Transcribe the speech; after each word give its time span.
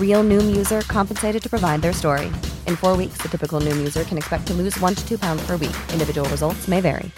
Real 0.00 0.24
Noom 0.24 0.56
user 0.56 0.80
compensated 0.80 1.40
to 1.42 1.48
provide 1.48 1.82
their 1.82 1.92
story. 1.92 2.26
In 2.66 2.74
four 2.76 2.96
weeks, 2.96 3.18
the 3.22 3.28
typical 3.28 3.60
Noom 3.60 3.76
user 3.76 4.02
can 4.02 4.18
expect 4.18 4.46
to 4.48 4.54
lose 4.54 4.76
one 4.80 4.96
to 4.96 5.08
two 5.08 5.18
pounds 5.18 5.46
per 5.46 5.56
week. 5.56 5.76
Individual 5.92 6.28
results 6.30 6.66
may 6.66 6.80
vary. 6.80 7.10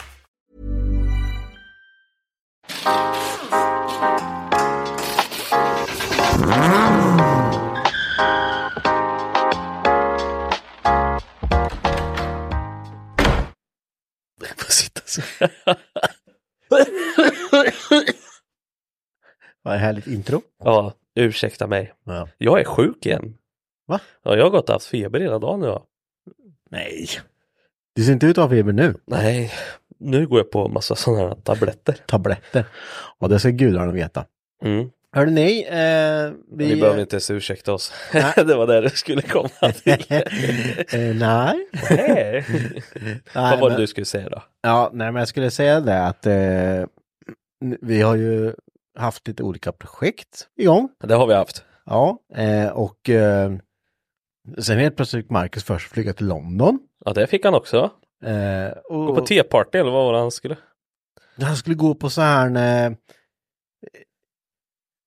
Jag 14.40 14.58
får 14.58 14.72
sitta 14.72 15.00
så. 15.06 15.22
Vad 19.62 19.78
härligt 19.78 20.06
intro. 20.06 20.42
Ja, 20.64 20.92
ursäkta 21.14 21.66
mig. 21.66 21.92
Ja. 22.04 22.28
Jag 22.38 22.60
är 22.60 22.64
sjuk 22.64 23.06
igen. 23.06 23.34
Va? 23.86 24.00
Ja, 24.22 24.36
jag 24.36 24.44
har 24.44 24.50
gått 24.50 24.68
och 24.68 24.72
haft 24.72 24.86
feber 24.86 25.20
hela 25.20 25.38
dagen 25.38 25.60
nu. 25.60 25.78
Nej. 26.70 27.06
Du 27.94 28.02
ser 28.04 28.12
inte 28.12 28.26
ut 28.26 28.38
att 28.38 28.44
ha 28.44 28.56
feber 28.56 28.72
nu. 28.72 28.94
Nej, 29.06 29.52
nu 29.98 30.26
går 30.26 30.38
jag 30.38 30.50
på 30.50 30.68
massa 30.68 30.94
sådana 30.96 31.28
här 31.28 31.34
tabletter. 31.34 31.96
Tabletter. 32.06 32.64
Och 33.18 33.28
det 33.28 33.38
ska 33.38 33.48
gudarna 33.50 33.92
veta. 33.92 34.24
Mm. 34.64 34.90
Hörde 35.12 35.30
ni? 35.30 35.62
Eh, 35.70 36.32
vi... 36.56 36.74
Vi 36.74 36.80
behöver 36.80 37.00
inte 37.00 37.14
ens 37.16 37.30
ursäkta 37.30 37.72
oss. 37.72 37.92
Det 38.36 38.54
var 38.54 38.66
där 38.66 38.82
det 38.82 38.90
skulle 38.90 39.22
komma 39.22 39.48
till. 39.48 39.92
eh, 40.92 41.14
nej. 41.16 41.68
Nej. 41.90 42.44
Vad 43.34 43.60
var 43.60 43.68
det 43.68 43.72
men- 43.74 43.80
du 43.80 43.86
skulle 43.86 44.04
säga 44.06 44.28
då? 44.28 44.42
Ja, 44.62 44.90
nej 44.92 45.12
men 45.12 45.20
jag 45.20 45.28
skulle 45.28 45.50
säga 45.50 45.80
det 45.80 46.06
att 46.06 46.26
eh, 46.26 46.86
vi 47.80 48.00
har 48.02 48.16
ju 48.16 48.54
haft 49.00 49.28
lite 49.28 49.42
olika 49.42 49.72
projekt 49.72 50.48
igång. 50.56 50.88
Det 51.00 51.14
har 51.14 51.26
vi 51.26 51.34
haft. 51.34 51.64
Ja, 51.86 52.18
eh, 52.34 52.68
och 52.68 53.10
eh, 53.10 53.52
sen 54.58 54.78
helt 54.78 54.96
plötsligt 54.96 55.24
fick 55.24 55.30
Marcus 55.30 55.64
först 55.64 55.90
flyga 55.92 56.12
till 56.12 56.26
London. 56.26 56.78
Ja, 57.04 57.12
det 57.12 57.26
fick 57.26 57.44
han 57.44 57.54
också. 57.54 57.90
Eh, 58.24 58.70
och, 58.84 59.06
Gå 59.06 59.14
på 59.14 59.26
teparty 59.26 59.78
eller 59.78 59.90
vad 59.90 60.04
var 60.04 60.12
det 60.12 60.18
han 60.18 60.30
skulle? 60.30 60.56
han 61.42 61.56
skulle 61.56 61.76
gå 61.76 61.94
på 61.94 62.10
så 62.10 62.20
här 62.20 62.46
eh, 62.86 62.92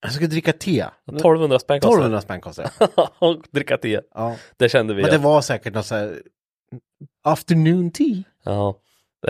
han 0.01 0.11
skulle 0.11 0.27
dricka 0.27 0.53
te. 0.53 0.85
1200 1.07 1.59
spänn 1.59 1.79
kostar 1.79 1.89
1200 1.89 2.21
spänn 2.21 2.41
kostar 2.41 2.63
det. 2.79 2.87
Och 3.19 3.43
dricka 3.51 3.77
te. 3.77 4.01
Ja. 4.13 4.35
Det 4.57 4.69
kände 4.69 4.93
vi. 4.93 5.01
Men 5.01 5.09
det 5.11 5.15
att- 5.17 5.23
var 5.23 5.41
säkert 5.41 5.73
något 5.73 5.85
så 5.85 5.95
här 5.95 6.21
afternoon 7.23 7.91
tea. 7.91 8.23
Ja, 8.43 8.79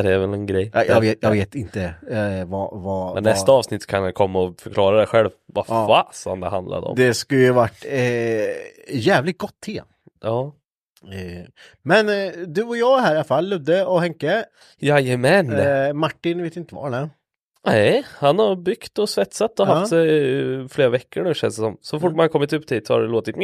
det 0.01 0.13
är 0.13 0.17
väl 0.17 0.33
en 0.33 0.45
grej. 0.45 0.71
Jag, 0.73 0.87
jag, 0.87 1.01
vet, 1.01 1.17
jag 1.21 1.31
vet 1.31 1.55
inte 1.55 1.83
eh, 2.09 2.45
vad, 2.45 2.81
vad, 2.81 3.05
Men 3.05 3.13
vad 3.13 3.23
nästa 3.23 3.51
avsnitt 3.51 3.85
kan 3.87 4.03
jag 4.03 4.13
komma 4.13 4.39
och 4.39 4.61
förklara 4.61 4.99
det 4.99 5.05
själv. 5.05 5.29
Vad 5.45 5.65
Ja. 5.67 5.87
fasen 5.87 6.39
det 6.39 6.49
handlade 6.49 6.85
om. 6.87 6.95
Det 6.95 7.13
skulle 7.13 7.41
ju 7.41 7.51
varit 7.51 7.85
eh, 7.89 8.95
jävligt 8.97 9.37
gott 9.37 9.59
te. 9.65 9.81
Ja. 10.21 10.55
Eh, 11.03 11.45
men 11.81 12.09
eh, 12.09 12.31
du 12.47 12.63
och 12.63 12.77
jag 12.77 12.99
här 12.99 13.13
i 13.13 13.15
alla 13.15 13.23
fall, 13.23 13.47
Ludde 13.49 13.85
och 13.85 14.01
Henke. 14.01 14.45
Jajamän. 14.79 15.53
Eh, 15.59 15.93
Martin 15.93 16.43
vet 16.43 16.55
inte 16.55 16.75
var 16.75 16.83
han 16.83 16.93
är. 16.93 17.09
Nej, 17.65 18.03
han 18.09 18.39
har 18.39 18.55
byggt 18.55 18.99
och 18.99 19.09
svetsat 19.09 19.59
och 19.59 19.67
Ja. 19.67 19.73
haft 19.73 19.89
sig 19.89 20.41
eh, 20.61 20.67
flera 20.67 20.89
veckor 20.89 21.23
nu 21.23 21.33
känns 21.33 21.55
det 21.55 21.61
som. 21.61 21.77
Så 21.81 21.99
fort 21.99 22.15
man 22.15 22.29
kommit 22.29 22.53
upp 22.53 22.67
dit 22.67 22.89
har 22.89 23.01
det 23.01 23.07
låtit 23.07 23.35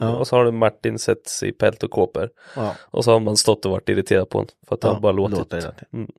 Ja. 0.00 0.16
och 0.16 0.26
så 0.26 0.36
har 0.36 0.50
Martin 0.52 0.98
sett 0.98 1.30
i 1.44 1.52
pält 1.52 1.82
och 1.82 1.90
kåpor. 1.90 2.30
Ja, 2.56 2.74
Och 2.80 3.04
så 3.04 3.12
har 3.12 3.20
man 3.20 3.36
stått 3.36 3.64
och 3.66 3.72
varit 3.72 3.88
irriterad 3.88 4.28
på 4.30 4.38
honom 4.38 4.48
för 4.68 4.74
att 4.74 4.84
han 4.84 5.00
bara 5.02 5.12
låtit. 5.12 5.50
tiden. 5.50 5.72
Mm. 5.92 6.10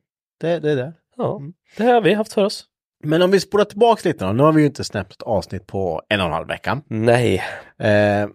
det, 0.42 0.60
det 0.60 0.72
är 0.72 0.76
det. 0.76 0.94
Ja, 1.18 1.42
det 1.78 1.84
har 1.84 2.02
vi 2.02 2.14
haft 2.14 2.34
för 2.34 2.46
oss. 2.46 2.66
Men 3.04 3.22
om 3.22 3.32
vi 3.32 3.40
spolar 3.40 3.66
tillbaka 3.66 4.10
lite 4.10 4.26
då. 4.26 4.32
Nu 4.32 4.44
har 4.44 4.52
vi 4.54 4.62
ju 4.62 4.68
inte 4.68 4.84
släppt 4.84 5.22
avsnitt 5.22 5.68
på 5.68 6.02
en 6.10 6.20
och 6.20 6.26
en 6.26 6.32
halv 6.34 6.48
vecka. 6.48 6.82
Nej, 6.88 7.42
Eh, 7.78 8.28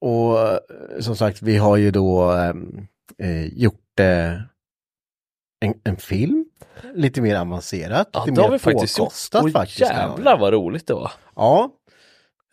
och 0.00 0.38
eh, 0.40 0.58
som 1.00 1.16
sagt, 1.16 1.42
vi 1.42 1.56
har 1.56 1.76
ju 1.76 1.90
då 1.90 2.22
ehm, 2.30 2.86
eh, 3.18 3.46
gjort 3.46 4.00
eh, 4.00 4.32
en, 5.60 5.74
en 5.84 5.96
film. 5.96 6.43
Lite 6.94 7.20
mer 7.20 7.36
avancerat. 7.36 8.08
ja, 8.12 8.24
lite 8.24 8.34
det 8.34 8.42
har 8.42 8.48
mer 8.48 8.52
vi 8.52 8.58
faktiskt 8.58 8.98
påkostat 8.98 9.44
Och 9.44 9.50
faktiskt. 9.50 9.80
jävlar 9.80 10.38
vad 10.38 10.52
roligt 10.52 10.86
det 10.86 10.94
var. 10.94 11.12
Ja. 11.36 11.70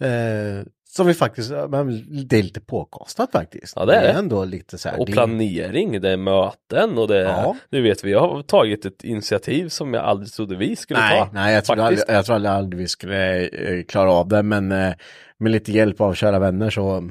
Eh, 0.01 0.65
som 0.89 1.07
vi 1.07 1.13
faktiskt, 1.13 1.51
men 1.69 2.05
det 2.27 2.39
är 2.39 2.43
lite 2.43 2.61
påkostat 2.61 3.31
faktiskt. 3.31 3.73
Ja, 3.75 3.85
det 3.85 3.95
är 3.95 4.01
det. 4.13 4.19
ändå 4.19 4.45
lite 4.45 4.77
så 4.77 4.89
här. 4.89 4.99
Och 4.99 5.07
planering, 5.07 6.01
det 6.01 6.09
är 6.09 6.17
möten 6.17 6.97
och 6.97 7.07
det 7.07 7.17
är, 7.19 7.23
Ja. 7.29 7.55
du 7.69 7.81
vet 7.81 8.03
vi 8.03 8.13
har 8.13 8.41
tagit 8.43 8.85
ett 8.85 9.03
initiativ 9.03 9.69
som 9.69 9.93
jag 9.93 10.03
aldrig 10.03 10.31
trodde 10.31 10.55
vi 10.55 10.75
skulle 10.75 10.99
Nej, 10.99 11.19
ta. 11.19 11.29
nej 11.33 11.53
jag, 11.53 11.65
tror 11.65 11.79
aldrig, 11.79 11.99
Faktiskt. 11.99 12.29
jag 12.29 12.35
aldrig, 12.35 12.51
aldrig 12.51 12.79
vi 12.81 12.87
skulle 12.87 13.47
eh, 13.47 13.83
klara 13.83 14.11
av 14.13 14.27
det, 14.27 14.43
men 14.43 14.71
eh, 14.71 14.93
med 15.37 15.51
lite 15.51 15.71
hjälp 15.71 16.01
av 16.01 16.13
kära 16.13 16.39
vänner 16.39 16.69
så 16.69 17.09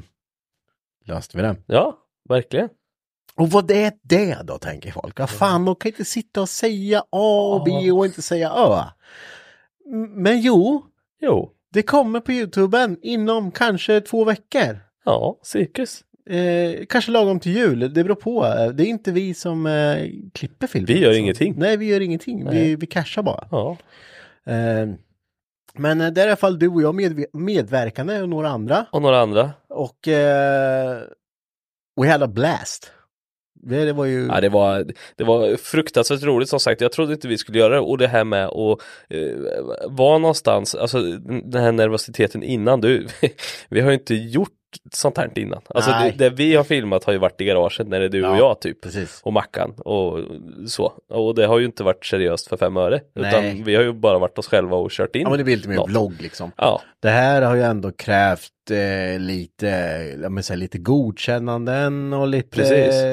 löste 1.05 1.37
vi 1.37 1.43
det. 1.43 1.55
Ja, 1.65 1.97
verkligen. 2.29 2.69
Och 3.35 3.49
vad 3.51 3.71
är 3.71 3.91
det 4.03 4.37
då, 4.43 4.57
tänker 4.57 4.91
folk? 4.91 5.19
Vad 5.19 5.29
fan, 5.29 5.65
de 5.65 5.75
kan 5.75 5.89
inte 5.91 6.05
sitta 6.05 6.41
och 6.41 6.49
säga 6.49 6.99
A 7.09 7.55
och 7.55 7.63
B 7.63 7.91
och 7.91 8.05
inte 8.05 8.21
säga 8.21 8.49
Ö. 8.51 8.83
Men 10.15 10.41
jo, 10.41 10.85
Jo, 11.23 11.51
det 11.73 11.81
kommer 11.83 12.19
på 12.19 12.31
Youtuben 12.31 12.97
inom 13.01 13.51
kanske 13.51 14.01
två 14.01 14.23
veckor. 14.23 14.79
ja, 15.05 15.39
cirkus. 15.43 16.03
Eh, 16.29 16.85
kanske 16.89 17.11
lagom 17.11 17.39
till 17.39 17.55
jul, 17.55 17.79
det 17.79 18.03
beror 18.03 18.15
på. 18.15 18.41
Det 18.73 18.83
är 18.83 18.87
inte 18.87 19.11
vi 19.11 19.33
som 19.33 19.65
eh, 19.65 20.07
klipper 20.33 20.67
filmen. 20.67 20.85
Vi 20.87 20.99
gör 20.99 21.07
alltså. 21.07 21.19
ingenting. 21.19 21.53
Nej, 21.57 21.77
vi 21.77 21.85
gör 21.85 22.01
ingenting. 22.01 22.37
Vi, 22.49 22.55
Nej. 22.55 22.75
vi 22.75 22.87
cashar 22.87 23.23
bara. 23.23 23.47
Ja, 23.51 23.77
Eh, 24.45 24.87
men 25.73 26.01
eh, 26.01 26.07
det 26.11 26.21
är 26.21 26.25
i 26.25 26.29
alla 26.29 26.35
fall 26.35 26.59
du 26.59 26.67
och 26.67 26.81
jag 26.81 26.95
medve- 26.95 27.25
medverkande 27.33 28.21
och 28.21 28.29
några 28.29 28.49
andra. 28.49 28.85
och 28.91 29.01
några 29.01 29.19
andra. 29.21 29.51
Och 29.69 30.07
eh, 30.07 31.01
we 32.01 32.11
had 32.11 32.23
a 32.23 32.27
blast. 32.27 32.91
Det, 33.63 33.85
det 33.85 33.93
var 33.93 34.05
ju... 34.05 34.27
Ja, 34.27 34.41
det, 34.41 34.49
var, 34.49 34.85
det 35.15 35.23
var 35.23 35.55
fruktansvärt 35.57 36.23
roligt 36.23 36.49
som 36.49 36.59
sagt. 36.59 36.81
Jag 36.81 36.91
trodde 36.91 37.13
inte 37.13 37.27
vi 37.27 37.37
skulle 37.37 37.59
göra 37.59 37.73
det 37.73 37.79
och 37.79 37.97
det 37.97 38.07
här 38.07 38.23
med 38.23 38.45
att 38.45 38.81
eh, 39.09 39.35
vara 39.89 40.17
någonstans, 40.17 40.75
alltså 40.75 41.01
den 41.43 41.61
här 41.63 41.71
nervositeten 41.71 42.43
innan. 42.43 42.81
Du, 42.81 43.07
vi 43.69 43.81
har 43.81 43.87
ju 43.87 43.93
inte 43.93 44.15
gjort 44.15 44.60
sånt 44.91 45.17
här 45.17 45.29
innan. 45.35 45.61
Alltså 45.69 45.91
det, 45.91 46.13
det 46.17 46.29
vi 46.29 46.55
har 46.55 46.63
filmat 46.63 47.03
har 47.03 47.13
ju 47.13 47.19
varit 47.19 47.41
i 47.41 47.45
garaget 47.45 47.87
när 47.87 47.99
det 47.99 48.05
är 48.05 48.09
du 48.09 48.25
och 48.25 48.35
Ja, 48.35 48.37
jag 48.37 48.61
typ. 48.61 48.81
Precis. 48.81 49.21
Och 49.23 49.33
Mackan 49.33 49.73
och 49.77 50.19
så. 50.67 50.93
Och 51.09 51.35
det 51.35 51.45
har 51.45 51.59
ju 51.59 51.65
inte 51.65 51.83
varit 51.83 52.05
seriöst 52.05 52.47
för 52.47 52.57
fem 52.57 52.77
öre. 52.77 53.01
Nej. 53.13 53.29
Utan 53.29 53.63
vi 53.63 53.75
har 53.75 53.83
ju 53.83 53.93
bara 53.93 54.19
varit 54.19 54.37
oss 54.37 54.47
själva 54.47 54.77
och 54.77 54.91
kört 54.91 55.15
in. 55.15 55.21
Ja 55.21 55.29
men 55.29 55.37
det 55.37 55.43
blir 55.43 55.55
lite 55.55 55.69
mer 55.69 55.75
något. 55.75 55.89
vlogg 55.89 56.21
liksom. 56.21 56.51
Ja, 56.57 56.81
Det 56.99 57.09
här 57.09 57.41
har 57.41 57.55
ju 57.55 57.61
ändå 57.61 57.91
krävt 57.91 58.51
eh, 58.71 59.19
lite, 59.19 59.67
jag 60.21 60.45
säga, 60.45 60.57
lite 60.57 60.77
godkännanden 60.77 62.13
och 62.13 62.27
lite... 62.27 62.49
Precis. 62.49 63.03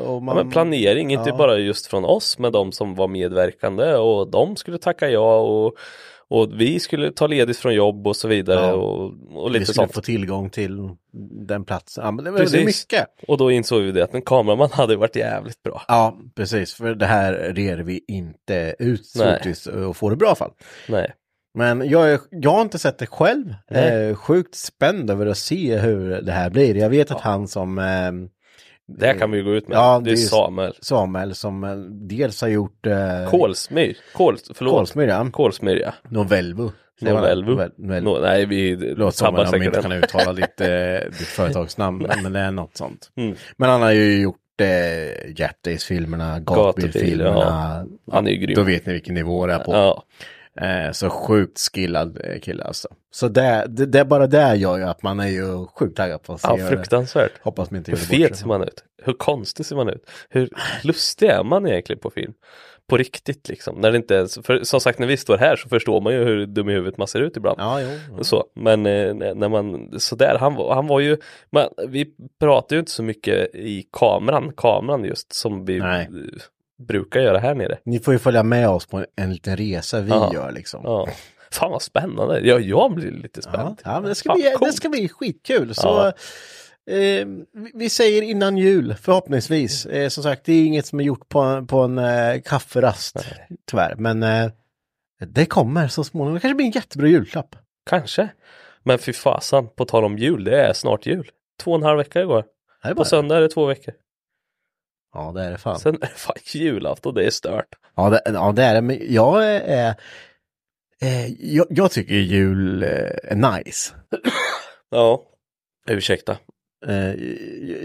och 0.00 0.14
ja 0.14 0.20
man, 0.20 0.36
men 0.36 0.50
planering, 0.50 1.12
inte 1.12 1.30
ja. 1.30 1.36
bara 1.36 1.58
just 1.58 1.86
från 1.86 2.04
oss 2.04 2.38
med 2.38 2.52
de 2.52 2.72
som 2.72 2.94
var 2.94 3.08
medverkande 3.08 3.94
och 3.94 4.30
de 4.30 4.56
skulle 4.56 4.78
tacka 4.78 5.10
ja 5.10 5.40
och, 5.40 5.76
och 6.32 6.60
vi 6.60 6.80
skulle 6.80 7.12
ta 7.12 7.26
ledigt 7.26 7.56
från 7.58 7.74
jobb 7.74 8.06
och 8.06 8.16
så 8.16 8.28
vidare 8.28 8.66
Ja. 8.66 8.72
och, 8.72 9.04
och 9.34 9.48
vi 9.48 9.52
lite 9.52 9.64
skulle 9.72 9.74
sånt. 9.86 9.94
få 9.94 10.00
tillgång 10.00 10.50
till 10.50 10.88
den 11.46 11.64
platsen. 11.64 12.04
Ja, 12.04 12.10
men 12.10 12.24
det 12.24 12.30
var 12.30 12.64
mycket. 12.64 13.06
Och 13.28 13.38
då 13.38 13.50
insåg 13.50 13.82
vi 13.82 13.92
det 13.92 14.04
att 14.04 14.14
en 14.14 14.22
kameraman 14.22 14.68
hade 14.72 14.96
varit 14.96 15.16
jävligt 15.16 15.62
bra. 15.62 15.82
Ja, 15.88 16.18
precis. 16.36 16.74
För 16.74 16.94
det 16.94 17.06
här 17.06 17.32
rer 17.32 17.76
vi 17.78 18.04
inte 18.08 18.74
ut 18.78 19.06
sortis 19.06 19.66
och 19.66 19.96
får 19.96 20.10
det 20.10 20.16
bra 20.16 20.34
fall. 20.34 20.50
Nej. 20.88 21.12
Men 21.54 21.88
jag, 21.88 22.12
är, 22.12 22.20
jag 22.30 22.50
har 22.50 22.62
inte 22.62 22.78
sett 22.78 22.98
det 22.98 23.06
själv. 23.06 23.54
Eh, 23.70 24.14
sjukt 24.16 24.54
spänd 24.54 25.10
över 25.10 25.26
att 25.26 25.38
se 25.38 25.78
hur 25.78 26.22
det 26.22 26.32
här 26.32 26.50
blir. 26.50 26.74
Jag 26.74 26.90
vet 26.90 27.10
att 27.10 27.20
han 27.20 27.48
som 27.48 27.78
eh, 27.78 28.12
Det 28.98 29.06
här 29.06 29.14
kan 29.18 29.30
vi 29.30 29.38
ju 29.38 29.44
gå 29.44 29.54
ut 29.54 29.68
med. 29.68 29.76
Ja, 29.76 30.00
det 30.04 30.10
det 30.10 30.12
är 30.12 30.16
Samuel. 30.16 30.72
Samuel 30.80 31.34
som 31.34 31.64
eh, 31.64 31.76
dels 32.08 32.40
har 32.40 32.48
gjort 32.48 32.86
eh, 32.86 33.30
Kolsmyr. 33.30 33.96
Kol, 34.14 34.36
förlåt. 34.54 34.74
Kolsmyr, 34.74 35.06
ja. 35.08 35.26
Kolsmyr 35.32 35.76
ja. 35.76 35.92
Novelvo. 36.08 36.72
Novelvo. 37.00 37.50
Novel- 37.50 37.72
Novel- 37.78 38.02
No, 38.04 38.18
nej, 38.22 38.46
vi 38.46 38.74
om 38.74 38.96
de 38.96 39.12
säkert 39.12 39.54
inte 39.54 39.70
den. 39.70 39.82
kan 39.82 39.92
uttala 39.92 40.32
ditt, 40.32 40.60
eh, 40.60 40.68
ditt 41.18 41.26
företagsnamn, 41.28 42.06
men 42.22 42.32
det 42.32 42.40
är 42.40 42.50
något 42.50 42.76
sånt. 42.76 43.10
Mm. 43.16 43.34
Men 43.56 43.70
han 43.70 43.82
har 43.82 43.90
ju 43.92 44.20
gjort 44.22 44.36
eh, 44.60 45.30
Jap 45.40 45.62
Days-filmerna, 45.64 46.40
Gatbil-filmerna. 46.40 47.86
Han 48.12 48.26
är 48.26 48.30
ju 48.30 48.36
grym. 48.36 48.54
Då 48.54 48.62
vet 48.62 48.86
ni 48.86 48.92
vilken 48.92 49.14
nivå 49.14 49.46
det 49.46 49.52
är 49.54 49.58
på. 49.58 49.72
Ja, 49.72 50.02
Eh, 50.60 50.92
så 50.92 51.10
sjukt 51.10 51.58
skillad 51.72 52.20
eh, 52.24 52.40
kille 52.40 52.64
alltså. 52.64 52.88
Så 53.10 53.28
det, 53.28 53.66
det, 53.68 53.86
det 53.86 54.04
bara 54.04 54.26
det 54.26 54.54
gör 54.56 54.78
ju 54.78 54.84
att 54.84 55.02
man 55.02 55.20
är 55.20 55.28
ju 55.28 55.66
sjukt 55.66 55.96
taggad 55.96 56.22
på 56.22 56.32
att 56.32 56.40
se 56.40 56.48
ja 56.50 56.56
det. 56.56 56.68
fruktansvärt. 56.68 57.32
Hoppas 57.42 57.70
man 57.70 57.78
inte 57.78 57.90
Hur 57.90 57.98
det 57.98 58.04
fet 58.04 58.36
ser 58.36 58.46
man 58.46 58.62
ut? 58.62 58.84
Hur 59.02 59.12
konstig 59.12 59.66
ser 59.66 59.76
man 59.76 59.88
ut? 59.88 60.10
Hur 60.28 60.48
lustig 60.82 61.28
är 61.28 61.44
man 61.44 61.66
egentligen 61.66 62.00
på 62.00 62.10
film? 62.10 62.32
På 62.88 62.96
riktigt 62.96 63.48
liksom. 63.48 63.76
När 63.80 63.90
det 63.90 63.96
inte 63.96 64.14
ens, 64.14 64.38
för 64.42 64.62
som 64.62 64.80
sagt 64.80 64.98
när 64.98 65.06
vi 65.06 65.16
står 65.16 65.36
här 65.38 65.56
så 65.56 65.68
förstår 65.68 66.00
man 66.00 66.12
ju 66.12 66.24
hur 66.24 66.46
dum 66.46 66.68
i 66.68 66.72
huvudet 66.72 66.98
man 66.98 67.08
ser 67.08 67.20
ut 67.20 67.36
ibland. 67.36 67.56
Ja, 67.60 67.80
jo. 67.80 68.24
Så, 68.24 68.44
men 68.54 68.86
eh, 68.86 69.14
när 69.34 69.48
man, 69.48 69.90
sådär, 70.00 70.36
han, 70.40 70.54
var- 70.54 70.74
han 70.74 70.86
var 70.86 71.00
ju, 71.00 71.16
man, 71.52 71.68
vi 71.88 72.14
pratar 72.40 72.76
ju 72.76 72.80
inte 72.80 72.92
så 72.92 73.02
mycket 73.02 73.54
i 73.54 73.84
kameran, 73.92 74.52
kameran 74.56 75.04
just 75.04 75.32
som 75.32 75.64
vi 75.64 75.78
Nej. 75.78 76.08
Brukar 76.86 77.20
göra 77.20 77.38
här 77.38 77.54
nere. 77.54 77.78
Ni 77.84 77.98
får 77.98 78.14
ju 78.14 78.18
följa 78.18 78.42
med 78.42 78.68
oss 78.68 78.86
på 78.86 78.96
en, 78.98 79.06
en 79.16 79.32
liten 79.32 79.56
resa 79.56 80.00
vi 80.00 80.10
Ja. 80.10 80.30
gör 80.34 80.52
liksom. 80.52 80.80
Ja. 80.84 81.08
Fan 81.50 81.70
vad 81.70 81.82
spännande, 81.82 82.40
ja, 82.40 82.58
jag 82.58 82.94
blir 82.94 83.10
lite 83.10 83.42
spänd. 83.42 83.80
ja 83.84 84.00
men 84.00 84.08
det 84.08 84.14
ska, 84.14 84.28
Fan, 84.30 84.38
bli, 84.40 84.54
det 84.66 84.72
ska 84.72 84.88
bli 84.88 85.08
skitkul. 85.08 85.74
Så 85.74 86.06
eh, 86.06 87.26
vi- 87.74 87.90
säger 87.90 88.22
innan 88.22 88.58
jul, 88.58 88.94
förhoppningsvis. 89.00 89.86
Eh, 89.86 90.08
som 90.08 90.22
sagt, 90.22 90.44
det 90.44 90.52
är 90.52 90.64
inget 90.66 90.86
som 90.86 91.00
är 91.00 91.04
gjort 91.04 91.28
på, 91.28 91.38
en- 91.40 91.66
på 91.66 91.78
en 91.78 91.98
eh, 91.98 92.40
kafferast, 92.44 93.16
tyvärr. 93.70 93.94
Men 93.98 94.22
eh, 94.22 94.50
det 95.26 95.46
kommer 95.46 95.88
så 95.88 96.04
småningom. 96.04 96.34
Det 96.34 96.40
kanske 96.40 96.54
blir 96.56 96.66
en 96.66 96.72
jättebra 96.72 97.08
julklapp. 97.08 97.56
Kanske. 97.90 98.28
Men 98.82 98.98
fy 98.98 99.12
fasan, 99.12 99.68
på 99.76 99.84
tal 99.84 100.04
om 100.04 100.18
jul, 100.18 100.44
det 100.44 100.60
är 100.62 100.72
snart 100.72 101.06
jul. 101.06 101.30
Två 101.62 101.70
och 101.70 101.76
en 101.78 101.82
halv 101.82 101.98
vecka 101.98 102.20
igår. 102.20 102.44
På 102.96 103.04
söndag 103.04 103.36
är 103.36 103.40
det 103.40 103.48
två 103.48 103.66
veckor. 103.66 103.94
Ja, 105.14 105.32
det 105.34 105.42
är 105.44 105.50
det 105.50 105.58
fan. 105.58 105.78
Sen 105.80 105.94
är 105.94 105.98
det 106.00 106.06
fan 106.06 106.36
julafton, 106.52 107.14
det 107.14 107.24
är 107.26 107.30
stört. 107.30 107.68
Ja, 107.96 108.10
det, 108.10 108.22
ja, 108.24 108.52
det 108.52 108.62
är 108.62 108.74
det. 108.74 108.80
Men 108.82 108.98
jag 109.14 109.46
är... 109.54 109.94
Eh, 111.02 111.26
jag, 111.54 111.66
jag 111.70 111.90
tycker 111.90 112.14
jul 112.14 112.82
eh, 112.82 112.88
är 113.32 113.34
nice. 113.56 113.94
Ja, 114.90 115.22
ursäkta. 115.88 116.36
Eh, 116.86 117.14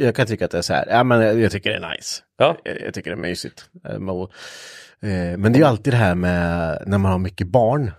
jag 0.03 0.15
kan 0.15 0.27
tycka 0.27 0.45
att 0.45 0.51
det 0.51 0.57
är 0.57 0.62
så 0.62 0.74
här, 0.74 0.88
ja 0.89 1.03
men 1.03 1.21
jag, 1.21 1.39
jag 1.39 1.51
tycker 1.51 1.69
det 1.69 1.75
är 1.85 1.89
nice. 1.95 2.24
Ja, 2.38 2.57
Jag, 2.63 2.81
jag 2.81 2.94
tycker 2.94 3.12
det 3.12 3.15
är 3.15 3.21
mysigt. 3.21 3.69
Eh, 3.85 3.95
eh, 3.95 5.38
men 5.38 5.53
det 5.53 5.57
är 5.57 5.59
ju 5.59 5.63
alltid 5.65 5.94
det 5.94 5.97
här 5.97 6.15
med 6.15 6.83
när 6.85 6.97
man 6.97 7.12
har 7.12 7.19
mycket 7.19 7.47
barn. 7.47 7.91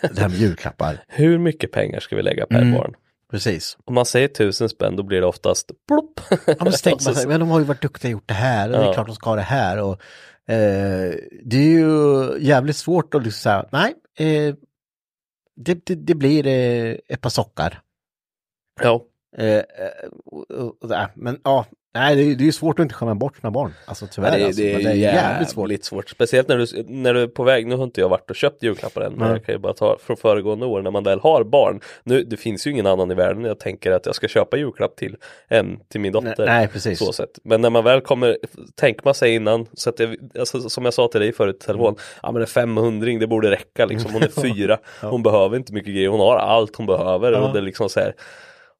det 0.00 0.18
här 0.20 0.28
med 0.28 0.38
julklappar. 0.38 0.98
hur 1.08 1.38
mycket 1.38 1.72
pengar 1.72 2.00
ska 2.00 2.16
vi 2.16 2.22
lägga 2.22 2.46
per 2.46 2.62
Mm. 2.62 2.74
barn? 2.74 2.94
Precis. 3.30 3.78
Om 3.84 3.94
man 3.94 4.06
säger 4.06 4.28
tusen 4.28 4.68
spänn 4.68 4.96
då 4.96 5.02
blir 5.02 5.20
det 5.20 5.26
oftast 5.26 5.72
plopp. 5.88 6.20
Ja, 6.46 6.54
men 6.60 6.72
tänker 6.72 7.14
man 7.14 7.28
men 7.28 7.40
de 7.40 7.48
har 7.50 7.58
ju 7.58 7.64
varit 7.64 7.82
duktiga 7.82 8.08
och 8.08 8.12
gjort 8.12 8.28
det 8.28 8.34
här 8.34 8.68
och 8.68 8.72
det 8.72 8.82
är 8.82 8.86
Ja. 8.86 8.92
klart 8.92 9.06
de 9.06 9.14
ska 9.14 9.30
ha 9.30 9.36
det 9.36 9.42
här. 9.42 9.80
Och, 9.82 9.92
eh, 10.52 11.14
det 11.44 11.56
är 11.56 11.70
ju 11.70 12.38
jävligt 12.38 12.76
svårt 12.76 13.14
att 13.14 13.22
liksom 13.24 13.40
säga, 13.40 13.66
nej, 13.72 13.94
eh, 14.18 14.54
det, 15.56 15.86
det, 15.86 15.94
det 15.94 16.14
blir 16.14 16.46
eh, 16.46 16.96
ett 17.08 17.20
par 17.20 17.30
sockar. 17.30 17.80
Ja, 18.82 19.04
Eh, 19.38 19.56
eh, 19.56 20.08
och, 20.24 20.50
och, 20.50 20.84
och, 20.84 20.90
men 21.14 21.40
ja, 21.44 21.66
nej, 21.98 22.16
det, 22.16 22.22
är- 22.22 22.34
det 22.36 22.42
är 22.42 22.46
ju 22.46 22.52
svårt 22.52 22.78
att 22.78 22.82
inte 22.82 22.94
skämma 22.94 23.14
bort 23.14 23.36
sina 23.36 23.50
barn. 23.50 23.74
Alltså 23.86 24.06
tyvärr. 24.10 24.30
det, 24.30 24.38
är- 24.42 24.46
alltså, 24.46 24.62
det 24.62 24.72
är 24.74 24.78
det 24.78 24.90
är 24.90 24.94
jävligt 24.94 25.50
svårt. 25.50 25.62
jävligt 25.62 25.84
svårt. 25.84 26.08
Speciellt 26.08 26.48
när 26.48 26.56
du, 26.58 26.66
när 26.88 27.14
du 27.14 27.22
är 27.22 27.26
på 27.26 27.44
väg, 27.44 27.66
nu 27.66 27.76
har 27.76 27.84
inte 27.84 28.00
jag 28.00 28.08
varit 28.08 28.30
och 28.30 28.36
köpt 28.36 28.62
julklappar 28.62 29.00
än, 29.00 29.12
men 29.12 29.20
Nej. 29.28 29.30
jag 29.36 29.44
kan 29.46 29.54
ju 29.54 29.58
bara 29.58 29.72
ta 29.72 29.96
från 30.00 30.16
föregående 30.16 30.66
år 30.66 30.82
när 30.82 30.90
man 30.90 31.04
väl 31.04 31.20
har 31.20 31.44
barn. 31.44 31.80
Nu, 32.04 32.22
det 32.24 32.36
finns 32.36 32.66
ju 32.66 32.70
ingen 32.70 32.86
annan 32.86 33.10
i 33.10 33.14
världen 33.14 33.44
jag 33.44 33.58
tänker 33.60 33.90
att 33.92 34.06
jag 34.06 34.14
ska 34.14 34.28
köpa 34.28 34.56
julklapp 34.56 34.96
till 34.96 35.16
än 35.48 35.78
till 35.88 36.00
min 36.00 36.12
dotter. 36.12 36.34
Nej, 36.38 36.46
nej, 36.46 36.68
precis. 36.68 36.98
Så 36.98 37.12
sätt. 37.12 37.38
Men 37.44 37.60
när 37.60 37.70
man 37.70 37.84
väl 37.84 38.00
kommer, 38.00 38.38
tänker 38.74 39.00
man 39.04 39.14
sig 39.14 39.34
innan, 39.34 39.66
så 39.72 39.90
att 39.90 39.98
jag, 40.00 40.16
alltså, 40.38 40.68
som 40.70 40.84
jag 40.84 40.94
sa 40.94 41.08
till 41.08 41.20
dig 41.20 41.32
förut 41.32 41.56
i 41.62 41.66
telefon, 41.66 41.94
ja 42.22 42.32
men 42.32 42.42
en 42.42 42.48
500 42.48 43.12
det 43.20 43.26
borde 43.26 43.50
räcka 43.50 43.86
liksom, 43.86 44.12
hon 44.12 44.22
är 44.22 44.28
fyra, 44.54 44.78
hon 45.02 45.22
behöver 45.22 45.56
inte 45.56 45.72
mycket 45.72 45.94
grejer, 45.94 46.08
hon 46.08 46.20
har 46.20 46.36
allt 46.36 46.76
hon 46.76 46.86
behöver 46.86 47.32
Ja. 47.32 47.38
och 47.46 47.52
det 47.52 47.58
är 47.58 47.62
liksom 47.62 47.88
så 47.88 48.00
här 48.00 48.14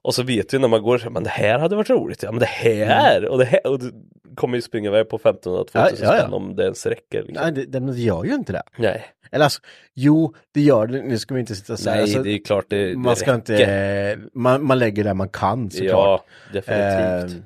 och 0.07 0.15
så 0.15 0.23
vet 0.23 0.55
vi 0.55 0.59
när 0.59 0.69
man 0.69 0.83
går, 0.83 1.11
men 1.11 1.23
det 1.23 1.31
här 1.31 1.59
hade 1.59 1.77
varit 1.77 1.91
roligt, 1.91 2.23
ja 2.23 2.31
men 2.33 2.41
det 2.41 2.47
här 2.47 3.29
och 3.29 3.39
det 3.39 3.45
här, 3.45 3.67
och 3.67 3.79
du 3.79 3.93
kommer 4.35 4.57
ju 4.57 4.63
springa 4.63 4.89
iväg 4.89 5.09
på 5.09 5.17
1500 5.17 5.65
2000 5.65 6.07
Ja, 6.07 6.11
ja, 6.13 6.15
ja. 6.17 6.21
spänn 6.21 6.33
om 6.33 6.57
det 6.57 6.63
ens 6.63 6.87
räcker. 6.87 7.23
Liksom. 7.23 7.53
Nej, 7.55 7.67
det, 7.67 7.81
det 7.81 7.93
gör 8.01 8.25
ju 8.25 8.35
inte 8.35 8.53
det. 8.53 8.63
Nej, 8.77 9.05
Eller 9.31 9.45
alltså, 9.45 9.61
jo, 9.95 10.35
det 10.55 10.61
gör 10.61 10.87
det. 10.87 11.03
Nu 11.03 11.19
ska 11.19 11.35
vi 11.35 11.41
inte 11.41 11.55
sitta 11.55 11.73
och 11.73 11.79
säga. 11.79 11.95
Nej 11.95 12.03
alltså, 12.03 12.23
det 12.23 12.31
är 12.31 12.45
klart 12.45 12.65
det, 12.69 12.91
det 12.91 12.97
man 12.99 13.17
ska 13.17 13.33
räcker. 13.37 13.53
inte, 13.55 14.19
man, 14.35 14.65
man 14.67 14.79
lägger 14.79 15.05
det 15.05 15.15
man 15.15 15.29
kan 15.29 15.71
såklart. 15.71 16.23
Ja, 16.53 16.53
definitivt. 16.53 17.37
Eh, 17.39 17.43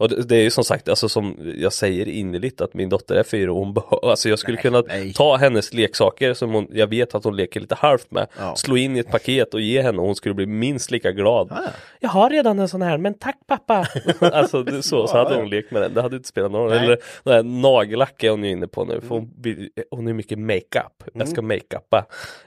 Och 0.00 0.08
det, 0.08 0.22
det 0.22 0.36
är 0.36 0.42
ju 0.42 0.50
som 0.50 0.64
sagt, 0.64 0.88
alltså 0.88 1.08
som 1.08 1.36
jag 1.56 1.72
säger 1.72 2.08
innerligt 2.08 2.60
att 2.60 2.74
min 2.74 2.88
dotter 2.88 3.14
är 3.14 3.22
fyra 3.22 3.52
och 3.52 3.58
hon 3.58 3.74
behöver, 3.74 4.10
alltså 4.10 4.28
jag 4.28 4.38
skulle 4.38 4.54
Nej, 4.54 4.62
kunna 4.62 4.82
nej. 4.88 5.12
ta 5.12 5.36
hennes 5.36 5.74
leksaker 5.74 6.34
som 6.34 6.50
hon, 6.50 6.68
jag 6.72 6.86
vet 6.86 7.14
att 7.14 7.24
hon 7.24 7.36
leker 7.36 7.60
lite 7.60 7.74
halvt 7.74 8.10
med, 8.10 8.26
Ja. 8.38 8.56
slå 8.56 8.76
in 8.76 8.96
i 8.96 8.98
ett 8.98 9.10
paket 9.10 9.54
och 9.54 9.60
ge 9.60 9.82
henne 9.82 9.98
och 9.98 10.06
hon 10.06 10.14
skulle 10.16 10.34
bli 10.34 10.46
minst 10.46 10.90
lika 10.90 11.12
glad. 11.12 11.46
Ja, 11.50 11.56
ja. 11.64 11.70
Jag 12.00 12.10
har 12.10 12.30
redan 12.30 12.58
en 12.58 12.68
sån 12.68 12.82
här, 12.82 12.98
men 12.98 13.14
tack 13.14 13.38
pappa! 13.46 13.86
alltså 14.20 14.62
det, 14.62 14.82
så, 14.82 15.06
så 15.06 15.16
hade 15.16 15.34
hon 15.34 15.48
lekt 15.50 15.70
med 15.70 15.82
den, 15.82 15.94
det 15.94 16.02
hade 16.02 16.16
inte 16.16 16.28
spelat 16.28 16.52
någon 16.52 16.62
roll. 16.62 16.72
Eller 16.72 16.98
den 17.24 17.34
här 17.34 17.42
nagellack 17.42 18.22
är 18.22 18.30
hon 18.30 18.44
ju 18.44 18.50
inne 18.50 18.66
på 18.66 18.84
nu, 18.84 19.00
för 19.00 19.08
hon, 19.08 19.30
vill, 19.42 19.68
hon 19.90 20.08
är 20.08 20.12
mycket 20.12 20.38
makeup. 20.38 21.04
Jag 21.14 21.28
ska 21.28 21.42
makeuppa. 21.42 22.06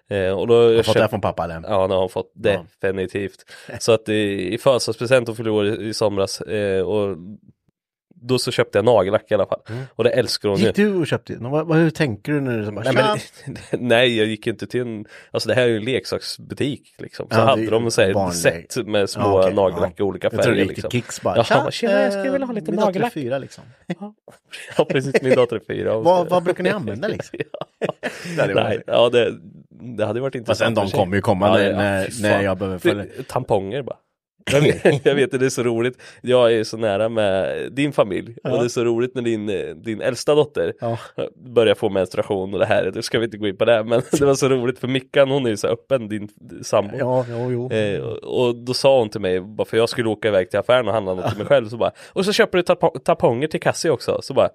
Eh, 0.10 0.30
och 0.40 0.48
då 0.48 0.54
Mm. 0.54 0.68
Har 0.70 0.74
jag 0.76 0.86
fått 0.86 0.94
det 0.96 1.08
från 1.10 1.22
pappa 1.22 1.44
eller? 1.44 1.56
Ja, 1.56 1.88
det 1.88 1.94
har 1.94 2.00
hon 2.00 2.10
fått 2.10 2.32
Ja. 2.44 2.66
definitivt. 2.82 3.46
Så 3.80 3.92
att 3.92 4.10
i, 4.10 4.54
i 4.54 4.58
födelsedagspresent 4.58 5.28
hon 5.28 5.36
fyllde 5.36 5.52
år 5.52 5.66
i, 5.68 5.88
i 5.88 5.94
somras 5.94 6.42
eh, 6.42 6.82
och 6.82 7.18
då 8.24 8.40
så 8.40 8.52
köpte 8.52 8.78
jag 8.78 8.86
nagellack 8.86 9.32
i 9.32 9.34
alla 9.34 9.46
fall. 9.46 9.60
Och 9.96 10.04
det 10.04 10.10
älskar 10.10 10.50
hon. 10.50 10.58
Gick 10.60 10.76
du 10.76 10.94
och 10.96 11.08
köpte? 11.08 11.36
Vad, 11.40 11.68
vad, 11.68 11.78
hur 11.78 11.90
tänker 11.90 12.32
du 12.32 12.42
när 12.42 12.58
du 12.60 12.72
bara, 12.72 12.92
Nej, 12.92 13.18
men, 13.46 13.58
nej, 13.88 14.18
jag 14.18 14.28
gick 14.28 14.48
inte 14.48 14.68
till 14.68 14.82
en, 14.82 15.06
alltså 15.32 15.50
det 15.50 15.56
här 15.56 15.62
är 15.64 15.68
ju 15.68 15.78
en 15.78 15.84
leksaksbutik 15.86 16.96
liksom. 16.98 17.28
Så 17.32 17.36
Ja, 17.38 17.42
hade 17.46 17.70
de 17.70 17.92
så 17.92 18.02
här 18.02 18.32
set 18.32 18.88
med 18.88 19.10
små 19.10 19.22
Ja, 19.24 19.40
okej, 19.44 19.54
nagellack 19.56 20.00
i 20.00 20.04
olika 20.04 20.26
Jag 20.28 20.32
tror 20.32 20.44
färger. 20.44 20.66
det 20.66 20.70
Liksom. 20.70 20.90
Kicks 20.92 21.22
bara. 21.22 21.38
Ja, 21.38 21.44
"Tja, 21.44 21.72
tjena, 21.72 22.02
jag 22.02 22.12
skulle 22.14 22.26
eh, 22.28 22.32
vilja 22.32 22.48
ha 22.48 22.54
lite 22.54 22.72
min 22.72 22.76
dotter 22.80 22.90
är 22.90 22.94
nagellack." 22.94 23.14
fyra 23.14 23.38
liksom. 23.38 23.64
Ja, 24.78 24.86
precis, 24.86 25.22
min 25.22 25.36
dotter 25.36 25.56
är 25.56 25.62
fyra. 25.68 25.98
vad, 26.00 26.30
vad 26.30 26.44
brukar 26.44 26.64
ni 26.64 26.70
använda 26.70 27.08
liksom? 27.08 27.40
Det 28.38 28.54
Nej, 28.56 28.82
ja 28.88 29.10
det, 29.10 29.34
det 29.98 30.06
hade 30.06 30.20
varit 30.22 30.34
Fast 30.34 30.36
intressant. 30.62 30.68
en 30.68 30.74
de 30.76 30.82
för 30.82 30.88
sig. 30.90 31.00
kommer 31.00 31.16
ju 31.16 31.22
komma 31.22 31.54
när, 31.58 31.74
när, 31.74 32.22
när 32.22 32.42
jag 32.44 32.58
behöver 32.58 32.78
följa. 32.80 33.06
Tamponger 33.28 33.82
bara. 33.82 33.98
Jag 35.04 35.16
vet, 35.16 35.32
det 35.40 35.46
är 35.46 35.50
så 35.50 35.64
roligt. 35.64 35.98
Jag 36.22 36.54
är 36.54 36.64
så 36.64 36.78
nära 36.78 37.10
med 37.10 37.68
din 37.72 37.94
familj 37.94 38.36
och 38.44 38.50
det 38.60 38.66
är 38.66 38.68
så 38.70 38.84
roligt 38.84 39.16
när 39.16 39.22
din, 39.22 39.46
din 39.84 40.02
äldsta 40.02 40.36
dotter 40.36 40.74
Ja. 40.80 40.98
börjar 41.36 41.76
få 41.76 41.90
menstruation 41.90 42.54
och 42.54 42.60
det 42.60 42.66
här. 42.66 42.92
Det 42.94 43.04
ska 43.04 43.20
vi 43.20 43.26
inte 43.26 43.38
gå 43.38 43.48
in 43.48 43.58
på 43.58 43.66
det 43.66 43.84
men 43.84 44.02
det 44.20 44.26
var 44.26 44.36
så 44.36 44.50
roligt 44.50 44.80
för 44.80 44.88
Mickan 44.88 45.30
hon 45.32 45.46
är 45.46 45.50
ju 45.50 45.58
så 45.58 45.68
öppen, 45.68 46.10
din 46.10 46.30
sambo. 46.64 46.96
Ja, 47.00 47.26
jo, 47.30 47.52
jo. 47.52 47.72
Eh, 47.72 48.02
och, 48.02 48.48
och 48.48 48.56
då 48.56 48.74
sa 48.74 49.00
hon 49.00 49.10
till 49.10 49.22
mig, 49.22 49.42
för 49.68 49.78
jag 49.78 49.90
skulle 49.90 50.10
åka 50.10 50.28
iväg 50.28 50.50
till 50.50 50.60
affären 50.60 50.88
och 50.88 50.94
handla 50.94 51.14
något 51.14 51.30
till 51.30 51.38
mig 51.38 51.48
själv 51.48 51.68
så 51.70 51.78
bara 51.78 51.92
Och 52.14 52.26
så 52.26 52.34
köper 52.34 52.58
du 52.58 52.64
tap- 52.64 53.00
tamponger 53.04 53.48
till 53.48 53.60
Cassie 53.62 53.92
också, 53.92 54.20
så 54.22 54.34
bara 54.34 54.50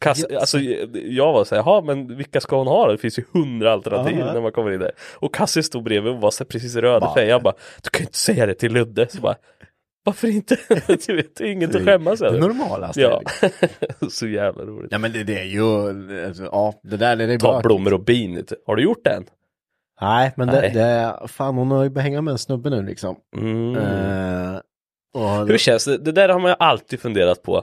Kass, 0.00 0.24
alltså, 0.24 0.58
jag 0.94 1.32
var 1.32 1.44
såhär, 1.44 1.62
jaha 1.62 1.82
men 1.82 2.16
vilka 2.16 2.40
ska 2.40 2.56
hon 2.58 2.66
ha 2.66 2.86
då? 2.86 2.92
Det 2.92 2.98
finns 2.98 3.18
ju 3.18 3.22
hundra 3.32 3.72
alternativ 3.72 4.18
Ja. 4.18 4.32
när 4.32 4.40
man 4.40 4.52
kommer 4.52 4.72
in 4.72 4.80
där. 4.80 4.90
Och 5.14 5.34
Cassie 5.34 5.62
stod 5.62 5.82
bredvid 5.84 6.12
och 6.12 6.20
var 6.20 6.30
så 6.30 6.44
här 6.44 6.48
precis 6.48 6.76
röd 6.76 7.02
i. 7.16 7.20
Jag 7.20 7.42
bara, 7.42 7.54
du 7.82 7.90
kan 7.90 8.00
ju 8.00 8.06
inte 8.06 8.18
säga 8.18 8.46
det 8.46 8.54
till 8.54 8.72
Ludde. 8.72 9.08
Så 9.08 9.20
bara, 9.20 9.36
varför 10.04 10.28
inte? 10.28 10.56
du 11.06 11.16
vet, 11.16 11.36
det 11.36 11.44
är 11.44 11.52
inget 11.52 11.74
att 11.74 11.84
skämmas 11.84 12.18
Det 12.18 12.26
över. 12.26 12.40
normalaste. 12.40 13.00
Ja, 13.00 13.22
så 14.10 14.26
jävla 14.26 14.64
roligt. 14.64 14.92
Ja 14.92 14.98
men 14.98 15.12
det, 15.12 15.24
det 15.24 15.38
är 15.40 15.44
ju, 15.44 15.62
alltså, 16.26 16.42
ja 16.44 16.74
det 16.82 16.96
där 16.96 17.16
det 17.16 17.24
är 17.24 17.38
Ta 17.38 17.52
bra. 17.52 17.60
blommor 17.60 17.92
och 17.94 18.04
bin. 18.04 18.44
Har 18.66 18.76
du 18.76 18.82
gjort 18.82 19.04
det 19.04 19.10
än? 19.10 19.24
Nej 20.00 20.32
men 20.36 20.48
det, 20.48 20.60
Nej. 20.60 20.70
det, 20.70 21.28
fan 21.28 21.54
hon 21.54 21.70
har 21.70 21.82
ju 21.84 21.90
börjat 21.90 22.04
hänga 22.04 22.22
med 22.22 22.32
en 22.32 22.38
snubbe 22.38 22.70
nu 22.70 22.82
liksom. 22.82 23.16
Mm. 23.36 23.76
Och, 25.14 25.46
Hur 25.48 25.58
känns 25.58 25.84
det? 25.84 25.98
Det 25.98 26.12
där 26.12 26.28
har 26.28 26.38
man 26.40 26.50
ju 26.50 26.56
alltid 26.58 27.00
funderat 27.00 27.42
på. 27.42 27.62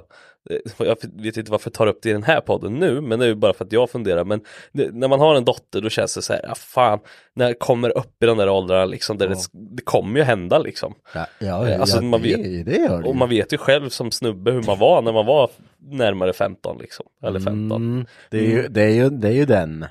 Eh, 0.49 0.57
Jag 0.87 0.97
vet 1.13 1.37
inte 1.37 1.51
varför 1.51 1.69
jag 1.69 1.73
tar 1.73 1.87
upp 1.87 1.99
det 2.01 2.09
i 2.09 2.13
den 2.13 2.23
här 2.23 2.41
podden 2.41 2.73
nu, 2.73 3.01
men 3.01 3.19
det 3.19 3.25
är 3.25 3.29
ju 3.29 3.35
bara 3.35 3.53
för 3.53 3.65
att 3.65 3.71
jag 3.71 3.89
funderar. 3.89 4.23
Men 4.25 4.41
det, 4.71 4.89
när 4.93 5.07
man 5.07 5.19
har 5.19 5.35
en 5.35 5.45
dotter 5.45 5.81
då 5.81 5.89
känns 5.89 6.15
det 6.15 6.21
så 6.21 6.33
här, 6.33 6.41
ja 6.47 6.55
fan, 6.55 6.99
när 7.35 7.45
jag 7.45 7.59
kommer 7.59 7.97
upp 7.97 8.23
i 8.23 8.25
de 8.25 8.37
där 8.37 8.49
åldrarna 8.49 8.85
liksom, 8.85 9.17
där 9.17 9.27
det, 9.27 9.35
det 9.51 9.81
kommer 9.83 10.19
ju 10.19 10.23
hända 10.25 10.59
liksom. 10.59 10.93
ja, 11.13 11.25
ja, 11.39 11.69
ja, 11.69 11.79
Alltså, 11.79 12.01
man 12.01 12.21
det, 12.21 12.27
vet- 12.35 12.65
det 12.65 12.75
gör 12.77 13.01
det 13.01 13.09
Och 13.09 13.15
man 13.15 13.29
vet 13.29 13.53
ju 13.53 13.57
själv 13.57 13.89
som 13.89 14.11
snubbe 14.11 14.51
hur 14.51 14.63
man 14.63 14.79
var 14.79 15.01
när 15.01 15.13
man 15.13 15.25
var 15.25 15.49
närmare 15.77 16.33
15 16.33 16.77
liksom. 16.77 17.05
Eller 17.23 17.39
15. 17.39 17.71
Mm, 17.93 18.05
det, 18.29 18.37
är 18.37 18.41
ju, 18.49 18.67
det, 18.67 18.81
är 18.81 18.89
ju, 18.89 19.09
det 19.09 19.27
är 19.27 19.31
ju 19.33 19.45
den. 19.45 19.85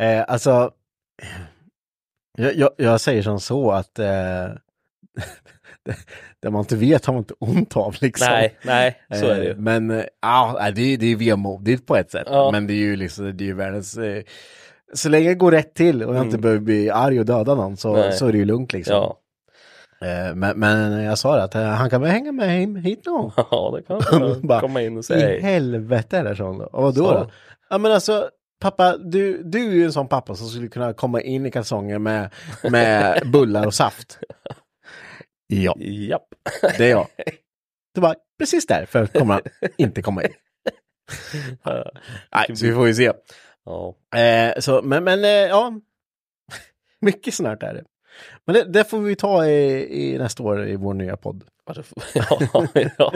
Eh, 0.00 0.24
alltså, 0.28 0.70
jag, 2.38 2.54
jag, 2.56 2.70
jag 2.76 3.00
säger 3.00 3.22
som 3.22 3.40
så 3.40 3.70
att 3.70 3.98
eh, 3.98 4.06
det, 6.42 6.50
man 6.50 6.60
inte 6.60 6.76
vet 6.76 7.06
har 7.06 7.12
man 7.14 7.20
inte 7.20 7.34
ont 7.38 7.76
av 7.76 7.96
liksom. 8.00 8.26
Nej, 8.30 8.56
nej, 8.64 8.96
så 9.14 9.26
är 9.26 9.34
det 9.34 9.42
Eh, 9.42 9.44
ju. 9.48 9.54
Men 9.56 9.90
eh, 9.90 10.04
ja, 10.22 10.70
det, 10.74 10.82
är- 10.82 10.96
det 10.98 11.06
är 11.12 11.16
vemodigt 11.16 11.86
på 11.86 11.96
ett 11.96 12.10
sätt. 12.10 12.26
Ja. 12.30 12.50
Men 12.52 12.66
det 12.66 12.72
är 12.72 12.76
ju 12.76 12.96
liksom, 12.96 13.36
det 13.36 13.44
är 13.44 13.46
ju 13.46 13.54
världens... 13.54 13.96
Eh, 13.98 14.22
så 14.94 15.08
länge 15.08 15.28
det 15.28 15.34
går 15.34 15.50
rätt 15.52 15.74
till 15.74 16.02
och 16.02 16.16
jag 16.16 16.24
inte 16.26 16.38
behöver 16.38 16.60
bli 16.60 16.90
arg 16.90 17.20
och 17.20 17.26
döda 17.26 17.54
någon 17.54 17.76
så, 17.76 17.88
Mm. 17.94 18.00
Nej. 18.00 18.12
så 18.12 18.26
är 18.26 18.32
det 18.32 18.38
ju 18.38 18.44
lugnt 18.44 18.72
liksom. 18.72 18.94
Ja. 18.94 19.18
Eh, 20.00 20.34
men, 20.34 20.58
men 20.60 21.02
jag 21.04 21.18
sa 21.18 21.36
det 21.36 21.42
att 21.42 21.54
eh, 21.54 21.62
han 21.62 21.90
kan 21.90 22.00
väl 22.02 22.10
hänga 22.10 22.32
med 22.32 22.50
hem, 22.50 22.76
hit 22.76 23.06
någon 23.06 23.30
ja, 23.36 23.74
det 23.76 23.82
kan 24.10 24.20
man 24.20 24.40
Bara, 24.46 24.60
komma 24.60 24.82
in 24.82 24.94
och 24.96 25.00
I 25.00 25.02
säga 25.02 25.26
hej. 25.26 25.40
helvete 25.40 26.18
är 26.18 26.24
det 26.24 26.36
sån. 26.36 26.60
Och 26.60 26.82
vadå 26.82 26.94
Så. 27.04 27.12
då? 27.14 27.30
Ja 27.70 27.78
men 27.78 27.92
alltså, 27.92 28.28
pappa, 28.60 28.96
du, 28.96 29.42
du 29.42 29.68
är 29.68 29.72
ju 29.72 29.84
en 29.84 29.92
sån 29.92 30.08
pappa 30.08 30.34
som 30.34 30.46
skulle 30.48 30.68
kunna 30.68 30.92
komma 30.92 31.20
in 31.20 31.46
i 31.46 31.50
kalsonger 31.50 31.98
med, 31.98 32.30
med 32.70 33.22
bullar 33.32 33.66
och 33.66 33.74
saft. 33.74 34.18
Ja, 35.46 35.76
Japp. 35.80 36.28
det 36.78 36.84
är 36.84 36.90
jag. 36.90 37.08
Det 37.94 38.00
var 38.00 38.16
precis 38.38 38.66
därför 38.66 39.06
kommer 39.06 39.34
han 39.34 39.42
inte 39.76 40.02
komma 40.02 40.22
in. 40.24 40.32
Nej, 42.34 42.56
så 42.56 42.66
vi 42.66 42.72
får 42.72 42.86
ju 42.86 42.94
se. 42.94 43.12
Ja. 43.64 43.96
Eh, 44.18 44.60
så, 44.60 44.82
men, 44.82 45.04
men 45.04 45.24
eh, 45.24 45.30
ja, 45.30 45.80
mycket 47.00 47.34
snart 47.34 47.62
är 47.62 47.74
det. 47.74 47.84
Men 48.44 48.54
det, 48.54 48.64
det 48.64 48.84
får 48.84 48.98
vi 48.98 49.16
ta 49.16 49.46
i, 49.46 49.86
i 50.14 50.18
nästa 50.18 50.42
år 50.42 50.68
i 50.68 50.76
vår 50.76 50.94
nya 50.94 51.16
podd. 51.16 51.44
Ja, 52.14 52.52
ja. 52.98 53.12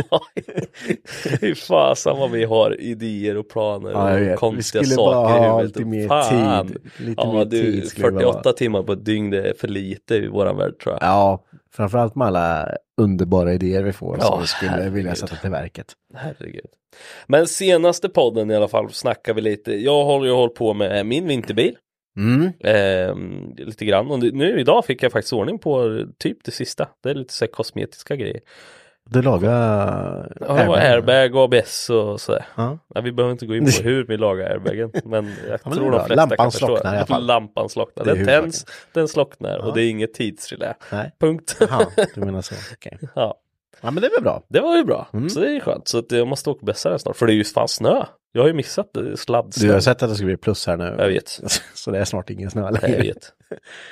Fy 1.41 1.55
fasen 1.55 2.17
vad 2.19 2.31
vi 2.31 2.45
har 2.45 2.81
idéer 2.81 3.37
och 3.37 3.49
planer 3.49 4.33
och 4.33 4.39
konstiga 4.39 4.85
skulle 4.85 4.95
saker 4.97 5.15
bara 5.15 5.37
i 5.37 5.49
ha 5.49 5.57
huvudet. 5.59 5.77
lite 5.77 5.89
mer 5.89 6.09
Fan. 6.09 6.67
tid. 6.69 6.79
Lite 6.99 7.23
Ja, 7.23 7.33
mer 7.33 7.45
du, 7.45 7.63
tid 7.63 7.89
skulle 7.89 8.07
det 8.07 8.13
48 8.13 8.41
vara. 8.45 8.53
timmar 8.55 8.83
på 8.83 8.93
ett 8.93 9.05
dygn 9.05 9.31
det 9.31 9.49
är 9.49 9.55
för 9.55 9.69
lite 9.69 10.15
i 10.15 10.27
våran 10.29 10.57
värld 10.57 10.79
tror 10.83 10.95
jag. 10.95 11.03
Ja, 11.09 11.45
framförallt 11.73 12.15
med 12.15 12.27
alla 12.27 12.69
underbara 13.01 13.53
idéer 13.55 13.83
vi 13.83 13.93
får 13.93 14.17
Ja, 14.21 14.25
som 14.27 14.41
vi 14.41 14.47
skulle 14.47 14.71
herregud. 14.71 14.93
vilja 14.93 15.15
sätta 15.15 15.37
till 15.37 15.51
verket. 15.51 15.87
Herregud. 16.15 16.67
Men 17.27 17.47
senaste 17.47 18.09
podden 18.09 18.51
i 18.51 18.57
alla 18.57 18.69
fall 18.69 18.93
snackar 18.93 19.35
vi 19.35 19.41
lite. 19.41 19.73
Jag 19.75 20.05
håller 20.05 20.27
ju 20.27 20.33
hållit 20.33 20.55
på 20.55 20.75
med 20.75 21.07
min 21.07 21.27
vinterbil. 21.29 21.77
Mm. 22.17 22.53
Ehm, 22.61 23.55
lite 23.57 23.85
grann. 23.85 24.11
Och 24.11 24.19
nu 24.19 24.61
idag 24.61 24.85
fick 24.85 25.03
jag 25.03 25.13
faktiskt 25.13 25.33
ordning 25.33 25.59
på 25.59 26.05
typ 26.19 26.39
det 26.45 26.51
sista. 26.51 26.89
Det 27.03 27.11
är 27.11 27.15
lite 27.15 27.33
så 27.35 27.45
här 27.45 27.53
kosmetiska 27.53 28.17
grejer. 28.17 28.41
Du 29.11 29.23
lagar 29.23 30.37
Ja, 30.41 30.67
var 30.67 30.77
airbag 30.77 31.35
och 31.35 31.43
ABS 31.45 31.91
och 31.91 32.21
sådär. 32.21 32.47
Ja. 32.57 32.79
Ja, 32.95 33.01
vi 33.01 33.13
behöver 33.13 33.33
inte 33.33 33.47
gå 33.47 33.55
in 33.55 33.65
på 33.65 33.71
hur 33.83 34.05
vi 34.07 34.17
lagar 34.17 34.51
airbagen. 34.51 34.93
Men 35.05 35.35
jag 35.49 35.53
är 35.55 35.59
tror 35.59 35.91
de 35.91 36.05
flesta 36.07 36.15
Lampan 36.15 36.37
kan 36.37 36.51
förstå. 36.51 36.77
i 36.77 36.81
alla 36.81 37.07
fall. 37.07 37.27
Lampan 37.27 37.69
slocknar. 37.69 38.05
Den 38.05 38.27
tänds, 38.27 38.67
den 38.93 39.09
slocknar 39.09 39.59
och 39.59 39.75
det 39.75 39.83
är 39.83 39.91
inget 39.91 40.15
tidsrelä. 40.15 40.75
Nej. 40.93 41.13
Punkt. 41.21 41.57
Jaha, 41.61 41.87
du 42.15 42.21
menar 42.21 42.43
så. 42.43 42.55
Okej. 42.75 42.99
ja. 43.15 43.35
Ja, 43.83 43.91
men 43.91 44.03
det 44.03 44.09
väl 44.09 44.23
bra. 44.23 44.43
Det 44.49 44.61
var 44.61 44.77
ju 44.77 44.85
bra. 44.85 45.09
Mm. 45.13 45.31
Så 45.31 45.41
det 45.41 45.57
är 45.57 45.61
skönt. 45.61 45.89
Så 45.89 45.99
att 45.99 46.13
jag 46.13 46.29
måste 46.29 46.51
åka 46.51 46.67
bästa 46.67 46.99
snart. 46.99 47.17
För 47.17 47.27
det 47.27 47.33
är 47.33 47.35
ju 47.35 47.45
fan 47.45 47.69
snö. 47.69 48.05
Jag 48.33 48.43
har 48.43 48.49
ju 48.49 48.55
missat. 48.55 48.97
Sladdsnö. 49.17 49.67
Du 49.69 49.73
har 49.73 49.81
sett 49.81 50.03
att 50.03 50.09
det 50.11 50.17
ska 50.17 50.25
bli 50.27 50.37
plus 50.37 50.67
här 50.67 50.77
nu. 50.77 50.95
Jag 50.99 51.09
vet. 51.09 51.41
Så 51.75 51.91
det 51.91 51.99
är 51.99 52.05
snart 52.05 52.31
ingen 52.31 52.51
snö 52.51 52.63
Jag 52.63 52.83
längre. 52.83 53.01
vet. 53.03 53.33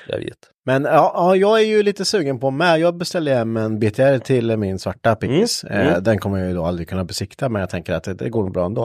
Jag 0.09 0.19
vet. 0.19 0.39
Men 0.65 0.85
ja, 0.85 1.13
ja, 1.15 1.37
jag 1.37 1.61
är 1.61 1.65
ju 1.65 1.83
lite 1.83 2.05
sugen 2.05 2.39
på 2.41 2.51
med. 2.51 2.81
Jag 2.81 2.97
beställde 2.97 3.35
hem 3.35 3.57
en 3.57 3.79
BTR 3.79 4.19
till 4.19 4.57
min 4.57 4.79
svarta 4.79 5.15
pickis. 5.15 5.65
Mm, 5.65 5.81
mm. 5.81 5.93
Eh, 5.95 6.01
den 6.01 6.19
kommer 6.19 6.39
jag 6.39 6.49
ju 6.49 6.55
då 6.55 6.65
aldrig 6.65 6.89
kunna 6.89 7.05
besikta, 7.05 7.49
men 7.49 7.61
jag 7.61 7.71
tänker 7.71 7.93
att 7.93 8.05
det, 8.05 8.15
det 8.15 8.29
går 8.29 8.51
bra 8.51 8.67
ändå. 8.67 8.83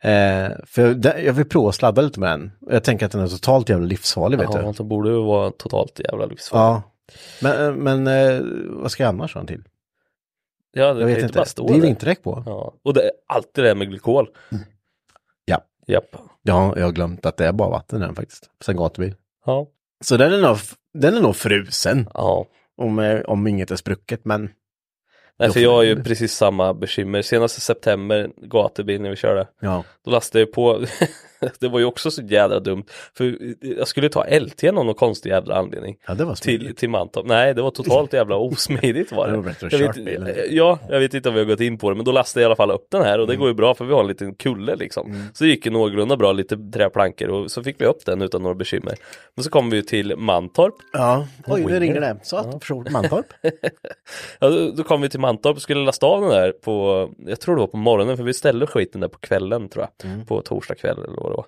Eh, 0.00 0.48
för 0.66 0.94
det, 0.94 1.20
jag 1.22 1.32
vill 1.32 1.48
prova 1.48 1.68
att 1.68 1.74
sladda 1.74 2.02
lite 2.02 2.20
med 2.20 2.28
den. 2.30 2.52
Jag 2.70 2.84
tänker 2.84 3.06
att 3.06 3.12
den 3.12 3.20
är 3.20 3.28
totalt 3.28 3.68
jävla 3.68 3.86
livsfarlig, 3.86 4.38
vet 4.38 4.48
Ja, 4.52 4.62
du. 4.62 4.72
det 4.72 4.84
borde 4.84 5.10
ju 5.10 5.22
vara 5.24 5.50
totalt 5.50 6.00
jävla 6.04 6.26
livsfarligt. 6.26 6.86
Ja. 6.86 6.92
Men, 7.42 7.66
eh, 7.66 7.74
men 7.74 8.06
eh, 8.06 8.40
vad 8.82 8.90
ska 8.90 9.02
jag 9.02 9.08
annars 9.08 9.34
ha 9.34 9.40
den 9.40 9.46
till? 9.48 9.62
Ja, 10.72 10.94
det 10.94 11.00
Jag 11.00 11.06
vet 11.06 11.22
inte. 11.22 11.44
Det 11.56 11.74
är 11.74 11.80
vinterdäck 11.80 12.22
på. 12.22 12.42
Ja. 12.46 12.74
Och 12.82 12.94
det 12.94 13.02
är 13.02 13.10
alltid 13.26 13.64
det 13.64 13.68
här 13.68 13.74
med 13.74 13.88
glykol. 13.88 14.28
Ja. 14.48 14.58
Japp. 15.86 16.16
Ja, 16.42 16.72
jag 16.76 16.84
har 16.84 16.92
glömt 16.92 17.26
att 17.26 17.36
det 17.36 17.46
är 17.46 17.52
bara 17.52 17.70
vatten 17.70 18.02
i 18.02 18.04
den 18.06 18.14
faktiskt. 18.14 18.50
Sen 18.64 18.76
gatubil. 18.76 19.14
Ja. 19.46 19.66
Så 20.04 20.16
den 20.16 20.32
är 20.32 20.40
nog, 20.40 20.56
den 20.94 21.16
är 21.16 21.20
nog 21.20 21.36
frusen. 21.36 22.08
Ja. 22.14 22.46
Om, 22.76 22.98
eh, 22.98 23.20
om 23.20 23.46
inget 23.46 23.70
är 23.70 23.76
sprucket, 23.76 24.24
men 24.24 24.50
Nej, 25.38 25.50
för 25.50 25.60
jag 25.60 25.70
har 25.70 25.82
ju 25.82 26.02
precis 26.02 26.32
samma 26.34 26.74
bekymmer. 26.74 27.22
Senaste 27.22 27.60
september, 27.60 28.30
gatubil 28.36 29.00
när 29.02 29.10
vi 29.10 29.16
körde. 29.16 29.48
ja. 29.60 29.84
Då 30.04 30.10
lastade 30.10 30.42
jag 30.44 30.52
på, 30.52 30.84
det 31.60 31.68
var 31.68 31.78
ju 31.78 31.84
också 31.84 32.10
så 32.10 32.22
jädra 32.22 32.60
dumt. 32.60 32.84
För 33.16 33.36
jag 33.60 33.88
skulle 33.88 34.08
ta 34.08 34.24
LT 34.40 34.64
av 34.64 34.74
någon 34.74 34.94
konstig 34.94 35.30
jävla 35.30 35.54
anledning. 35.54 35.96
Ja, 36.06 36.14
det 36.14 36.24
var 36.24 36.34
Till, 36.34 36.58
smidigt. 36.60 36.78
till 36.78 36.90
Mantorp. 36.90 37.26
Nej, 37.26 37.54
det 37.54 37.62
var 37.62 37.70
totalt 37.70 38.12
jävla 38.12 38.36
osmidigt 38.36 39.12
var 39.12 39.26
Det 39.26 39.30
det. 39.32 39.36
var 39.36 39.44
bättre 39.44 39.66
att 39.66 39.72
jag 39.72 39.78
vet, 39.80 39.94
bilen. 40.04 40.28
Ja, 40.50 40.78
jag 40.88 41.00
vet 41.00 41.14
inte 41.14 41.28
om 41.28 41.34
vi 41.34 41.40
har 41.40 41.46
gått 41.46 41.60
in 41.60 41.78
på 41.78 41.90
det, 41.90 41.96
men 41.96 42.04
då 42.04 42.12
lastade 42.12 42.42
jag 42.42 42.46
i 42.46 42.48
alla 42.48 42.56
fall 42.56 42.70
upp 42.70 42.86
den 42.90 43.02
här 43.02 43.14
Mm. 43.14 43.20
och 43.20 43.26
det 43.26 43.36
går 43.36 43.48
ju 43.48 43.54
bra 43.54 43.74
för 43.74 43.84
vi 43.84 43.92
har 43.92 44.00
en 44.00 44.06
liten 44.06 44.34
kulle 44.34 44.76
liksom. 44.76 45.28
Så 45.34 45.44
det 45.44 45.50
gick 45.50 45.66
ju 45.66 45.72
någorlunda 45.72 46.16
bra, 46.16 46.32
lite 46.32 46.56
träplankor 46.72 47.28
och 47.28 47.50
så 47.50 47.62
fick 47.62 47.80
vi 47.80 47.84
upp 47.86 48.04
den 48.06 48.22
utan 48.22 48.42
några 48.42 48.54
bekymmer. 48.54 48.94
Men 49.34 49.44
så 49.44 49.50
kom 49.50 49.70
vi 49.70 49.76
ju 49.76 49.82
till 49.82 50.16
Mantorp. 50.16 50.74
Ja, 50.92 51.26
oj, 51.46 51.64
nu 51.66 51.80
ringer 51.80 52.00
det. 52.00 52.16
Så 52.22 52.36
att 52.36 52.58
förstår 52.60 52.90
Mantorp. 52.90 53.26
Ja, 54.40 54.48
då, 54.48 54.70
då 54.76 54.82
kom 54.84 55.00
vi 55.00 55.08
till 55.08 55.20
Mantorp 55.20 55.56
och 55.56 55.62
skulle 55.62 55.84
lasta 55.84 56.06
av 56.06 56.20
den 56.20 56.30
där 56.30 56.52
på, 56.52 57.08
jag 57.26 57.40
tror 57.40 57.54
det 57.54 57.60
var 57.60 57.66
på 57.66 57.76
morgonen, 57.76 58.16
för 58.16 58.24
vi 58.24 58.34
ställde 58.34 58.66
skiten 58.66 59.00
där 59.00 59.08
på 59.08 59.18
kvällen 59.18 59.68
tror 59.68 59.82
jag, 59.98 60.10
Mm. 60.10 60.26
på 60.26 60.42
torsdag 60.42 60.74
kväll 60.74 60.98
eller 60.98 61.16
vad 61.16 61.32
var. 61.34 61.46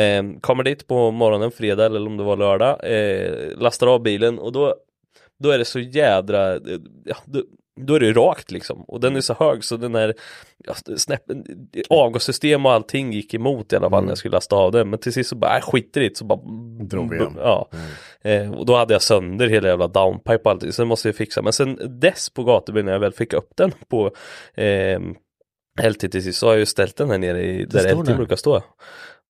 Eh, 0.00 0.22
kommer 0.40 0.64
dit 0.64 0.86
på 0.86 1.10
morgonen, 1.10 1.50
fredag 1.50 1.86
eller 1.86 2.06
om 2.06 2.16
det 2.16 2.24
var 2.24 2.36
lördag, 2.36 2.78
eh, 2.82 3.58
lastar 3.58 3.86
av 3.86 4.02
bilen 4.02 4.38
och 4.38 4.52
då, 4.52 4.74
då 5.38 5.50
är 5.50 5.58
det 5.58 5.64
så 5.64 5.78
jädra, 5.78 6.54
eh, 6.54 6.60
ja, 7.04 7.16
då, 7.24 7.42
då 7.80 7.94
är 7.94 8.00
det 8.00 8.12
rakt 8.12 8.50
liksom 8.50 8.82
och 8.82 9.00
den 9.00 9.16
är 9.16 9.20
så 9.20 9.34
hög 9.34 9.64
så 9.64 9.76
den 9.76 9.94
är 9.94 10.14
ja, 10.64 10.74
snäpp, 10.96 11.22
avgassystem 11.90 12.66
och 12.66 12.72
allting 12.72 13.12
gick 13.12 13.34
emot 13.34 13.72
i 13.72 13.76
alla 13.76 13.90
fall 13.90 14.02
när 14.02 14.10
jag 14.10 14.18
skulle 14.18 14.32
lasta 14.32 14.56
av 14.56 14.72
den 14.72 14.90
men 14.90 14.98
till 14.98 15.12
sist 15.12 15.30
så 15.30 15.36
bara, 15.36 15.56
äh, 15.56 15.62
skiter 15.62 16.00
i 16.00 16.08
det 16.08 16.16
så 16.16 16.24
bara 16.24 16.40
Drog 16.80 17.10
vi 17.10 17.16
igen. 17.16 17.34
Ja. 17.36 17.68
Eh, 18.22 18.52
och 18.52 18.66
då 18.66 18.76
hade 18.76 18.94
jag 18.94 19.02
sönder 19.02 19.46
hela 19.46 19.68
jävla 19.68 19.88
downpipe 19.88 20.40
och 20.44 20.50
allting, 20.50 20.72
så 20.72 20.82
det 20.82 20.86
måste 20.86 21.08
jag 21.08 21.16
fixa. 21.16 21.42
Men 21.42 21.52
sen 21.52 22.00
dess 22.00 22.30
på 22.30 22.44
gatubilen 22.44 22.86
när 22.86 22.92
jag 22.92 23.00
väl 23.00 23.12
fick 23.12 23.32
upp 23.32 23.50
den 23.56 23.72
på 23.88 24.10
eh, 24.54 25.00
LT 25.90 25.98
till 25.98 26.22
sist 26.22 26.38
så 26.38 26.46
har 26.46 26.52
jag 26.52 26.60
ju 26.60 26.66
ställt 26.66 26.96
den 26.96 27.10
här 27.10 27.18
nere 27.18 27.42
i, 27.42 27.64
där 27.64 27.94
LT 27.94 28.16
brukar 28.16 28.36
stå. 28.36 28.62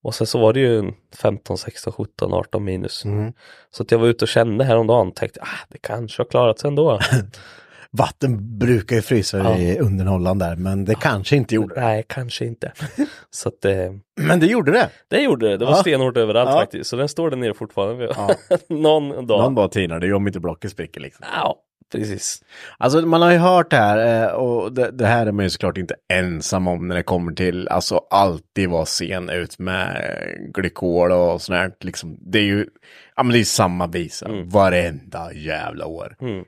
Och 0.06 0.14
sen 0.14 0.26
så 0.26 0.38
var 0.38 0.52
det 0.52 0.60
ju 0.60 0.78
en 0.78 0.94
15, 1.22 1.58
16, 1.58 1.92
17, 1.92 2.32
18 2.34 2.64
minus. 2.64 3.04
Mm. 3.04 3.32
Så 3.70 3.82
att 3.82 3.90
jag 3.90 3.98
var 3.98 4.06
ute 4.06 4.24
och 4.24 4.28
kände 4.28 4.64
häromdagen 4.64 5.08
och 5.08 5.14
tänkte, 5.16 5.40
ah, 5.42 5.66
det 5.68 5.78
kanske 5.78 6.22
har 6.22 6.26
klarat 6.30 6.58
sig 6.58 6.68
ändå. 6.68 6.98
Vatten 7.90 8.58
brukar 8.58 8.96
ju 8.96 9.02
frysa 9.02 9.38
Ja. 9.38 9.56
i 9.56 9.78
underhållaren 9.78 10.38
där, 10.38 10.56
men 10.56 10.84
det 10.84 10.94
kanske 10.94 11.36
inte 11.36 11.54
gjorde 11.54 11.74
det. 11.74 11.80
Nej, 11.80 12.04
kanske 12.08 12.44
inte. 12.46 12.72
Så 13.30 13.48
att 13.48 13.64
eh, 13.64 13.72
Men 14.20 14.40
det 14.40 14.46
gjorde 14.46 14.72
det. 14.72 14.88
det 15.08 15.20
gjorde 15.20 15.48
det, 15.48 15.56
det 15.56 15.64
var 15.64 15.72
Ja. 15.72 15.76
stenhårt 15.76 16.16
överallt 16.16 16.50
Ja. 16.50 16.60
faktiskt. 16.60 16.90
Så 16.90 16.96
den 16.96 17.08
står 17.08 17.30
där 17.30 17.36
nere 17.36 17.54
fortfarande. 17.54 18.04
Ja. 18.16 18.30
Någon 18.68 19.26
dag. 19.26 19.40
Någon 19.40 19.54
bara 19.54 19.68
tinar, 19.68 20.00
det 20.00 20.06
är 20.06 20.14
om 20.14 20.26
inte 20.26 20.40
blocket 20.40 20.70
spricker 20.70 21.00
liksom. 21.00 21.26
Ja, 21.34 21.56
precis. 21.92 22.42
Alltså 22.78 23.00
man 23.06 23.22
har 23.22 23.30
ju 23.32 23.38
hört 23.38 23.70
det 23.70 23.76
här 23.76 24.22
eh, 24.28 24.32
och 24.32 24.72
det, 24.72 24.90
det 24.90 25.06
här 25.06 25.26
är 25.26 25.32
man 25.32 25.44
ju 25.44 25.50
såklart 25.50 25.78
inte 25.78 25.94
ensam 26.12 26.68
om 26.68 26.88
när 26.88 26.96
det 26.96 27.02
kommer 27.02 27.32
till, 27.32 27.68
alltså 27.68 28.00
alltid 28.10 28.68
vara 28.68 28.86
sen 28.86 29.30
ut 29.30 29.58
med 29.58 29.96
eh, 29.96 30.50
glykol 30.52 31.12
och 31.12 31.42
sånt 31.42 31.56
här. 31.56 31.72
Liksom, 31.80 32.16
det 32.20 32.38
är 32.38 32.42
ju, 32.44 32.66
ja 33.16 33.22
men 33.22 33.32
det 33.32 33.38
är 33.38 33.44
samma 33.44 33.86
visa 33.86 34.28
varenda 34.44 35.32
jävla 35.32 35.86
år. 35.86 36.16
Mm. 36.20 36.44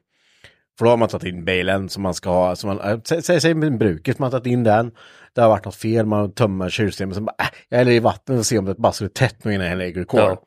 För 0.79 0.85
då 0.85 0.91
har 0.91 0.97
man 0.97 1.09
tagit 1.09 1.27
in 1.27 1.45
bilen 1.45 1.89
som 1.89 2.03
man 2.03 2.15
ska 2.15 2.31
ha, 2.31 2.57
som 2.57 2.69
man, 2.69 2.79
sä- 3.01 3.21
säg, 3.21 3.41
säg 3.41 3.55
med 3.55 3.79
bruket, 3.79 4.19
man 4.19 4.27
har 4.33 4.39
tagit 4.41 4.53
in 4.53 4.65
den. 4.65 4.91
det 5.35 5.41
har 5.41 5.49
varit 5.49 5.65
något 5.65 5.75
fel, 5.75 6.07
man 6.07 6.33
tömmer 6.35 6.69
kylsystemet, 6.69 7.15
sen 7.15 7.25
bara, 7.25 7.35
äh, 7.41 7.47
jag 7.69 7.79
häller 7.79 7.93
i 7.93 7.99
vatten 8.01 8.39
och 8.39 8.47
ser 8.47 8.59
om 8.59 8.65
det 8.65 8.75
bara 8.75 8.93
står 8.93 9.09
tätt 9.09 9.45
nu 9.45 9.55
innan 9.55 9.67
jag 9.67 9.79
lägger 9.79 9.93
glykol. 9.95 10.21
Ja. 10.21 10.43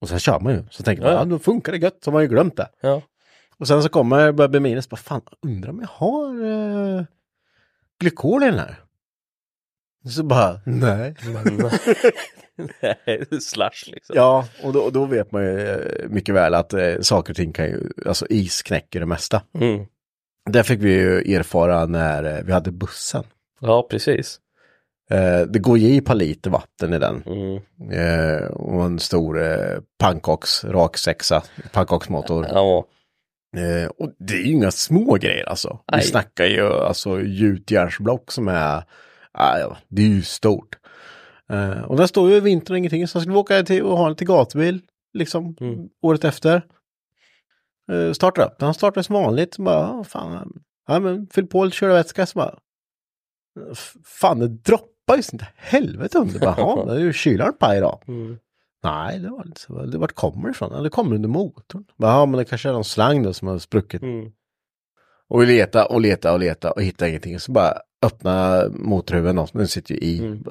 Och 0.00 0.08
sen 0.08 0.18
kör 0.18 0.40
man 0.40 0.52
ju, 0.52 0.62
så 0.70 0.82
tänker 0.82 1.02
man, 1.02 1.12
Ja. 1.12 1.18
ja, 1.18 1.24
då 1.24 1.38
funkar 1.38 1.72
det 1.72 1.78
gött, 1.78 1.98
så 2.04 2.10
har 2.10 2.12
man 2.12 2.22
ju 2.22 2.28
glömt 2.28 2.56
det. 2.56 2.68
Ja. 2.80 3.02
Och 3.62 3.68
sen 3.68 3.82
så 3.82 3.88
kommer 3.88 4.32
börjar 4.32 4.48
bli 4.48 4.60
minus, 4.60 4.88
bara 4.88 4.96
fan, 4.96 5.20
undrar 5.42 5.70
om 5.70 5.80
jag 5.80 5.88
har 5.88 6.44
eh, 6.98 7.04
glykol 8.00 8.42
i 8.42 8.46
den 8.46 8.58
här? 8.58 8.80
Så 10.08 10.22
bara, 10.22 10.60
nej. 10.66 11.14
Nej, 12.80 13.26
slush 13.40 13.90
liksom. 13.90 14.16
Ja, 14.16 14.48
och 14.62 14.72
då, 14.72 14.90
då 14.90 15.04
vet 15.04 15.32
man 15.32 15.42
ju 15.42 15.60
eh, 15.60 16.08
mycket 16.08 16.34
väl 16.34 16.54
att 16.54 16.72
eh, 16.72 17.00
saker 17.00 17.32
och 17.32 17.36
ting 17.36 17.52
kan 17.52 17.66
ju, 17.66 17.90
alltså 18.06 18.26
is 18.26 18.62
knäcker 18.62 19.00
det 19.00 19.06
mesta. 19.06 19.42
Mm. 19.54 19.86
Det 20.50 20.62
fick 20.62 20.80
vi 20.80 20.92
ju 20.92 21.34
erfara 21.34 21.86
när 21.86 22.24
eh, 22.24 22.44
vi 22.44 22.52
hade 22.52 22.72
bussen. 22.72 23.24
Ja, 23.60 23.86
precis. 23.90 24.40
Eh, 25.10 25.40
det 25.40 25.58
går 25.58 25.78
ju 25.78 25.94
i 25.94 26.00
par 26.00 26.14
liter 26.14 26.50
vatten 26.50 26.94
i 26.94 26.98
den. 26.98 27.22
Mm. 27.26 27.62
Eh, 27.90 28.46
och 28.46 28.84
en 28.84 28.98
stor 28.98 29.42
eh, 29.42 29.78
pannkaks, 29.98 30.64
rak 30.64 30.96
sexa, 30.98 31.42
pannkaksmotor. 31.72 32.46
Ja, 32.50 32.84
Eh, 33.56 33.86
och 33.98 34.12
det 34.18 34.34
är 34.34 34.38
ju 34.38 34.52
inga 34.52 34.70
små 34.70 35.14
grejer 35.14 35.48
alltså. 35.48 35.78
Vi 35.92 35.96
Nej. 35.96 36.04
snackar 36.06 36.44
ju 36.44 36.66
alltså 36.72 37.20
gjutjärnsblock 37.20 38.32
som 38.32 38.48
är, 38.48 38.84
ja, 39.32 39.76
det 39.88 40.02
är 40.02 40.06
ju 40.06 40.22
stort. 40.22 40.78
Eh, 41.50 41.80
och 41.82 41.96
den 41.96 42.08
står 42.08 42.30
ju 42.30 42.40
vintern 42.40 42.74
och 42.74 42.78
ingenting, 42.78 43.08
så 43.08 43.20
skulle 43.20 43.32
vi 43.32 43.38
åka 43.38 43.62
till 43.62 43.82
och 43.82 43.96
ha 43.98 44.06
den 44.06 44.16
till 44.16 44.26
gatubil, 44.26 44.80
liksom, 45.14 45.56
Mm. 45.60 45.88
året 46.02 46.24
efter. 46.24 46.62
Eh, 47.92 48.12
startar 48.12 48.42
upp, 48.46 48.58
den 48.58 48.74
startar 48.74 49.02
som 49.02 49.14
vanligt, 49.14 49.54
så 49.54 49.62
bara, 49.62 50.04
fan, 50.04 50.52
ja 50.88 50.98
men 51.00 51.26
fyll 51.26 51.46
på 51.46 51.64
lite 51.64 51.76
körvätska, 51.76 52.26
så 52.26 52.38
bara, 52.38 52.58
"F- 53.72 53.94
fan 54.04 54.38
det 54.38 54.48
droppar 54.48 55.16
ju 55.16 55.22
sånt 55.22 55.42
helvete 55.56 56.18
under, 56.18 56.40
bara, 56.40 56.54
"Jaha, 56.58 56.84
det 56.86 56.92
är 56.94 56.98
ju 57.04 57.12
kylaren 57.12 57.54
paj 57.58 57.78
idag. 57.78 58.02
Mm. 58.08 58.38
Nej, 58.84 59.18
det 59.18 59.30
var 59.30 59.46
inte 59.46 59.60
så. 59.60 59.82
Det 59.86 59.98
vart 59.98 60.12
kommer 60.12 60.44
det 60.44 60.50
ifrån? 60.50 60.70
Ja, 60.74 60.80
det 60.80 60.90
kommer 60.90 61.14
under 61.16 61.28
motorn. 61.28 61.84
Ja, 61.96 62.26
men 62.26 62.38
det 62.38 62.44
kanske 62.44 62.68
är 62.68 62.72
någon 62.72 62.84
slang 62.84 63.22
då 63.22 63.32
som 63.32 63.48
har 63.48 63.58
spruckit. 63.58 64.02
Mm. 64.02 64.30
Och 65.28 65.42
vi 65.42 65.46
letade 65.46 65.84
och 65.84 66.00
letade 66.00 66.34
och 66.34 66.40
letade 66.40 66.72
och 66.74 66.82
hittade 66.82 67.08
ingenting. 67.08 67.40
Så 67.40 67.52
bara 67.52 67.74
öppna 68.02 68.64
motorhuven, 68.70 69.46
den 69.52 69.68
sitter 69.68 69.94
ju 69.94 70.00
i. 70.00 70.18
Mm. 70.18 70.44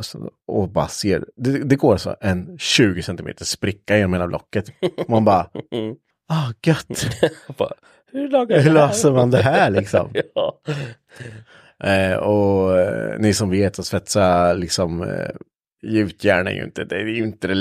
Och 0.47 0.69
bara 0.69 0.87
ser, 0.87 1.25
det, 1.35 1.63
det 1.63 1.75
går 1.75 1.91
alltså 1.91 2.15
en 2.21 2.57
20 2.57 3.03
centimeter 3.03 3.45
spricka 3.45 3.97
genom 3.97 4.13
hela 4.13 4.27
blocket. 4.27 4.65
Man 5.07 5.25
bara, 5.25 5.49
Mm. 5.71 5.95
ah 6.29 6.51
gött. 6.65 7.05
Jag 7.47 7.55
bara, 7.57 7.73
Hur 8.11 8.29
lagar 8.29 8.59
Hur 8.61 8.71
löser 8.71 9.11
man 9.11 9.31
det 9.31 9.41
här 9.41 9.69
liksom? 9.69 10.09
ja. 10.35 10.61
Eh, 11.83 12.17
och 12.17 12.79
eh, 12.79 13.19
ni 13.19 13.33
som 13.33 13.49
vet 13.49 13.79
att 13.79 13.85
svetsa 13.85 14.53
liksom 14.53 15.03
eh, 15.03 15.29
gjutjärn 15.81 16.47
är 16.47 16.51
ju 16.51 16.63
inte, 16.63 16.83
det 16.83 16.95
är 16.95 17.05
ju 17.05 17.23
inte 17.23 17.47
det 17.47 17.55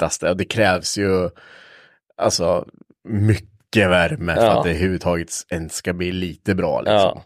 lättaste. 0.00 0.34
Det 0.34 0.44
krävs 0.44 0.98
ju 0.98 1.30
alltså 2.16 2.64
mycket 3.08 3.90
värme 3.90 4.34
för 4.34 4.42
Ja. 4.44 4.58
att 4.58 4.64
det 4.64 4.70
överhuvudtaget 4.70 5.30
ens 5.50 5.74
ska 5.74 5.92
bli 5.92 6.12
lite 6.12 6.54
bra 6.54 6.80
liksom. 6.80 6.94
Ja. 6.96 7.22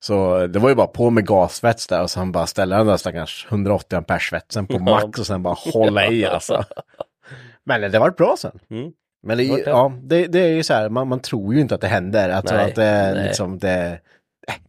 Så 0.00 0.46
det 0.46 0.58
var 0.58 0.68
ju 0.68 0.74
bara 0.74 0.86
på 0.86 1.10
med 1.10 1.26
gassvets 1.26 1.86
där 1.86 2.02
och 2.02 2.10
sen 2.10 2.32
bara 2.32 2.46
ställa 2.46 2.78
den 2.78 2.86
där 2.86 2.96
stackars 2.96 3.46
180 3.50 3.96
ampere 3.96 4.20
svetsen 4.20 4.66
på 4.66 4.78
max 4.78 5.18
och 5.18 5.26
sen 5.26 5.42
bara 5.42 5.54
hålla 5.54 6.06
i 6.06 6.26
alltså. 6.26 6.64
Men 7.64 7.92
det 7.92 7.98
var 7.98 8.10
bra 8.10 8.34
sen. 8.38 8.58
Mm. 8.70 8.92
Men 9.22 9.38
det, 9.38 9.44
ja, 9.44 9.92
det, 10.02 10.26
det 10.26 10.38
är 10.40 10.48
ju 10.48 10.62
så 10.62 10.74
här, 10.74 10.88
man, 10.88 11.08
man 11.08 11.20
tror 11.20 11.54
ju 11.54 11.60
inte 11.60 11.74
att 11.74 11.80
det 11.80 11.88
händer. 11.88 12.28
Alltså 12.30 12.54
Nej, 12.54 12.64
att 12.64 12.74
det, 12.74 13.12
nej. 13.14 13.24
liksom, 13.26 13.58
det, 13.58 13.98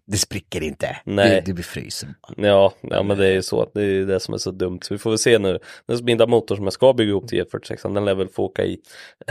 det 0.05 0.17
spricker 0.17 0.63
inte. 0.63 0.97
Nej. 1.03 1.29
Det, 1.29 1.41
det 1.45 1.53
blir 1.53 1.63
frysen. 1.63 2.15
Ja, 2.37 2.73
ja, 2.81 3.03
men 3.03 3.17
det 3.17 3.27
är 3.27 3.31
ju 3.31 3.41
så. 3.41 3.69
Det 3.73 3.81
är 3.81 4.05
det 4.05 4.19
som 4.19 4.33
är 4.33 4.37
så 4.37 4.51
dumt. 4.51 4.79
Så 4.83 4.93
vi 4.93 4.97
får 4.97 5.09
väl 5.09 5.17
se 5.19 5.39
nu. 5.39 5.59
Den 5.85 6.05
binda 6.05 6.27
motor 6.27 6.55
som 6.55 6.63
jag 6.63 6.73
ska 6.73 6.93
bygga 6.93 7.09
ihop 7.09 7.27
till 7.27 7.43
E46, 7.43 7.93
den 7.93 8.05
lär 8.05 8.15
väl 8.15 8.27
få 8.27 8.43
åka 8.43 8.63
i. 8.65 8.77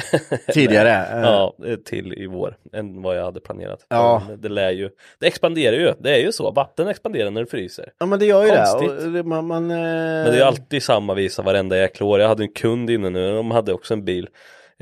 Tidigare. 0.54 0.90
eh, 0.90 1.20
Ja, 1.22 1.54
till 1.84 2.12
i 2.12 2.26
vår 2.26 2.56
än 2.72 3.02
vad 3.02 3.18
jag 3.18 3.24
hade 3.24 3.40
planerat. 3.40 3.86
Ja. 3.88 4.22
Men 4.28 4.40
Det 4.40 4.48
lär 4.48 4.70
ju, 4.70 4.90
det 5.18 5.26
expanderar 5.26 5.76
ju. 5.76 5.92
Det 6.00 6.10
är 6.14 6.18
ju 6.24 6.32
så. 6.32 6.50
Vatten 6.50 6.88
expanderar 6.88 7.30
när 7.30 7.40
det 7.40 7.46
fryser. 7.50 7.92
Ja 7.98 8.06
men 8.06 8.18
det 8.18 8.26
gör 8.26 8.42
ju 8.44 8.48
Konstigt. 8.50 9.12
det. 9.14 9.22
Man, 9.22 9.46
man, 9.46 9.70
eh, 9.70 9.76
Men 9.76 10.24
det 10.24 10.30
är 10.32 10.36
ju 10.36 10.42
alltid 10.42 10.82
samma 10.82 11.14
visa 11.14 11.42
varenda 11.42 11.78
jäkla 11.78 12.06
år. 12.06 12.20
Jag 12.20 12.28
hade 12.28 12.42
en 12.44 12.52
kund 12.52 12.90
inne 12.90 13.10
nu, 13.10 13.34
de 13.34 13.50
hade 13.50 13.72
också 13.72 13.94
en 13.94 14.04
bil. 14.04 14.28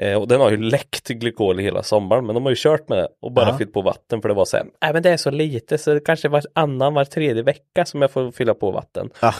Eh, 0.00 0.14
och 0.20 0.28
den 0.28 0.40
har 0.40 0.50
ju 0.50 0.56
läckt 0.56 1.08
glykol 1.08 1.60
i 1.60 1.62
hela 1.62 1.82
sommaren, 1.82 2.26
men 2.26 2.34
de 2.34 2.42
har 2.44 2.50
ju 2.50 2.56
kört 2.58 2.88
med 2.88 2.98
det 2.98 3.08
och 3.22 3.32
bara 3.32 3.48
Ja. 3.48 3.58
fyllt 3.58 3.72
på 3.72 3.82
vatten 3.82 4.22
för 4.22 4.28
det 4.28 4.34
var 4.34 4.44
så 4.44 4.56
här, 4.56 4.66
nej 4.82 4.92
men 4.92 5.02
det 5.02 5.10
är 5.10 5.16
så 5.16 5.30
lite 5.30 5.78
så 5.78 5.94
det 5.94 6.00
kanske 6.00 6.28
var 6.28 6.42
annan, 6.52 6.94
var 6.94 7.04
tredje 7.04 7.42
vecka 7.42 7.84
som 7.84 8.02
jag 8.02 8.10
får 8.10 8.30
fylla 8.32 8.54
på 8.54 8.70
vatten. 8.70 9.10
Ja. 9.22 9.34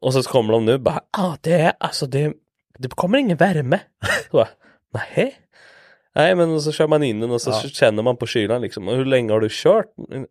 Och 0.00 0.12
så 0.14 0.22
kommer 0.22 0.52
de 0.52 0.64
nu 0.64 0.78
bara, 0.78 1.00
ja 1.16 1.22
ah, 1.24 1.36
det 1.40 1.52
är 1.52 1.72
alltså 1.80 2.06
det, 2.06 2.32
det 2.78 2.88
kommer 2.88 3.18
ingen 3.18 3.36
värme. 3.36 3.80
Så 4.30 4.46
nej. 5.16 5.34
Nej 6.16 6.34
men 6.34 6.60
så 6.60 6.72
kör 6.72 6.86
man 6.88 7.02
in 7.02 7.20
den 7.20 7.30
och 7.30 7.40
så 7.42 7.50
Ja. 7.50 7.60
känner 7.68 8.02
man 8.02 8.16
på 8.16 8.26
kylan 8.26 8.62
liksom. 8.62 8.88
Och 8.88 8.96
hur 8.96 9.04
länge 9.04 9.32
har 9.32 9.40
du 9.40 9.48
kört? 9.50 9.86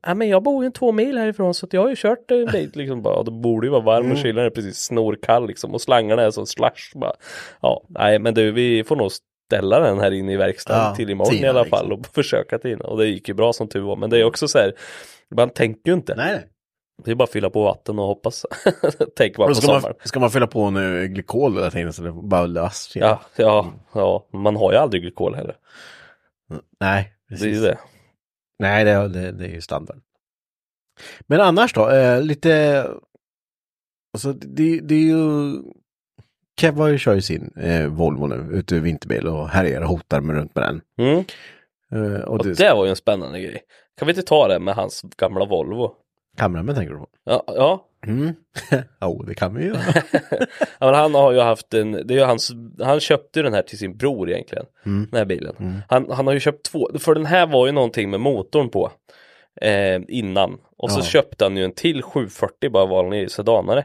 Ja 0.08 0.14
men 0.14 0.30
jag 0.30 0.44
bor 0.44 0.64
ju 0.64 0.72
två 0.72 0.92
mil 0.92 1.18
härifrån 1.18 1.54
så 1.54 1.68
jag 1.72 1.82
har 1.82 1.90
ju 1.90 1.96
kört 1.96 2.32
en 2.32 2.46
bit 2.46 2.76
liksom 2.76 3.02
bara. 3.02 3.16
Och 3.16 3.26
då 3.26 3.32
borde 3.32 3.68
ju 3.68 3.72
vara 3.72 3.82
varm 3.82 4.06
Mm. 4.06 4.12
och 4.18 4.24
kylan 4.24 4.46
är 4.46 4.50
precis 4.50 4.78
snorkall 4.78 5.48
liksom. 5.48 5.74
Och 5.74 5.82
slangarna 5.82 6.22
är 6.22 6.32
som 6.32 6.46
slush 6.48 6.96
bara. 6.98 7.14
Ja, 7.62 7.84
nej 7.88 8.20
men 8.20 8.34
du 8.34 8.52
vi 8.52 8.84
får 8.84 8.96
nog 8.96 9.12
ställa 9.54 9.80
den 9.80 10.00
här 10.00 10.12
inne 10.12 10.34
i 10.34 10.38
verkstaden 10.38 10.82
Ja, 10.84 10.96
till 10.96 11.10
imorgon 11.10 11.34
i 11.34 11.38
tina, 11.38 11.50
alla 11.50 11.64
liksom. 11.64 11.80
fall 11.80 11.94
och 11.94 12.06
försöka 12.14 12.60
tina. 12.60 12.86
Och 12.86 12.98
det 12.98 13.08
gick 13.08 13.28
ju 13.28 13.34
bra 13.34 13.54
som 13.54 13.68
tur 13.68 13.82
var. 13.82 13.96
Men 13.96 14.10
det 14.10 14.20
är 14.20 14.24
också 14.24 14.48
så 14.48 14.58
här, 14.58 14.74
man 15.36 15.50
tänker 15.50 15.92
ju 15.92 15.94
inte. 15.94 16.16
Nej. 16.16 16.48
Det 17.06 17.12
är 17.12 17.16
bara 17.16 17.24
att 17.24 17.30
fylla 17.30 17.50
på 17.50 17.64
vatten 17.64 18.00
och 18.00 18.06
hoppas. 18.06 18.46
Tänker 19.16 19.38
bara 19.38 19.48
på 19.48 19.56
ska, 19.56 19.68
man, 19.72 19.82
sommaren. 19.82 19.96
ska 20.04 20.20
man 20.20 20.32
fylla 20.32 20.48
på 20.48 20.70
nu 20.70 21.08
glykol 21.08 21.54
hela 21.56 21.72
tiden 21.72 21.94
så 21.94 22.04
det 22.04 22.12
bara 22.12 22.46
lös. 22.46 22.92
Ja, 22.96 23.22
ja, 23.36 23.74
ja, 23.94 24.28
man 24.34 24.56
har 24.56 24.72
ju 24.72 24.78
aldrig 24.78 25.02
glykol 25.02 25.36
heller. 25.36 25.56
Nej, 26.80 27.14
Det 27.30 27.36
är 27.36 27.38
precis. 27.38 27.62
det. 27.62 27.78
Nej, 28.60 28.86
det, 28.86 29.08
det, 29.08 29.32
det 29.32 29.46
är 29.46 29.50
ju 29.50 29.62
standard. 29.62 29.98
Men 31.28 31.42
annars 31.42 31.74
då, 31.74 31.90
eh, 31.90 32.22
lite... 32.22 32.86
Alltså 34.14 34.34
det, 34.34 34.80
det 34.80 34.96
är 34.96 35.00
ju... 35.00 35.54
Kev 36.62 36.78
har 36.78 37.14
ju 37.14 37.22
sin 37.22 37.52
eh, 37.58 37.88
Volvo 37.88 38.28
nu 38.28 38.58
ute 38.58 38.76
i 38.76 38.80
vinterbil 38.80 39.28
och 39.28 39.50
härjar 39.50 39.82
och 39.82 39.88
hotar 39.88 40.22
med 40.22 40.36
runt 40.36 40.56
med 40.56 40.64
den. 40.64 40.82
Mm. 41.08 41.26
Eh, 41.92 42.22
och 42.22 42.40
Och 42.40 42.46
det, 42.46 42.54
det 42.54 42.74
var 42.74 42.86
ju 42.86 42.90
en 42.90 42.96
spännande 42.96 43.40
grej. 43.42 43.62
Kan 44.00 44.06
vi 44.06 44.12
inte 44.12 44.22
ta 44.24 44.48
det 44.48 44.60
med 44.60 44.76
hans 44.76 45.02
gamla 45.18 45.46
Volvo? 45.46 45.92
Kameramen 46.38 46.76
tänker 46.76 46.94
du 46.94 47.00
på? 47.00 47.08
Ja, 47.24 47.44
ja. 47.48 47.86
Mm. 48.08 48.34
Jo, 49.02 49.24
det 49.28 49.36
kan 49.36 49.56
vi 49.56 49.64
ju. 49.64 49.70
ja 50.80 50.86
men 50.86 50.94
han 50.96 51.16
har 51.16 51.32
ju 51.32 51.40
haft 51.40 51.74
en, 51.74 51.92
det 51.92 52.14
är 52.14 52.18
ju 52.18 52.24
hans, 52.24 52.52
han 52.82 53.00
köpte 53.00 53.42
den 53.42 53.54
här 53.54 53.62
till 53.62 53.78
sin 53.78 53.98
bror 53.98 54.30
egentligen. 54.30 54.66
Mm. 54.86 55.08
Den 55.12 55.18
här 55.18 55.26
bilen. 55.26 55.82
Han, 55.90 56.12
han 56.12 56.28
har 56.28 56.34
ju 56.34 56.40
köpt 56.40 56.66
två, 56.66 56.90
för 57.00 57.16
den 57.16 57.26
här 57.26 57.48
var 57.48 57.66
ju 57.66 57.72
någonting 57.72 58.10
med 58.10 58.20
motorn 58.20 58.70
på. 58.70 58.92
Eh, 59.62 60.02
innan. 60.08 60.58
Och 60.78 60.92
så 60.92 61.00
Ja. 61.00 61.04
köpte 61.04 61.46
han 61.46 61.58
ju 61.58 61.64
en 61.64 61.74
till 61.74 62.02
740 62.02 62.70
bara 62.70 62.86
vanlig 62.86 63.32
sedanare. 63.32 63.84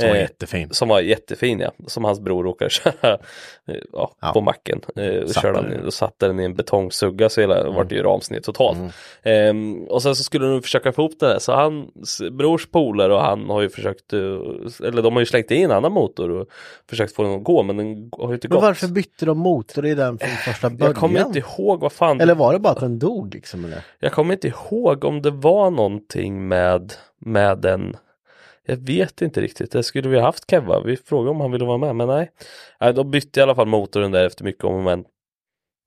Som 0.00 0.08
var 0.08 0.16
Eh, 0.16 0.20
jättefin. 0.22 0.68
Som 0.70 0.88
var 0.88 1.00
jättefin 1.00 1.60
ja, 1.60 1.72
som 1.86 2.04
hans 2.04 2.20
bror 2.20 2.44
råkade 2.44 2.70
köra 2.70 2.92
eh, 3.12 3.18
ja, 3.92 4.12
Ja. 4.20 4.32
på 4.32 4.40
macken. 4.40 4.80
Eh, 4.96 5.26
Satte 5.26 5.40
körde 5.40 5.68
den. 5.70 5.86
och 5.86 5.94
satte 5.94 6.26
den 6.26 6.40
i 6.40 6.44
en 6.44 6.54
betongsugga 6.54 7.28
så 7.28 7.40
hela 7.40 7.70
vart 7.70 7.88
det 7.88 7.94
ju 7.94 8.02
ramsned 8.02 8.42
totalt. 8.42 8.78
Mm. 8.78 8.90
Ehm, 9.22 9.84
och 9.88 10.02
sen 10.02 10.16
så 10.16 10.24
skulle 10.24 10.46
de 10.46 10.62
försöka 10.62 10.92
få 10.92 11.02
ihop 11.02 11.20
det 11.20 11.26
där 11.26 11.38
så 11.38 11.52
hans 11.52 12.22
brors 12.32 12.66
polare 12.66 13.14
och 13.14 13.20
han 13.20 13.50
har 13.50 13.60
ju 13.62 13.68
försökt, 13.68 14.12
eh, 14.12 14.20
eller 14.84 15.02
de 15.02 15.12
har 15.12 15.20
ju 15.20 15.26
slängt 15.26 15.50
in 15.50 15.64
en 15.64 15.70
annan 15.70 15.92
motor 15.92 16.30
och 16.30 16.48
försökt 16.90 17.14
få 17.14 17.22
den 17.22 17.32
att 17.34 17.44
gå 17.44 17.62
men 17.62 17.76
den 17.76 18.10
har 18.18 18.28
ju 18.28 18.34
inte 18.34 18.48
Men 18.48 18.54
gått. 18.56 18.62
varför 18.62 18.88
bytte 18.88 19.26
de 19.26 19.38
motor 19.38 19.86
i 19.86 19.94
den 19.94 20.18
från 20.18 20.28
första 20.30 20.70
början? 20.70 20.86
Jag 20.92 20.96
kommer 20.96 21.26
inte 21.26 21.38
ihåg 21.38 21.80
vad 21.80 21.92
fan 21.92 22.20
Eller 22.20 22.34
var 22.34 22.52
det 22.52 22.58
bara 22.58 22.72
att 22.72 22.80
den 22.80 22.98
dog 22.98 23.34
liksom? 23.34 23.64
Eller? 23.64 23.80
Jag 23.98 24.12
kommer 24.12 24.32
inte 24.34 24.48
ihåg 24.48 25.04
om 25.04 25.22
det 25.22 25.30
var 25.30 25.70
någonting 25.70 26.48
med, 26.48 26.92
med 27.18 27.58
den 27.58 27.96
Jag 28.66 28.76
vet 28.76 29.22
inte 29.22 29.40
riktigt, 29.40 29.72
det 29.72 29.82
skulle 29.82 30.08
vi 30.08 30.16
ha 30.16 30.22
haft 30.26 30.50
Kevva, 30.50 30.80
vi 30.80 30.96
frågade 30.96 31.30
om 31.30 31.40
han 31.40 31.52
ville 31.52 31.64
vara 31.64 31.78
med 31.78 31.96
men 31.96 32.08
nej. 32.08 32.30
nej 32.80 32.92
de 32.94 33.10
bytte 33.10 33.40
i 33.40 33.42
alla 33.42 33.54
fall 33.54 33.66
motorn 33.66 34.12
där 34.12 34.26
efter 34.26 34.44
mycket 34.44 34.64
om 34.64 34.74
och 34.74 34.82
men. 34.82 35.04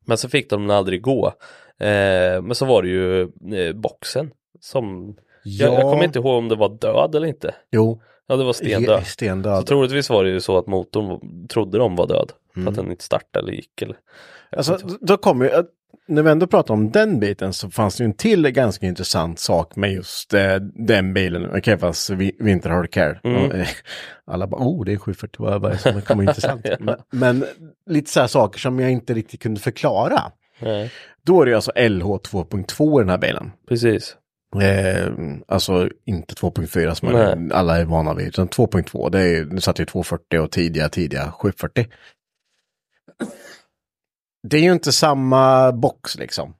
Men 0.05 0.17
så 0.17 0.29
fick 0.29 0.49
de 0.49 0.61
den 0.67 0.77
aldrig 0.77 1.01
gå. 1.01 1.27
Eh, 1.79 2.41
men 2.41 2.55
så 2.55 2.65
var 2.65 2.81
det 2.83 2.89
ju 2.89 3.21
eh, 3.55 3.75
boxen 3.75 4.31
som 4.59 5.15
jag, 5.43 5.73
jag 5.73 5.81
kommer 5.81 6.03
inte 6.03 6.19
ihåg 6.19 6.37
om 6.37 6.49
det 6.49 6.55
var 6.55 6.69
död 6.69 7.15
eller 7.15 7.27
inte. 7.27 7.55
Jo, 7.71 8.01
Ja 8.27 8.35
det 8.35 8.43
var 8.43 8.53
stendöd. 8.53 8.99
Så 9.03 9.09
stendöd. 9.09 9.65
troligtvis 9.67 10.09
var 10.09 10.23
det 10.23 10.29
ju 10.29 10.39
så 10.41 10.57
att 10.57 10.67
motorn 10.67 11.47
trodde 11.47 11.77
de 11.77 11.95
var 11.95 12.07
död. 12.07 12.31
För 12.53 12.59
Mm. 12.59 12.67
att 12.67 12.75
den 12.75 12.91
inte 12.91 13.03
startade 13.03 13.43
eller 13.45 13.53
gick 13.53 13.81
eller. 13.81 13.97
jag 14.49 14.57
Alltså, 14.57 14.77
då 15.01 15.17
kommer 15.17 15.45
ju, 15.45 15.51
när 16.07 16.23
vi 16.23 16.29
ändå 16.31 16.47
pratar 16.47 16.73
om 16.73 16.91
den 16.91 17.19
biten 17.19 17.53
så 17.53 17.69
fanns 17.69 17.95
det 17.97 18.03
ju 18.03 18.05
en 18.05 18.13
till 18.13 18.49
ganska 18.51 18.85
intressant 18.85 19.39
sak 19.39 19.75
med 19.75 19.91
just 19.93 20.33
eh, 20.33 20.55
den 20.73 21.13
bilen, 21.13 21.61
Kevas 21.61 22.09
Winter 22.39 22.69
Hard 22.69 22.91
Care. 22.91 23.19
Mm. 23.23 23.45
Och, 23.45 23.55
eh, 23.55 23.67
alla 24.25 24.47
bara, 24.47 24.61
oh 24.61 24.85
det 24.85 24.93
är 24.93 24.97
740, 24.97 25.59
vad 25.59 25.65
är 25.65 25.69
det 25.69 25.77
som 25.77 26.01
vara 26.17 26.23
intressant? 26.29 26.61
Ja. 26.63 26.75
men, 26.79 26.95
men 27.11 27.45
lite 27.85 28.11
så 28.11 28.19
här 28.19 28.27
saker 28.27 28.59
som 28.59 28.79
jag 28.79 28.91
inte 28.91 29.13
riktigt 29.13 29.41
kunde 29.41 29.59
förklara. 29.59 30.31
nej, 30.59 30.91
Då 31.23 31.41
är 31.41 31.45
det 31.45 31.53
alltså 31.53 31.71
LH 31.71 32.05
2.2 32.05 32.99
i 32.99 33.01
den 33.01 33.09
här 33.09 33.17
bilen. 33.17 33.51
precis. 33.67 34.15
Eh, 34.61 35.07
alltså 35.47 35.89
inte 36.05 36.35
2.4 36.35 36.93
som 36.93 37.09
Nej. 37.13 37.49
alla 37.57 37.77
är 37.77 37.85
vana 37.85 38.13
vid, 38.13 38.27
utan 38.27 38.47
2.2. 38.49 39.09
Det 39.09 39.21
är, 39.21 39.45
nu 39.45 39.61
satt 39.61 39.79
ju 39.79 39.85
240 39.85 40.39
och 40.39 40.51
tidiga, 40.51 40.89
tidiga 40.89 41.31
740. 41.31 41.85
Det 44.47 44.57
är 44.57 44.61
ju 44.61 44.71
inte 44.71 44.91
samma 44.91 45.71
box 45.71 46.17
liksom. 46.17 46.55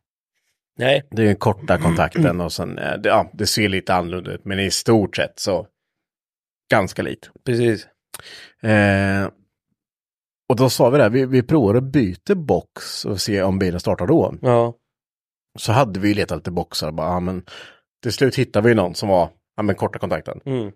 Nej, 0.77 1.07
Det 1.11 1.21
är 1.21 1.27
ju 1.27 1.35
korta 1.35 1.77
kontakten 1.77 2.41
och 2.41 2.51
sen, 2.53 2.77
eh, 2.77 2.95
ja, 3.03 3.29
det 3.33 3.45
ser 3.47 3.69
lite 3.69 3.93
annorlunda 3.95 4.31
ut, 4.31 4.45
men 4.45 4.59
i 4.59 4.71
stort 4.71 5.15
sett 5.15 5.39
så 5.39 5.67
ganska 6.71 7.01
likt. 7.01 7.29
precis. 7.45 7.87
Eh, 8.63 9.29
och 10.49 10.55
då 10.55 10.69
sa 10.69 10.89
vi 10.89 10.97
det, 10.97 11.03
här, 11.03 11.09
vi, 11.09 11.25
vi 11.25 11.43
provar 11.43 11.75
att 11.75 11.83
byta 11.83 12.35
box 12.35 13.05
och 13.05 13.21
se 13.21 13.43
om 13.43 13.59
bilen 13.59 13.79
startar 13.79 14.07
då. 14.07 14.35
Ja, 14.41 14.73
Så 15.59 15.71
hade 15.71 15.99
vi 15.99 16.13
letat 16.13 16.37
lite 16.37 16.51
boxar, 16.51 16.91
bara, 16.91 17.07
ja, 17.07 17.19
men 17.19 17.45
till 18.03 18.13
slut 18.13 18.35
hittade 18.35 18.69
vi 18.69 18.75
någon 18.75 18.95
som 18.95 19.09
var, 19.09 19.29
ja 19.55 19.63
men 19.63 19.75
korta 19.75 19.99
kontakten. 19.99 20.41
mm. 20.45 20.71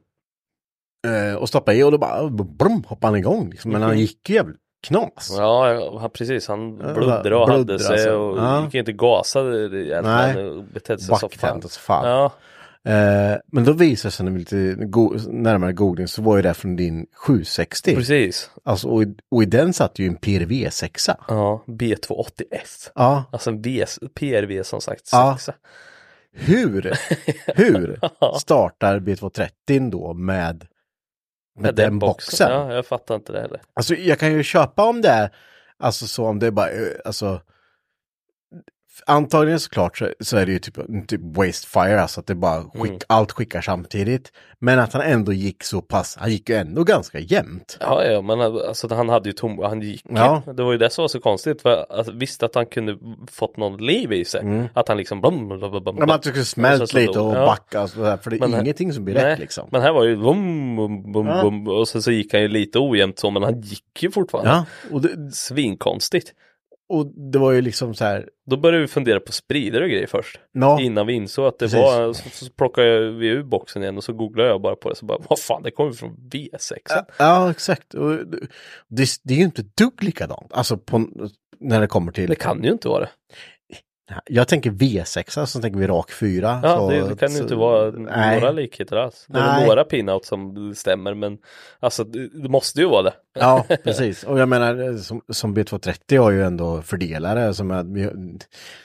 Eh, 1.07 1.35
och 1.35 1.49
stoppade 1.49 1.77
i 1.77 1.83
och 1.83 1.91
då 1.91 1.97
bara, 1.97 2.29
brum, 2.29 2.83
hoppade 2.87 3.07
han 3.07 3.15
igång. 3.19 3.49
Liksom. 3.49 3.71
Men 3.71 3.81
han 3.81 3.99
gick 3.99 4.29
ju 4.29 4.35
jävligt 4.35 4.57
knas. 4.83 5.35
ja, 5.37 5.73
ja 5.73 5.97
han, 5.99 6.09
precis. 6.09 6.47
Han 6.47 6.77
Ja, 6.83 6.93
bluddrade 6.93 7.35
och 7.35 7.49
hade 7.49 7.79
sig 7.79 7.93
alltså. 7.93 8.11
och 8.11 8.37
Ja. 8.37 8.65
gick 8.65 8.73
inte 8.75 8.91
gasa. 8.93 9.41
Nej. 9.43 10.45
och 10.49 10.63
Betedde 10.63 11.01
sig 11.01 11.15
så 11.17 11.29
fan. 11.29 11.61
Fan. 11.61 12.07
Ja, 12.09 12.31
Eh, 12.85 13.37
men 13.51 13.63
då 13.63 13.73
visade 13.73 14.07
det 14.07 14.11
sig 14.11 14.23
när 14.25 14.31
vi 14.31 14.39
lite 14.39 14.75
go- 14.85 15.15
närmare 15.27 15.73
googling 15.73 16.07
så 16.07 16.21
var 16.21 16.35
ju 16.35 16.41
det 16.41 16.53
från 16.53 16.75
din 16.75 17.05
760. 17.27 17.95
precis. 17.95 18.49
Alltså, 18.63 18.87
och, 18.87 19.03
i, 19.03 19.15
och 19.31 19.43
i 19.43 19.45
den 19.45 19.73
satt 19.73 19.99
ju 19.99 20.07
en 20.07 20.15
PRV 20.15 20.69
6 20.69 21.09
Ja, 21.27 21.63
B280F. 21.67 22.89
Ja, 22.95 23.23
Alltså 23.31 23.49
en 23.49 23.61
V, 23.61 23.85
PRV 24.15 24.63
som 24.63 24.81
sagt. 24.81 25.09
Ja. 25.11 25.35
sexa. 25.37 25.53
hur, 26.33 26.93
hur 27.55 27.99
Ja. 28.19 28.35
startar 28.39 28.99
B230 28.99 29.89
då 29.91 30.13
med, 30.13 30.65
med, 31.55 31.63
Med 31.63 31.75
den 31.75 31.99
boxen? 31.99 32.51
Ja, 32.51 32.73
jag 32.73 32.85
fattar 32.85 33.15
inte 33.15 33.31
det 33.31 33.41
heller. 33.41 33.61
Alltså 33.73 33.95
jag 33.95 34.19
kan 34.19 34.33
ju 34.33 34.43
köpa 34.43 34.83
om 34.83 35.01
det 35.01 35.09
är, 35.09 35.29
alltså 35.79 36.07
så 36.07 36.25
om 36.25 36.39
det 36.39 36.47
är 36.47 36.51
bara, 36.51 36.69
eh, 36.69 36.87
alltså 37.05 37.41
Antagligen 39.05 39.59
såklart 39.59 39.97
så, 39.97 40.09
så 40.19 40.37
är 40.37 40.45
det 40.45 40.51
ju 40.51 40.59
typ, 40.59 40.77
typ 41.07 41.21
wastefire, 41.37 42.01
alltså 42.01 42.19
att 42.19 42.27
det 42.27 42.35
bara 42.35 42.61
skick, 42.63 42.89
Mm. 42.89 42.99
allt 43.07 43.31
skickar 43.31 43.61
samtidigt. 43.61 44.31
Men 44.59 44.79
att 44.79 44.93
han 44.93 45.01
ändå 45.01 45.33
gick 45.33 45.63
så 45.63 45.81
pass, 45.81 46.17
han 46.19 46.31
gick 46.31 46.49
ju 46.49 46.55
ändå 46.55 46.83
ganska 46.83 47.19
jämnt. 47.19 47.77
Ja, 47.81 48.03
ja, 48.05 48.21
men 48.21 48.41
alltså 48.41 48.93
han 48.95 49.09
hade 49.09 49.29
ju 49.29 49.33
tom, 49.33 49.59
han 49.59 49.81
gick. 49.81 50.05
Ja. 50.09 50.41
Det 50.57 50.63
var 50.63 50.71
ju 50.71 50.77
det 50.77 50.89
som 50.89 51.03
var 51.03 51.07
så 51.07 51.19
konstigt. 51.19 51.61
För 51.61 51.85
att, 51.89 52.07
visst 52.07 52.43
att 52.43 52.55
han 52.55 52.65
kunde 52.65 52.97
fått 53.31 53.57
någon 53.57 53.77
liv 53.85 54.13
i 54.13 54.25
sig. 54.25 54.69
Att 54.73 54.87
han 54.87 54.97
liksom 54.97 55.21
blum, 55.21 55.47
blum, 55.47 55.59
blum, 55.59 55.83
blum, 55.83 55.97
Mm. 55.97 56.09
Att 56.09 56.23
du 56.23 56.29
skulle 56.29 56.45
smält 56.45 56.77
sen 56.77 56.87
så 56.87 56.97
lite 56.97 57.19
och 57.19 57.35
ja. 57.35 57.45
backa, 57.45 57.87
sådär, 57.87 58.17
för 58.17 58.29
det 58.29 58.35
är 58.35 58.39
Men 58.39 58.53
här- 58.53 58.61
ingenting 58.61 58.93
som 58.93 59.05
blir 59.05 59.15
Nej, 59.15 59.23
rätt 59.25 59.39
liksom. 59.39 59.67
Men 59.71 59.81
här 59.81 59.93
var 59.93 60.03
ju 60.03 60.15
bum, 60.17 60.75
bum, 60.75 61.11
bum, 61.11 61.27
Ja. 61.27 61.41
bum, 61.41 61.67
och 61.67 61.87
sen 61.87 62.01
så 62.01 62.11
gick 62.11 62.33
han 62.33 62.41
ju 62.41 62.47
lite 62.47 62.79
ojämnt 62.79 63.19
så, 63.19 63.31
men 63.31 63.43
han 63.43 63.61
gick 63.61 64.03
ju 64.03 64.11
fortfarande. 64.11 64.51
Ja, 64.51 64.65
och 64.91 65.01
det, 65.01 65.31
Svinkonstigt. 65.35 66.33
Och 66.93 67.31
det 67.31 67.39
var 67.39 67.51
ju 67.51 67.61
liksom 67.61 67.93
så 67.93 68.05
här, 68.05 68.29
Då 68.45 68.57
började 68.57 68.81
vi 68.81 68.87
fundera 68.87 69.19
på 69.19 69.31
spridare 69.31 69.83
och 69.83 69.89
grejer 69.89 70.07
först. 70.07 70.39
ja, 70.51 70.81
Innan 70.81 71.07
vi 71.07 71.13
insåg 71.13 71.45
att 71.45 71.59
det 71.59 71.65
Precis. 71.65 71.79
var, 71.79 72.13
så, 72.13 72.29
så 72.29 72.51
plockade 72.51 73.11
vi 73.11 73.27
ur 73.27 73.43
boxen 73.43 73.83
igen 73.83 73.97
och 73.97 74.03
så 74.03 74.13
googlade 74.13 74.49
jag 74.49 74.61
bara 74.61 74.75
på 74.75 74.89
det 74.89 74.95
så 74.95 75.05
bara, 75.05 75.19
vad 75.29 75.39
fan 75.39 75.63
det 75.63 75.71
kommer 75.71 75.91
från 75.91 76.15
V6. 76.31 76.77
ja, 76.89 77.05
ja 77.17 77.51
exakt. 77.51 77.93
Och 77.93 78.27
det, 78.89 79.07
det, 79.23 79.33
är 79.33 79.37
ju 79.37 79.43
inte 79.43 79.61
ett 79.61 79.77
dugg 79.77 80.03
likadant, 80.03 80.53
alltså 80.53 80.77
på, 80.77 81.07
när 81.59 81.81
det 81.81 81.87
kommer 81.87 82.11
till 82.11 82.29
Det 82.29 82.35
kan 82.35 82.63
ju 82.63 82.71
inte 82.71 82.87
vara 82.87 82.99
det. 82.99 83.09
Jag 84.25 84.47
tänker 84.47 84.71
V6, 84.71 85.45
så 85.45 85.61
tänker 85.61 85.79
vi 85.79 85.87
rak 85.87 86.11
4. 86.11 86.59
Ja, 86.63 86.77
så, 86.77 86.89
det, 86.89 87.09
det 87.09 87.15
kan 87.15 87.31
ju 87.31 87.41
inte 87.41 87.55
vara 87.55 87.91
nej. 87.91 88.39
några 88.39 88.51
likheter 88.51 88.95
alls. 88.95 89.25
Det 89.29 89.39
är 89.39 89.47
Nej. 89.57 89.67
några 89.67 89.83
pinouts 89.83 90.27
som 90.27 90.73
stämmer 90.75 91.13
men 91.13 91.37
alltså 91.79 92.03
det, 92.03 92.49
måste 92.49 92.81
ju 92.81 92.87
vara 92.87 93.01
det. 93.01 93.13
Ja, 93.39 93.65
precis. 93.83 94.23
Och 94.23 94.39
jag 94.39 94.49
menar, 94.49 94.97
som, 94.97 95.21
som 95.29 95.57
B230 95.57 96.17
har 96.19 96.31
ju 96.31 96.43
ändå 96.43 96.81
fördelare 96.81 97.53
som 97.53 97.71
är, 97.71 97.83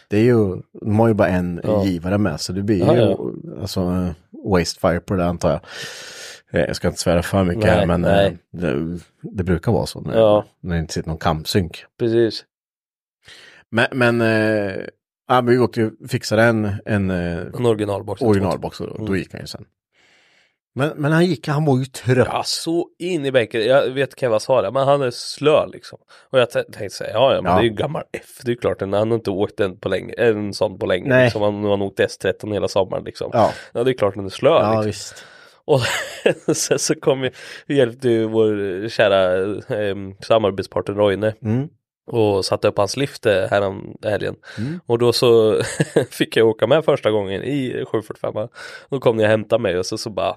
det 0.09 0.17
är 0.17 0.23
ju, 0.25 0.57
de 0.81 0.99
har 1.01 1.09
ju 1.09 1.15
bara 1.15 1.29
en 1.29 1.61
Ja. 1.65 1.85
givare 1.85 2.19
med, 2.19 2.41
så 2.41 2.53
det 2.53 2.63
blir 2.63 2.79
Ja, 2.79 2.95
ju 2.95 3.01
ja. 3.01 3.19
alltså 3.61 3.81
eh, 3.81 4.11
wastefire 4.53 5.01
på 5.01 5.15
det 5.15 5.27
antar 5.27 5.51
jag. 5.51 5.61
Eh, 6.61 6.67
Jag 6.67 6.77
ska 6.77 6.89
inte 6.89 7.01
svära 7.01 7.23
för 7.23 7.45
mycket 7.45 7.65
Nej, 7.65 7.75
här, 7.75 7.87
men 7.87 8.05
eh, 8.05 8.33
det, 8.53 8.99
det 9.21 9.45
brukar 9.45 9.73
vara 9.73 9.87
så 9.87 10.01
när, 10.01 10.19
Ja. 10.19 10.45
när 10.61 10.75
det 10.75 10.81
inte 10.81 10.93
sitter 10.95 11.09
någon 11.09 11.19
kampsynk. 11.19 11.85
Precis. 11.99 12.45
Men, 13.71 13.87
men, 13.93 14.21
eh, 14.21 14.75
ja, 15.29 15.35
men 15.43 15.47
vi 15.47 15.59
åkte 15.59 15.81
ju 15.81 15.91
fixade 16.09 16.43
en, 16.43 16.73
en 16.85 17.11
eh, 17.11 17.39
En 17.39 17.67
originalbox. 17.67 18.23
originalbox 18.23 18.81
och 18.81 18.87
då, 18.99 19.05
Mm. 19.05 19.17
gick 19.19 19.33
han 19.33 19.41
ju 19.41 19.47
sen. 19.47 19.65
Men, 20.75 20.93
men 20.97 21.13
han 21.13 21.27
gick, 21.27 21.49
han 21.49 21.65
var 21.65 21.79
ju 21.79 21.85
trött. 21.85 22.29
Ja, 22.33 22.43
så 22.45 22.89
in 22.99 23.27
i 23.27 23.33
bänken. 23.33 23.65
Jag 23.67 23.91
vet 23.91 24.21
Keva 24.21 24.41
sa 24.41 24.63
det, 24.63 24.71
men 24.71 24.87
han 24.89 25.03
är 25.03 25.11
slö 25.11 25.67
liksom. 25.67 25.99
Och 26.31 26.39
jag 26.39 26.51
tänkte 26.51 26.91
säga, 26.91 27.11
ja, 27.13 27.35
ja, 27.35 27.43
men 27.43 27.53
Ja. 27.53 27.59
det 27.59 27.63
är 27.63 27.71
ju 27.71 27.75
gammal 27.77 28.03
F. 28.13 28.25
Det 28.45 28.49
är 28.49 28.55
ju 28.55 28.57
klart, 28.61 28.81
han 28.81 28.93
har 28.93 29.15
inte 29.15 29.31
åkt 29.31 29.61
en, 29.61 29.79
på 29.79 29.89
länge, 29.89 30.13
en 30.19 30.55
sån 30.55 30.79
på 30.79 30.87
länge. 30.87 31.09
Nej. 31.09 31.25
Liksom. 31.25 31.43
Han, 31.43 31.61
nu 31.61 31.67
har 31.67 31.77
han 31.77 31.83
åkt 31.87 31.99
S13 32.01 32.53
hela 32.53 32.69
sommaren 32.69 33.05
liksom. 33.05 33.31
Ja, 33.33 33.53
Ja, 33.73 33.85
det 33.85 33.91
är 33.91 33.95
klart 33.95 34.15
den 34.15 34.25
är 34.25 34.29
slö 34.29 34.51
ja 34.51 34.69
liksom. 34.71 34.87
visst. 34.87 35.25
Och 35.65 35.81
sen 36.57 36.79
så 36.79 36.95
kom 36.95 37.31
vi 37.67 37.77
hjälpte 37.77 38.09
ju 38.09 38.25
vår 38.27 38.89
kära 38.89 39.35
eh, 39.81 39.97
samarbetspartner 40.21 40.95
Roine 40.95 41.33
Mm. 41.43 41.69
Och 42.09 42.45
satte 42.45 42.69
upp 42.69 42.79
hans 42.79 42.97
lift 42.97 43.27
eh, 43.27 43.43
härom 43.51 43.97
helgen. 44.03 44.37
Mm. 44.59 44.81
Och 44.87 44.99
då 44.99 45.13
så 45.13 45.63
fick 46.11 46.37
jag 46.37 46.49
åka 46.49 46.67
med 46.67 46.85
första 46.85 47.11
gången 47.11 47.43
i 47.43 47.85
745. 47.87 48.49
Då 48.91 49.01
kom 49.01 49.17
ni 49.17 49.25
och 49.25 49.29
hämtade 49.29 49.63
mig 49.63 49.79
och 49.79 49.87
så, 49.87 49.99
så 49.99 50.11
bara 50.11 50.37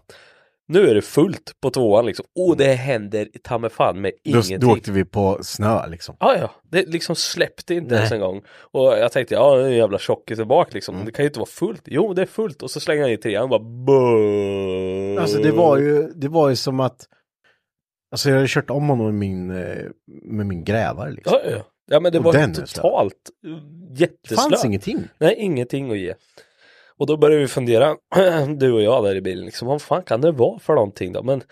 nu 0.71 0.89
är 0.89 0.95
det 0.95 1.01
fullt 1.01 1.51
på 1.61 1.69
tvåan 1.69 2.05
liksom. 2.05 2.25
Och 2.35 2.57
det 2.57 2.73
händer 2.73 3.27
ta 3.43 3.57
mig 3.57 3.69
fan 3.69 4.01
med 4.01 4.11
ingenting. 4.23 4.59
då 4.59 4.71
åkte 4.71 4.91
vi 4.91 5.05
på 5.05 5.39
snö 5.41 5.87
liksom. 5.87 6.15
Ja, 6.19 6.37
ja, 6.37 6.51
det 6.71 6.89
liksom 6.89 7.15
släppte 7.15 7.73
inte 7.73 7.89
Nej. 7.89 7.97
ens 7.97 8.11
en 8.11 8.19
gång. 8.19 8.41
Och 8.71 8.87
jag 8.87 9.11
tänkte, 9.11 9.33
ja, 9.33 9.55
det 9.55 9.63
är 9.63 9.67
en 9.67 9.75
jävla 9.75 9.99
tjockis 9.99 10.39
bak 10.39 10.73
liksom. 10.73 10.95
Mm. 10.95 11.05
Det 11.05 11.11
kan 11.11 11.25
ju 11.25 11.29
inte 11.29 11.39
vara 11.39 11.49
fullt. 11.49 11.81
Jo, 11.85 12.13
det 12.13 12.21
är 12.21 12.25
fullt. 12.25 12.63
Och 12.63 12.71
så 12.71 12.79
slänger 12.79 13.01
han 13.01 13.11
i 13.11 13.17
trean 13.17 13.43
och 13.43 13.49
bara 13.49 13.59
Boo! 13.59 15.19
Alltså 15.19 15.37
det 15.37 15.51
var 15.51 15.77
ju, 15.77 16.11
det 16.15 16.27
var 16.27 16.49
ju 16.49 16.55
som 16.55 16.79
att 16.79 17.07
Alltså 18.11 18.29
jag 18.29 18.35
hade 18.35 18.47
kört 18.47 18.69
om 18.69 18.89
honom 18.89 19.05
med 19.05 19.13
min, 19.15 19.51
eh, 19.51 19.85
med 20.23 20.45
min 20.45 20.63
grävare 20.63 21.11
liksom. 21.11 21.37
Ja, 21.43 21.49
ja. 21.51 21.63
ja 21.87 21.99
men 21.99 22.11
det 22.11 22.17
Och 22.17 22.23
var 22.25 22.35
är 22.35 22.53
totalt 22.53 23.15
uh, 23.47 23.57
Det 23.57 23.99
jätteslö. 24.01 24.35
fanns 24.35 24.65
ingenting. 24.65 25.03
Nej, 25.17 25.35
ingenting 25.37 25.91
att 25.91 25.97
ge. 25.97 26.13
Och 26.97 27.07
då 27.07 27.17
började 27.17 27.41
vi 27.41 27.47
fundera, 27.47 27.95
du 28.57 28.71
och 28.71 28.81
jag 28.81 29.03
där 29.03 29.15
i 29.15 29.21
bilen, 29.21 29.45
liksom, 29.45 29.67
vad 29.67 29.81
fan 29.81 30.03
kan 30.03 30.21
det 30.21 30.31
vara 30.31 30.59
för 30.59 30.73
någonting 30.75 31.13
då? 31.13 31.23
Men, 31.23 31.43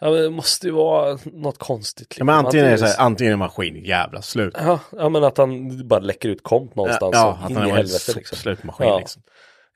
ja, 0.00 0.10
men 0.10 0.22
det 0.22 0.30
måste 0.30 0.66
ju 0.66 0.72
vara 0.72 1.18
något 1.24 1.58
konstigt. 1.58 2.06
Ja, 2.10 2.14
Liksom. 2.14 2.26
men 2.26 2.34
antingen 2.34 2.66
är 2.66 2.70
det 2.70 2.78
så 2.78 2.84
här, 2.86 2.94
antingen 2.98 3.32
är 3.32 3.36
maskin 3.36 3.84
jävla 3.84 4.22
slut. 4.22 4.54
Ja, 4.58 4.80
ja, 4.96 5.08
men 5.08 5.24
att 5.24 5.38
han 5.38 5.88
bara 5.88 6.00
läcker 6.00 6.28
ut 6.28 6.42
komp 6.42 6.74
någonstans. 6.74 7.10
ja, 7.14 7.26
och 7.26 7.32
att 7.34 7.40
han 7.40 7.54
var 7.54 7.62
en 7.62 7.70
helvete 7.70 8.12
liksom. 8.16 8.36
sopslutsmaskin 8.36 8.86
Ja. 8.86 8.98
liksom. 8.98 9.22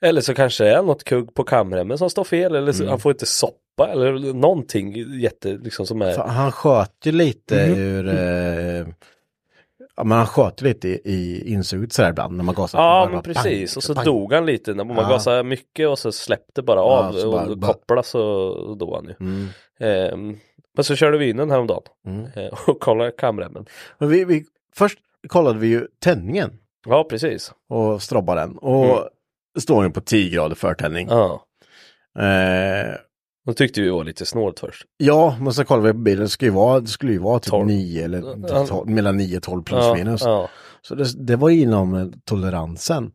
Eller 0.03 0.21
så 0.21 0.33
kanske 0.33 0.63
det 0.63 0.69
är 0.71 0.83
något 0.83 1.03
kugg 1.03 1.33
på 1.33 1.43
kamremmen 1.43 1.97
som 1.97 2.09
står 2.09 2.23
fel, 2.23 2.55
eller 2.55 2.71
så, 2.71 2.83
Mm. 2.83 2.89
han 2.89 2.99
får 2.99 3.11
inte 3.11 3.25
soppa, 3.25 3.87
eller 3.91 4.33
någonting 4.33 4.93
jätte, 5.19 5.49
liksom 5.57 5.85
som 5.87 6.01
är... 6.01 6.17
Han 6.17 6.51
sköt 6.51 6.91
ju 7.05 7.11
lite 7.11 7.67
Mhm. 7.67 7.77
ur 7.79 8.07
eh, 8.07 8.87
Ja 9.95 10.03
men 10.03 10.17
han 10.17 10.27
sköt 10.27 10.61
lite 10.61 10.87
i, 10.87 11.01
i 11.05 11.51
insuget 11.53 11.93
sådär 11.93 12.09
ibland 12.09 12.37
när 12.37 12.43
man 12.43 12.55
gasade. 12.55 12.83
Ja 12.83 13.05
men 13.05 13.13
bang, 13.13 13.23
precis 13.23 13.77
och 13.77 13.83
så 13.83 13.93
bang. 13.93 14.05
dog 14.05 14.33
han 14.33 14.45
lite 14.45 14.73
när 14.73 14.83
man 14.83 14.95
Ja. 14.97 15.09
gasade 15.09 15.43
mycket 15.43 15.87
och 15.89 15.99
så 15.99 16.11
släppte 16.11 16.61
bara 16.61 16.79
Ja, 16.79 17.07
av 17.07 17.13
så 17.13 17.31
bara- 17.31 17.45
och 17.49 17.57
bara- 17.57 17.73
kopplade 17.73 18.03
så 18.03 18.75
dog 18.79 18.95
han 18.95 19.05
ju. 19.05 19.13
Mm. 19.19 19.47
Ehm, 19.79 20.37
men 20.75 20.83
så 20.83 20.95
körde 20.95 21.17
vi 21.17 21.29
in 21.29 21.37
den 21.37 21.51
häromdagen 21.51 21.83
Mm. 22.07 22.25
eh, 22.35 22.59
och 22.67 22.79
kollade 22.79 23.11
kamremmen. 23.11 23.65
Men 23.97 24.09
vi, 24.09 24.25
vi, 24.25 24.45
först 24.75 24.99
kollade 25.27 25.59
vi 25.59 25.67
ju 25.67 25.87
tändningen 26.03 26.51
Ja 26.85 27.03
precis. 27.09 27.53
och 27.69 28.01
strobbade 28.01 28.41
den. 28.41 28.57
Och 28.57 28.85
Mm. 28.85 28.97
Står 29.61 29.83
den 29.83 29.91
på 29.91 30.01
10 30.01 30.29
grader 30.29 30.55
förtändning. 30.55 31.07
Ja. 31.09 31.45
Eh, 32.19 32.95
Då 33.45 33.53
tyckte 33.53 33.81
vi 33.81 33.89
var 33.89 34.03
lite 34.03 34.25
snålt 34.25 34.59
först. 34.59 34.83
ja, 34.97 35.37
men 35.41 35.53
så 35.53 35.65
kollade 35.65 35.87
vi 35.87 35.93
på 35.93 35.99
bilen. 35.99 36.23
Det 36.23 36.29
skulle 36.29 36.51
ju 36.51 36.55
vara, 36.55 36.79
det 36.79 36.87
skulle 36.87 37.11
ju 37.11 37.17
vara 37.19 37.39
typ 37.39 37.49
12. 37.51 37.67
9 37.67 38.05
eller 38.05 38.23
Ja. 38.49 38.65
12, 38.67 38.89
mellan 38.89 39.17
9 39.17 39.37
och 39.37 39.43
12 39.43 39.63
plus 39.63 39.83
ja, 39.85 39.95
minus. 39.95 40.21
Ja. 40.21 40.49
Så 40.81 40.95
det, 40.95 41.25
det 41.27 41.35
var 41.35 41.49
inom 41.49 42.13
toleransen. 42.25 43.11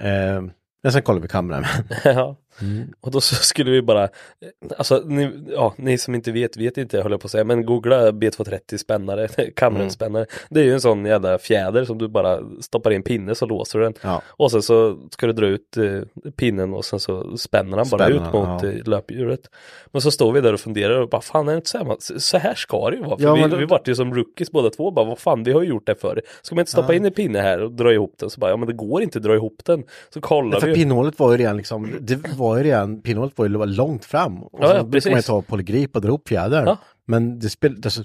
Eh, 0.00 0.42
men 0.82 0.92
sen 0.92 1.02
kollade 1.02 1.22
vi 1.22 1.28
kameran. 1.28 1.64
ja. 2.04 2.36
Mm. 2.62 2.88
Och 3.00 3.10
då 3.10 3.20
så 3.20 3.34
skulle 3.42 3.70
vi 3.70 3.82
bara, 3.82 4.08
alltså 4.78 5.02
ni, 5.06 5.30
ja, 5.52 5.74
ni 5.76 5.98
som 5.98 6.14
inte 6.14 6.32
vet, 6.32 6.56
vet 6.56 6.78
inte 6.78 7.00
höll 7.02 7.10
jag 7.12 7.20
på 7.20 7.24
att 7.26 7.30
säga, 7.30 7.44
men 7.44 7.66
googla 7.66 8.10
B230 8.10 8.76
spännare, 8.76 9.28
kamremspännare. 9.56 10.26
Det 10.50 10.60
är 10.60 10.64
ju 10.64 10.72
en 10.72 10.80
sån 10.80 11.04
jävla 11.04 11.38
fjäder 11.38 11.84
som 11.84 11.98
du 11.98 12.08
bara 12.08 12.38
stoppar 12.60 12.92
i 12.92 12.96
en 12.96 13.02
pinne 13.02 13.34
så 13.34 13.46
låser 13.46 13.78
du 13.78 13.84
den. 13.84 13.94
Ja. 14.02 14.22
Och 14.26 14.50
sen 14.50 14.62
så 14.62 14.98
ska 15.10 15.26
du 15.26 15.32
dra 15.32 15.46
ut 15.46 15.76
eh, 15.76 16.30
pinnen 16.36 16.74
och 16.74 16.84
sen 16.84 17.00
så 17.00 17.36
spänner 17.36 17.76
han 17.78 17.86
bara 17.90 18.08
ut 18.08 18.22
mot 18.22 18.62
ja. 18.62 18.66
eh, 18.68 18.84
löphjulet. 18.88 19.40
Men 19.92 20.02
så 20.02 20.10
står 20.10 20.32
vi 20.32 20.40
där 20.40 20.52
och 20.52 20.60
funderar 20.60 21.00
och 21.00 21.08
bara 21.08 21.20
fan 21.20 21.48
är 21.48 21.52
det 21.52 21.56
inte 21.56 21.70
så 21.70 21.78
här, 21.78 21.96
så 22.18 22.38
här 22.38 22.54
ska 22.54 22.90
det 22.90 22.96
ju 22.96 23.02
vara. 23.02 23.16
För 23.16 23.24
Ja, 23.24 23.34
vi, 23.34 23.42
då- 23.42 23.56
vi 23.56 23.64
vart 23.64 23.88
ju 23.88 23.94
som 23.94 24.14
rookies 24.14 24.50
båda 24.52 24.70
två 24.70 24.90
bara 24.90 25.04
vad 25.04 25.18
fan 25.18 25.44
vi 25.44 25.52
har 25.52 25.62
ju 25.62 25.68
gjort 25.68 25.86
det 25.86 25.94
förr. 26.00 26.22
Ska 26.42 26.54
man 26.54 26.62
inte 26.62 26.72
stoppa 26.72 26.92
Ja. 26.92 26.96
in 26.96 27.04
en 27.04 27.12
pinne 27.12 27.38
här 27.40 27.60
och 27.62 27.72
dra 27.72 27.92
ihop 27.92 28.14
den 28.18 28.30
så 28.30 28.40
bara 28.40 28.50
ja 28.50 28.56
men 28.56 28.66
det 28.68 28.72
går 28.74 29.02
inte 29.02 29.18
att 29.18 29.24
dra 29.24 29.34
ihop 29.34 29.56
den. 29.64 29.84
Så 30.14 30.20
kollar 30.20 30.60
För 30.60 30.66
vi. 30.66 30.74
pinnhålet 30.74 31.18
var 31.18 31.32
ju 31.32 31.38
redan 31.38 31.56
liksom, 31.56 31.92
det 32.00 32.18
var 32.36 32.49
var 32.50 32.58
ju 32.58 32.64
redan, 32.64 33.02
pinnhålet 33.02 33.38
var 33.38 33.46
ju 33.46 33.66
långt 33.66 34.04
fram. 34.04 34.42
Och 34.42 34.58
Ja, 34.62 34.68
så 34.68 34.74
ja, 34.76 34.82
brukar 34.82 35.10
man 35.10 35.18
ju 35.18 35.22
ta 35.22 35.42
polygrip 35.42 35.96
och 35.96 36.02
dra 36.02 36.12
upp 36.12 36.28
fjädern. 36.28 36.66
Ja. 36.66 36.76
Men 37.06 37.38
det 37.38 37.48
spel, 37.50 37.76
alltså, 37.84 38.02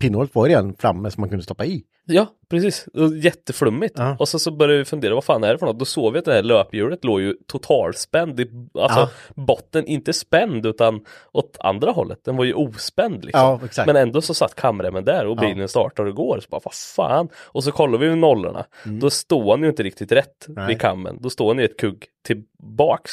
pinnhålet 0.00 0.34
var 0.34 0.46
ju 0.46 0.50
redan 0.50 0.74
framme 0.74 1.10
som 1.10 1.20
man 1.20 1.28
kunde 1.30 1.44
stoppa 1.44 1.64
i. 1.66 1.82
Ja, 2.10 2.26
precis. 2.50 2.86
Jätteflummigt. 3.22 3.94
Ja. 3.98 4.16
Och 4.18 4.28
så, 4.28 4.38
så 4.38 4.50
började 4.50 4.78
vi 4.78 4.84
fundera, 4.84 5.14
vad 5.14 5.24
fan 5.24 5.44
är 5.44 5.52
det 5.52 5.58
för 5.58 5.66
något? 5.66 5.78
Då 5.78 5.84
såg 5.84 6.12
vi 6.12 6.18
att 6.18 6.24
det 6.24 6.32
här 6.32 6.42
löphjulet 6.42 7.04
låg 7.04 7.20
ju 7.20 7.34
totalspänd, 7.46 8.40
i, 8.40 8.50
alltså 8.78 9.00
Ja. 9.00 9.08
botten 9.34 9.86
inte 9.86 10.12
spänd 10.12 10.66
utan 10.66 11.04
åt 11.32 11.56
andra 11.60 11.90
hållet. 11.90 12.18
Den 12.24 12.36
var 12.36 12.44
ju 12.44 12.54
ospänd 12.54 13.24
liksom. 13.24 13.60
Ja. 13.76 13.84
Men 13.86 13.96
ändå 13.96 14.20
så 14.20 14.34
satt 14.34 14.54
kamremmen 14.54 15.04
där 15.04 15.26
och 15.26 15.36
bilen 15.36 15.68
startar 15.68 16.04
och 16.04 16.14
går. 16.14 16.40
Så 16.42 16.48
bara, 16.50 16.60
vad 16.64 16.74
fan? 16.74 17.28
Och 17.36 17.64
så 17.64 17.72
kollar 17.72 17.98
vi 17.98 18.16
nollorna. 18.16 18.64
Då 19.00 19.10
står 19.10 19.50
han 19.50 19.62
ju 19.62 19.68
inte 19.68 19.82
riktigt 19.82 20.12
rätt 20.12 20.46
Mm. 20.48 20.54
Nej. 20.56 20.66
vid 20.68 20.80
kammen. 20.80 21.18
Då 21.20 21.30
står 21.30 21.48
han 21.48 21.58
ju 21.58 21.64
ett 21.64 21.76
kugg 21.78 22.04
tillbaks. 22.26 23.12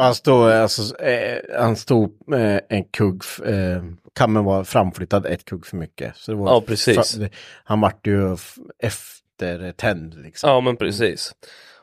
Han 0.00 0.14
stod, 0.14 0.50
alltså, 0.50 0.96
eh, 1.02 1.38
han 1.60 1.76
stod 1.76 2.10
eh, 2.34 2.58
en 2.68 2.84
kugg, 2.84 3.22
eh, 3.46 3.82
kammen 4.14 4.44
var 4.44 4.64
framflyttad 4.64 5.26
ett 5.26 5.44
kugg 5.44 5.66
för 5.66 5.76
mycket. 5.76 6.16
Så 6.16 6.30
det 6.32 6.36
var 6.36 6.48
Ja, 6.48 6.60
precis. 6.60 7.16
fra- 7.16 7.28
han 7.64 7.80
vart 7.80 8.06
ju 8.06 8.36
eftertänd 8.78 10.14
liksom. 10.22 10.50
Ja 10.50 10.60
men 10.60 10.76
precis. 10.76 11.32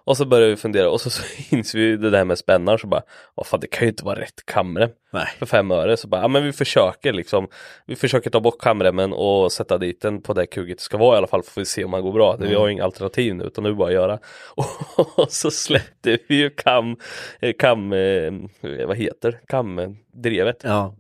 Och 0.08 0.18
så 0.18 0.26
börjar 0.26 0.50
vi 0.50 0.56
fundera 0.56 0.90
och 0.90 1.02
så, 1.02 1.10
så 1.10 1.24
inser 1.56 1.80
vi 1.80 1.98
det 1.98 2.10
där 2.10 2.26
med 2.26 2.38
spännar 2.38 2.78
så 2.78 2.88
bara, 2.88 3.02
vad 3.36 3.48
fan 3.48 3.60
det 3.60 3.68
kan 3.68 3.86
ju 3.86 3.90
inte 3.90 4.06
vara 4.06 4.20
rätt 4.20 4.46
kamrem. 4.46 4.90
Nej. 5.14 5.28
För 5.40 5.46
fem 5.46 5.72
öre 5.72 5.98
så 5.98 6.08
bara, 6.08 6.22
ja 6.22 6.28
men 6.28 6.44
vi 6.44 6.54
försöker 6.54 7.14
liksom. 7.14 7.48
Vi 7.86 7.96
försöker 7.96 8.30
ta 8.30 8.40
bort 8.40 8.60
kamremmen 8.60 9.14
och 9.14 9.52
sätta 9.52 9.78
dit 9.78 10.02
den 10.02 10.22
på 10.22 10.34
det 10.34 10.46
kugget 10.46 10.78
det 10.78 10.84
ska 10.84 10.98
vara 10.98 11.16
i 11.16 11.18
alla 11.18 11.28
fall 11.28 11.44
får 11.44 11.62
vi 11.62 11.66
se 11.66 11.84
om 11.84 11.92
det 11.92 12.02
går 12.02 12.14
bra. 12.14 12.38
Vi 12.40 12.56
har 12.56 12.68
ju 12.68 12.74
inga 12.74 12.84
alternativ 12.84 13.36
nu 13.36 13.44
utan 13.44 13.64
nu 13.64 13.74
bara 13.74 13.88
att 13.88 13.94
göra. 13.94 14.20
Och 15.16 15.32
så 15.32 15.52
släppte 15.52 16.18
vi 16.28 16.36
ju 16.36 16.50
kam, 16.50 16.98
eh, 17.40 17.54
kam, 17.60 17.94
eh, 17.94 18.34
vad 18.62 18.98
heter 18.98 19.40
kamdrevet. 19.48 20.62
Ja, 20.64 20.96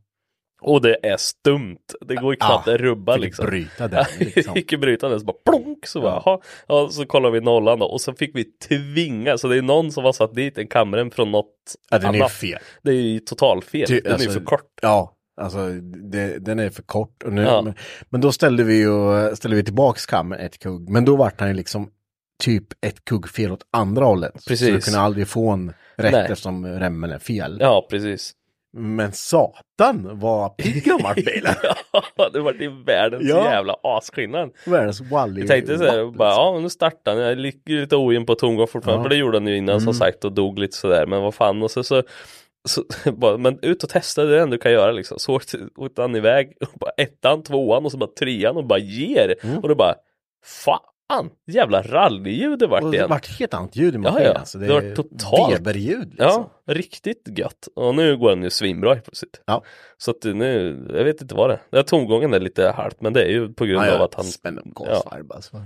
Och 0.61 0.81
det 0.81 0.97
är 1.03 1.17
stumt. 1.17 1.77
Det 2.07 2.15
går 2.15 2.33
ju 2.33 2.37
knappt 2.37 2.67
Ja, 2.67 2.73
att 2.73 2.79
rubba 2.81 3.13
fick 3.13 3.23
liksom. 3.23 3.45
bryta 3.45 3.87
den, 3.87 4.05
liksom. 4.19 4.55
gick 4.55 4.71
ju 4.71 4.77
bryta 4.77 5.09
den 5.09 5.19
så 5.19 5.25
bara 5.25 5.37
plonk 5.45 5.85
så 5.87 6.01
bara, 6.01 6.21
jaha. 6.25 6.39
Ja, 6.67 6.89
så 6.91 7.05
kollar 7.05 7.29
vi 7.31 7.41
nollan 7.41 7.79
då 7.79 7.85
och 7.85 8.01
så 8.01 8.13
fick 8.13 8.35
vi 8.35 8.43
tvinga, 8.43 9.37
så 9.37 9.47
det 9.47 9.57
är 9.57 9.61
någon 9.61 9.91
som 9.91 10.03
har 10.03 10.11
satt 10.13 10.35
dit 10.35 10.57
en 10.57 10.67
kamera 10.67 11.09
från 11.09 11.31
något 11.31 11.55
ja 11.91 11.99
den 11.99 12.15
är 12.15 12.19
annat. 12.19 12.31
fel. 12.31 12.59
Det 12.83 12.91
är 12.91 12.95
ju 12.95 13.19
totalfel. 13.19 13.87
Ty- 13.87 13.99
den 13.99 14.05
är 14.07 14.13
alltså, 14.13 14.27
ju 14.29 14.33
för 14.33 14.45
kort. 14.45 14.69
Ja, 14.81 15.13
alltså 15.41 15.69
det, 16.11 16.45
den 16.45 16.59
är 16.59 16.69
för 16.69 16.83
kort. 16.83 17.23
Och 17.23 17.33
nu, 17.33 17.41
Ja. 17.41 17.61
men, 17.61 17.73
men 18.09 18.21
då 18.21 18.31
ställde 18.31 18.63
vi 18.63 18.79
ju 18.79 18.89
ställde 19.35 19.57
vi 19.57 19.63
tillbaks 19.63 20.05
kammen 20.05 20.39
ett 20.39 20.59
kugg. 20.59 20.89
Men 20.89 21.05
då 21.05 21.15
vart 21.15 21.39
han 21.39 21.49
ju 21.49 21.55
liksom 21.55 21.89
typ 22.43 22.67
ett 22.85 23.05
kugg 23.05 23.29
fel 23.29 23.51
åt 23.51 23.63
andra 23.71 24.05
hållet. 24.05 24.31
Så 24.41 24.49
Precis. 24.49 24.67
du 24.67 24.81
kunde 24.81 24.99
aldrig 24.99 25.27
få 25.27 25.49
en 25.49 25.73
rätt 25.97 26.11
Nej. 26.11 26.27
eftersom 26.31 26.65
remmen 26.65 27.11
är 27.11 27.19
fel. 27.19 27.57
Ja, 27.61 27.87
precis. 27.89 28.33
Men 28.79 29.11
satan 29.11 30.19
vad 30.19 30.57
pigg 30.57 30.87
han 30.87 30.99
vart 31.03 31.15
bilen. 31.15 31.53
Ja, 32.17 32.29
det 32.33 32.39
var 32.39 32.53
ju 32.53 32.83
världens 32.83 33.23
Ja. 33.29 33.43
jävla 33.51 33.75
asskillnad. 33.83 34.49
Världens 34.65 35.01
Wally. 35.01 35.39
Jag 35.41 35.47
tänkte 35.47 35.77
så 35.77 35.83
här, 35.83 36.05
bara, 36.05 36.29
ja 36.29 36.59
nu 36.61 36.69
startar 36.69 37.11
han, 37.11 37.21
jag 37.21 37.31
är 37.31 37.35
li- 37.35 37.61
lite 37.65 37.95
ojämn 37.95 38.25
på 38.25 38.35
tomgång 38.35 38.67
fortfarande, 38.67 38.99
Ja. 38.99 39.03
för 39.03 39.09
det 39.09 39.15
gjorde 39.15 39.37
han 39.37 39.47
ju 39.47 39.57
innan 39.57 39.81
som 39.81 39.93
sagt 39.93 40.25
och 40.25 40.31
dog 40.31 40.59
lite 40.59 40.77
sådär, 40.77 41.05
men 41.05 41.21
vad 41.21 41.33
fan 41.33 41.63
och 41.63 41.71
så, 41.71 41.83
så, 41.83 42.03
så 42.69 42.83
bara, 43.11 43.37
men 43.37 43.59
ut 43.61 43.83
och 43.83 43.89
testa 43.89 44.23
det 44.23 44.31
är 44.33 44.35
det 44.35 44.41
enda 44.41 44.55
du 44.55 44.61
kan 44.61 44.71
göra 44.71 44.91
liksom. 44.91 45.19
Så 45.19 45.33
åkte 45.35 45.57
åkte 45.77 46.01
han 46.01 46.15
iväg, 46.15 46.53
och 46.61 46.67
bara 46.79 46.91
ettan, 46.97 47.43
tvåan 47.43 47.85
och 47.85 47.91
så 47.91 47.97
bara 47.97 48.09
trean 48.19 48.57
och 48.57 48.65
bara 48.65 48.79
ger. 48.79 49.35
Och 49.63 49.69
då 49.69 49.75
bara, 49.75 49.95
fan, 50.45 50.79
jävla 51.47 51.81
rallyljud 51.81 52.59
det 52.59 52.67
vart 52.67 52.83
Och 52.83 52.91
det 52.91 52.97
igen. 52.97 53.09
vart 53.09 53.39
helt 53.39 53.53
annat 53.53 53.75
ljud 53.75 53.95
i 53.95 53.97
maskinen. 53.97 54.23
Ja, 54.23 54.29
ja. 54.33 54.39
Alltså, 54.39 54.57
Det 54.57 54.67
var 54.73 54.81
är 54.81 54.95
totalt- 54.95 55.53
Weberljud 55.53 56.09
liksom. 56.09 56.45
Ja, 56.65 56.73
riktigt 56.73 57.37
gött. 57.39 57.67
Och 57.75 57.95
nu 57.95 58.17
går 58.17 58.29
den 58.29 58.43
ju 58.43 58.49
svinbra 58.49 58.93
helt 58.93 59.05
plötsligt. 59.05 59.41
Ja. 59.45 59.63
Så 59.97 60.11
att 60.11 60.23
nu, 60.23 60.85
jag 60.97 61.03
vet 61.03 61.21
inte 61.21 61.35
vad 61.35 61.49
det 61.49 61.53
är. 61.53 61.61
Den 61.69 61.77
här 61.77 61.83
tomgången 61.83 62.33
är 62.33 62.39
lite 62.39 62.69
halvt, 62.69 63.01
men 63.01 63.13
det 63.13 63.23
är 63.23 63.29
ju 63.29 63.53
på 63.53 63.65
grund 63.65 63.85
Ja, 63.85 63.91
av 63.93 63.99
ja. 63.99 64.05
att 64.05 64.13
han 64.15 64.25
Spänner 64.25 64.61
på 64.61 64.85
ja. 64.87 64.91
gasvarv 64.93 65.31
alltså. 65.31 65.61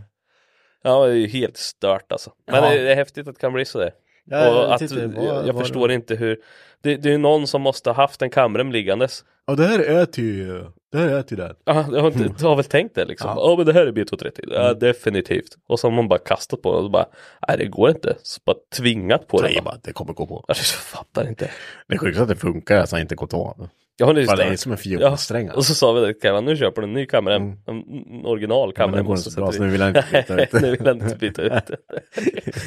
Ja, 0.84 1.06
det 1.06 1.12
är 1.12 1.16
ju 1.16 1.28
helt 1.28 1.58
stört 1.58 2.12
alltså. 2.12 2.32
Men 2.52 2.64
Ja. 2.64 2.70
det, 2.70 2.84
det 2.84 2.92
är 2.92 2.96
häftigt 2.96 3.28
att 3.28 3.36
det 3.36 3.42
kan 3.42 3.54
bli 3.54 3.66
så 3.66 3.80
det. 3.80 3.92
Ja, 4.26 4.50
och 4.66 4.74
att, 4.74 4.80
tyckte 4.80 4.96
det 4.96 5.08
var- 5.08 5.46
jag 5.46 5.54
var- 5.54 5.62
förstår 5.62 5.92
inte 5.92 6.16
hur, 6.16 6.38
det, 6.82 6.96
det 6.96 7.14
är 7.14 7.18
någon 7.18 7.48
som 7.48 7.62
måste 7.62 7.90
ha 7.90 7.96
haft 7.96 8.22
en 8.22 8.30
kamrem 8.30 8.72
liggandes. 8.72 9.24
Ja, 9.46 9.56
det 9.56 9.64
här 9.66 9.80
är 9.80 10.06
till, 10.06 10.48
det 10.92 10.98
här 10.98 11.08
är 11.10 11.22
till 11.22 11.38
den. 11.38 11.56
Ja, 11.66 11.86
jag 11.92 12.02
har, 12.02 12.12
du 12.40 12.46
har 12.46 12.56
väl 12.56 12.66
tänkt 12.66 12.96
det 12.96 13.06
liksom. 13.06 13.30
Ja, 13.30 13.36
Ja. 13.50 13.56
men 13.58 13.66
det 13.66 13.74
här 13.74 13.86
är 13.88 13.92
B230. 13.92 14.32
Ja, 14.52 14.74
definitivt. 14.74 15.58
Och 15.68 15.80
så 15.80 15.88
har 15.88 15.96
man 15.96 16.08
bara 16.08 16.20
kastat 16.20 16.62
på 16.62 16.70
den 16.72 16.78
och 16.80 16.86
så 16.86 16.90
bara, 16.90 17.06
nej 17.48 17.58
det 17.58 17.66
går 17.66 17.90
inte. 17.90 18.16
Så 18.24 18.42
bara 18.46 18.56
tvingat 18.78 19.28
på 19.28 19.42
Nej, 19.42 19.54
det. 19.56 19.62
bara, 19.62 19.78
det 19.84 19.94
kommer 19.94 20.14
gå 20.14 20.26
på. 20.28 20.46
Jag 20.48 20.58
fattar 20.58 21.28
inte. 21.28 21.50
Det 21.88 21.94
är 21.94 21.98
sjukt 21.98 22.20
att 22.20 22.28
det 22.28 22.36
funkar, 22.36 22.78
alltså 22.78 22.98
inte 22.98 23.16
gått 23.16 23.34
av. 23.34 23.70
Jag 24.02 24.08
har 24.08 24.26
Bara 24.26 24.36
det 24.36 24.44
är 24.44 24.56
som 24.56 24.72
en 24.72 24.78
fördjupningssträng. 24.78 25.50
Och 25.50 25.66
så 25.66 25.76
sa 25.76 25.92
vi 25.92 26.02
det, 26.02 26.14
Kevin, 26.22 26.46
nu 26.46 26.58
köper 26.58 26.82
du 26.82 26.88
en 26.88 26.94
ny 26.94 27.06
kamera, 27.06 27.36
en, 27.36 27.58
en 27.68 28.26
original 28.26 28.74
Ja, 28.76 28.88
men 28.88 28.98
det 28.98 29.04
går 29.04 29.18
inte 29.18 29.32
så 29.32 29.40
bra, 29.40 29.52
så 29.52 29.64
nu 29.64 29.70
vill 29.70 29.82
jag 29.82 29.90
inte 29.90 30.06
byta 30.12 30.44
ut 30.44 30.54
nu 30.62 30.72
vill 30.72 30.86
jag 30.86 30.96
inte 30.96 31.16
byta 31.16 31.42
ut 31.42 31.52
det. 31.68 31.78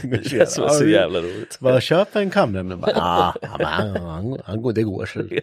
Det 0.02 0.28
känns 0.28 0.54
som 0.54 0.68
så 0.68 0.86
jävla 0.86 1.18
roligt. 1.18 1.58
Bara 1.60 1.80
köp 1.80 2.16
en 2.16 2.30
kamera. 2.30 2.62
Men 2.62 2.80
bara, 2.80 2.92
ah, 2.94 3.34
ja, 3.42 3.48
han, 3.60 3.96
han, 3.96 4.38
han 4.44 4.62
går, 4.62 4.72
det 4.72 4.82
går. 4.82 5.06
Så. 5.06 5.22
Det. 5.22 5.40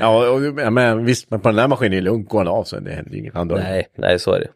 Ja, 0.00 0.30
och, 0.30 0.44
ja, 0.44 0.70
men 0.70 1.04
visst, 1.04 1.30
men 1.30 1.40
på 1.40 1.48
den 1.48 1.58
här 1.58 1.68
maskinen 1.68 1.92
är 1.92 1.96
det 1.96 2.04
lugnt, 2.04 2.28
går 2.28 2.38
han 2.38 2.48
av 2.48 2.64
så 2.64 2.80
det 2.80 2.90
händer 2.90 3.16
inget. 3.16 3.34
Han 3.34 3.48
dör. 3.48 3.56
Nej, 3.56 3.88
nej 3.96 4.18
så 4.18 4.32
är 4.32 4.40
det. 4.40 4.48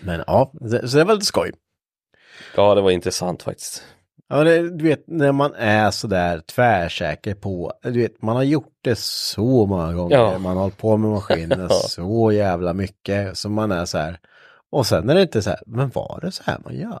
Men 0.00 0.22
ja, 0.26 0.52
så, 0.60 0.88
så 0.88 0.96
det 0.98 1.04
var 1.04 1.14
lite 1.14 1.26
skoj. 1.26 1.52
Ja, 2.56 2.74
det 2.74 2.80
var 2.80 2.90
intressant 2.90 3.42
faktiskt. 3.42 3.82
Ja, 4.28 4.44
det, 4.44 4.70
du 4.70 4.84
vet, 4.84 5.04
när 5.06 5.32
man 5.32 5.54
är 5.54 5.90
sådär 5.90 6.40
tvärsäker 6.40 7.34
på, 7.34 7.72
du 7.82 7.90
vet, 8.02 8.22
man 8.22 8.36
har 8.36 8.42
gjort 8.42 8.72
det 8.82 8.98
så 8.98 9.66
många 9.66 9.92
gånger, 9.92 10.16
Ja. 10.16 10.38
man 10.38 10.56
har 10.56 10.62
hållit 10.62 10.78
på 10.78 10.96
med 10.96 11.10
maskinen 11.10 11.68
så 11.88 12.32
jävla 12.32 12.72
mycket, 12.72 13.38
så 13.38 13.48
man 13.48 13.72
är 13.72 13.84
så 13.84 13.98
här, 13.98 14.18
och 14.72 14.86
sen 14.86 15.10
är 15.10 15.14
det 15.14 15.22
inte 15.22 15.42
så 15.42 15.50
här, 15.50 15.60
men 15.66 15.90
var 15.94 16.18
det 16.22 16.32
så 16.32 16.42
här 16.46 16.58
man 16.64 16.76
gör? 16.76 17.00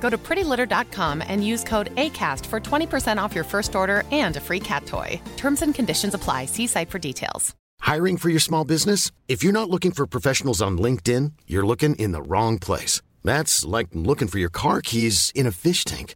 Go 0.00 0.08
to 0.08 0.16
prettylitter.com 0.16 1.22
and 1.26 1.46
use 1.46 1.64
code 1.64 1.94
ACAST 1.96 2.46
for 2.46 2.60
20% 2.60 3.22
off 3.22 3.34
your 3.34 3.44
first 3.44 3.76
order 3.76 4.04
and 4.10 4.36
a 4.36 4.40
free 4.40 4.60
cat 4.60 4.86
toy. 4.86 5.20
Terms 5.36 5.62
and 5.62 5.74
conditions 5.74 6.14
apply. 6.14 6.46
See 6.46 6.66
site 6.66 6.90
for 6.90 6.98
details. 6.98 7.54
Hiring 7.80 8.16
for 8.16 8.28
your 8.28 8.40
small 8.40 8.64
business? 8.64 9.12
If 9.28 9.42
you're 9.42 9.52
not 9.52 9.70
looking 9.70 9.92
for 9.92 10.06
professionals 10.06 10.60
on 10.60 10.78
LinkedIn, 10.78 11.32
you're 11.46 11.66
looking 11.66 11.94
in 11.96 12.12
the 12.12 12.22
wrong 12.22 12.58
place. 12.58 13.00
That's 13.24 13.64
like 13.64 13.88
looking 13.94 14.28
for 14.28 14.38
your 14.38 14.50
car 14.50 14.82
keys 14.82 15.32
in 15.34 15.46
a 15.46 15.52
fish 15.52 15.84
tank. 15.84 16.14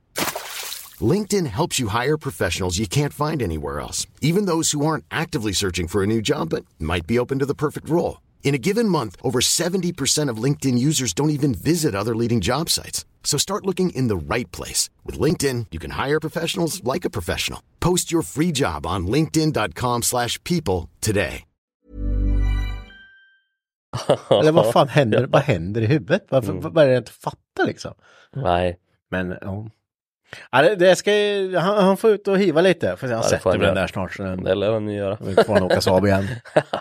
LinkedIn 1.00 1.46
helps 1.46 1.78
you 1.78 1.88
hire 1.88 2.18
professionals 2.18 2.78
you 2.78 2.86
can't 2.86 3.12
find 3.12 3.42
anywhere 3.42 3.80
else, 3.80 4.06
even 4.20 4.44
those 4.46 4.72
who 4.72 4.84
aren't 4.84 5.04
actively 5.10 5.52
searching 5.52 5.88
for 5.88 6.02
a 6.02 6.06
new 6.06 6.20
job 6.20 6.50
but 6.50 6.64
might 6.78 7.06
be 7.06 7.18
open 7.18 7.38
to 7.38 7.46
the 7.46 7.54
perfect 7.54 7.88
role. 7.88 8.20
In 8.44 8.54
a 8.54 8.58
given 8.58 8.88
month, 8.88 9.16
over 9.22 9.40
70% 9.40 10.28
of 10.28 10.42
LinkedIn 10.42 10.78
users 10.78 11.14
don't 11.14 11.30
even 11.30 11.54
visit 11.54 11.94
other 11.94 12.14
leading 12.14 12.40
job 12.40 12.68
sites. 12.68 13.04
So 13.24 13.38
start 13.38 13.64
looking 13.66 13.90
in 13.94 14.08
the 14.08 14.16
right 14.34 14.50
place. 14.56 14.90
With 15.06 15.18
LinkedIn, 15.22 15.66
you 15.70 15.80
can 15.80 15.90
hire 16.08 16.20
professionals 16.20 16.82
like 16.94 17.06
a 17.06 17.10
professional. 17.10 17.60
Post 17.80 18.12
your 18.12 18.22
free 18.22 18.52
job 18.52 18.86
on 18.86 19.06
linkedin.com 19.06 20.02
slash 20.02 20.38
people 20.44 20.90
today. 21.00 21.44
Eller 24.30 24.52
vad 24.52 24.72
fan 24.72 24.88
händer, 24.88 25.26
vad 25.26 25.42
händer 25.42 25.80
i 25.80 25.86
huvudet? 25.86 26.26
Varför, 26.28 26.52
Mm. 26.52 26.74
Det 26.74 26.86
jag 26.88 26.96
inte 26.96 27.12
fattar 27.12 27.66
liksom? 27.66 27.94
Nej, 28.36 28.78
Men 29.10 29.36
ja. 29.40 29.70
ja 30.50 30.62
det, 30.62 30.76
det 30.76 30.96
ska, 30.96 31.14
ju- 31.16 31.56
han, 31.56 31.84
han 31.84 31.96
får 31.96 32.10
ut 32.10 32.28
och 32.28 32.38
hiva 32.38 32.60
lite, 32.60 32.96
får 32.96 33.06
sätter 33.22 33.50
han 33.50 33.58
mig 33.58 33.58
den 33.58 33.60
göra. 33.66 33.74
där 33.80 33.86
snart. 33.86 34.12
Så 34.14 34.22
den, 34.22 34.44
det 34.44 34.54
lär 34.54 34.72
han 34.72 34.88
ju 34.88 34.96
göra. 34.96 35.18
då 35.20 35.42
får 35.42 35.54
han 35.54 35.62
åka 35.62 35.80
Saab 35.80 36.06
igen. 36.06 36.28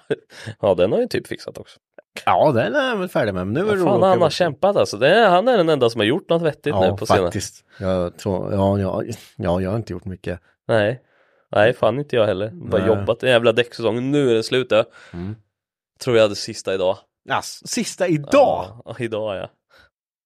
ja, 0.62 0.76
den 0.76 0.92
har 0.92 1.00
ju 1.00 1.08
typ 1.08 1.28
fixat 1.28 1.58
också. 1.58 1.80
Ja, 2.26 2.52
den 2.52 2.76
är 2.76 2.90
jag 2.90 2.98
väl 2.98 3.10
färdig 3.10 3.34
med. 3.34 3.48
Men 3.48 3.54
nu 3.66 3.72
är 3.72 3.76
det 3.76 3.84
fan, 3.84 4.04
han 4.04 4.22
har 4.22 4.30
kämpat 4.30 4.76
alltså. 4.76 4.98
Det 4.98 5.08
är, 5.16 5.30
han 5.30 5.48
är 5.48 5.58
den 5.58 5.70
enda 5.70 5.90
som 5.90 6.00
har 6.00 6.06
gjort 6.06 6.30
något 6.30 6.42
vettigt 6.42 6.76
nu 6.76 6.86
Ja, 6.86 6.98
på 6.98 7.06
senare. 7.06 7.24
faktiskt. 7.26 7.64
Jag 7.80 8.18
tror, 8.18 8.54
ja, 8.54 8.80
ja, 8.80 9.04
ja, 9.36 9.62
jag 9.62 9.70
har 9.70 9.78
inte 9.78 9.94
gjort 9.94 10.06
mycket. 10.06 10.40
Nej, 10.68 11.02
nej 11.52 11.74
fan 11.74 12.00
inte 12.00 12.16
jag 12.16 12.26
heller. 12.28 12.50
Bara 12.54 12.86
Nej. 12.86 12.88
jobbat 12.98 13.24
en 13.24 13.30
jävla 13.30 13.52
däcksäsong. 13.52 14.12
Nu 14.12 14.30
är 14.32 14.34
det 14.34 14.44
slut. 14.44 14.68
ja. 14.70 14.86
Mm. 15.14 15.36
Tror 16.04 16.16
jag 16.16 16.24
hade 16.24 16.36
sista 16.36 16.74
idag. 16.74 16.98
Yes, 17.30 17.68
sista 17.68 18.08
idag! 18.08 18.82
Ja, 18.86 18.96
idag 19.00 19.36
ja. 19.38 19.50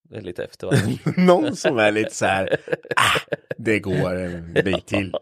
Det 0.09 0.17
är 0.17 0.21
lite 0.21 0.43
efter 0.43 0.67
va? 0.67 0.73
Någon 1.17 1.55
som 1.55 1.77
är 1.79 1.91
lite 1.91 2.15
så 2.15 2.25
här, 2.25 2.57
ah, 2.95 3.19
det 3.57 3.79
går 3.79 4.15
en 4.15 4.53
bit 4.53 4.85
till. 4.87 5.15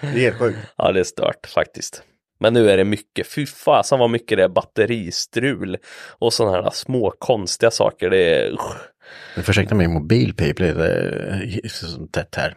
Det 0.00 0.06
är 0.06 0.10
helt 0.10 0.38
sjukt. 0.38 0.58
ja, 0.76 0.92
det 0.92 1.00
är 1.00 1.04
stört 1.04 1.46
faktiskt. 1.46 2.02
Men 2.40 2.54
nu 2.54 2.70
är 2.70 2.76
det 2.76 2.84
mycket, 2.84 3.26
fy 3.26 3.46
fasen 3.46 3.98
vad 3.98 4.10
mycket 4.10 4.38
det 4.38 4.44
är 4.44 4.48
batteristrul 4.48 5.76
och 6.18 6.32
sådana 6.32 6.62
här 6.62 6.70
små 6.70 7.12
konstiga 7.18 7.70
saker. 7.70 8.10
Det 8.10 8.34
är, 8.34 8.52
usch. 8.52 8.76
Nu 9.36 9.42
försökte 9.42 9.74
min 9.74 9.92
mobilpip 9.92 10.58
lite 10.58 10.92
eh, 11.72 12.06
tätt 12.12 12.34
här. 12.34 12.54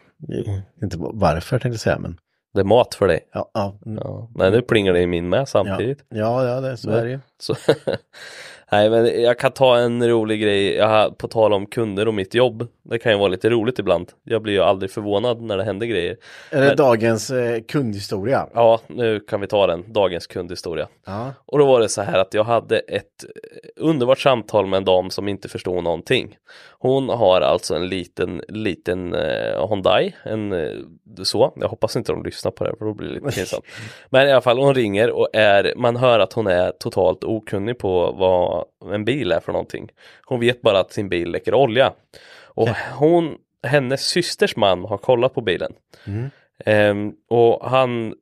Inte 0.83 0.97
varför 0.99 1.59
tänkte 1.59 1.69
jag 1.69 1.79
säga 1.79 1.99
men. 1.99 2.17
det 2.53 2.59
är 2.59 2.63
mat 2.63 2.95
för 2.95 3.07
dig. 3.07 3.29
Ja, 3.33 3.51
ja, 3.53 3.79
mm, 3.85 3.97
Ja. 4.03 4.31
Nej, 4.35 4.51
nu 4.51 4.61
plingar 4.61 4.93
det 4.93 5.01
i 5.01 5.07
min 5.07 5.29
med 5.29 5.39
ja, 5.39 5.45
samtidigt. 5.45 6.05
ja, 6.09 6.47
ja 6.47 6.61
det, 6.61 6.77
så 6.77 6.89
är 6.89 7.03
det 7.05 7.11
ju. 7.11 7.19
Så, 7.39 7.55
nej 8.73 8.89
men 8.89 9.21
jag 9.23 9.39
kan 9.39 9.51
ta 9.51 9.77
en 9.77 10.07
rolig 10.09 10.41
grej, 10.41 10.75
jag 10.75 10.87
har, 10.87 11.09
på 11.09 11.27
tal 11.27 11.53
om 11.53 11.65
kunder 11.65 12.07
och 12.07 12.13
mitt 12.13 12.33
jobb. 12.33 12.67
Det 12.83 12.99
kan 12.99 13.11
ju 13.11 13.17
vara 13.17 13.27
lite 13.27 13.49
roligt 13.49 13.79
ibland. 13.79 14.11
Jag 14.23 14.41
blir 14.41 14.53
ju 14.53 14.59
aldrig 14.59 14.91
förvånad 14.91 15.41
när 15.41 15.57
det 15.57 15.63
händer 15.63 15.85
grejer. 15.87 16.17
Är 16.51 16.61
det 16.61 16.67
Men- 16.67 16.77
dagens 16.77 17.29
eh, 17.29 17.61
kundhistoria? 17.61 18.47
Ja, 18.53 18.79
nu 18.87 19.19
kan 19.19 19.41
vi 19.41 19.47
ta 19.47 19.67
den, 19.67 19.93
dagens 19.93 20.27
kundhistoria. 20.27 20.87
Ja. 21.05 21.33
Och 21.45 21.59
då 21.59 21.65
var 21.65 21.79
det 21.79 21.89
så 21.89 22.01
här 22.01 22.19
att 22.19 22.33
jag 22.33 22.43
hade 22.43 22.79
ett 22.79 23.23
eh, 23.23 23.83
underbart 23.83 24.19
samtal 24.19 24.65
med 24.67 24.77
en 24.77 24.85
dam 24.85 25.09
som 25.09 25.27
inte 25.27 25.49
förstod 25.49 25.83
någonting. 25.83 26.37
Hon 26.79 27.09
har 27.09 27.41
alltså 27.41 27.75
en 27.75 27.87
liten, 27.89 28.41
liten 28.47 29.13
eh, 29.13 29.67
Hyundai, 29.69 30.13
en 30.23 30.53
eh, 30.53 30.71
så, 31.23 31.53
jag 31.55 31.67
hoppas 31.67 31.95
inte 31.95 32.11
de 32.11 32.23
lyssnar 32.23 32.51
på 32.51 32.63
det 32.63 32.75
för 32.79 32.85
då 32.85 32.93
blir 32.93 33.07
det 33.07 33.13
lite 33.13 33.31
pinsamt. 33.35 33.63
Men 34.09 34.27
i 34.27 34.31
alla 34.31 34.41
fall, 34.41 34.59
hon 34.59 34.75
ringer 34.75 35.09
och 35.11 35.27
är, 35.33 35.73
man 35.77 35.95
hör 35.95 36.19
att 36.19 36.33
hon 36.33 36.47
är 36.47 36.71
totalt 36.79 37.23
okunnig 37.23 37.77
på 37.77 38.11
vad 38.11 38.62
en 38.93 39.05
bil 39.05 39.31
är 39.31 39.39
för 39.39 39.51
någonting. 39.51 39.89
Hon 40.25 40.39
vet 40.39 40.61
bara 40.61 40.79
att 40.79 40.91
sin 40.93 41.09
bil 41.09 41.31
läcker 41.31 41.53
olja. 41.53 41.93
Och 42.55 42.69
hon, 42.93 43.37
hennes 43.63 44.07
systers 44.07 44.55
man 44.55 44.85
har 44.85 44.97
kollat 44.97 45.33
på 45.33 45.41
bilen. 45.41 45.73
Ehm, 46.65 47.13
och 47.29 47.69
han 47.69 48.07
eh, 48.07 48.13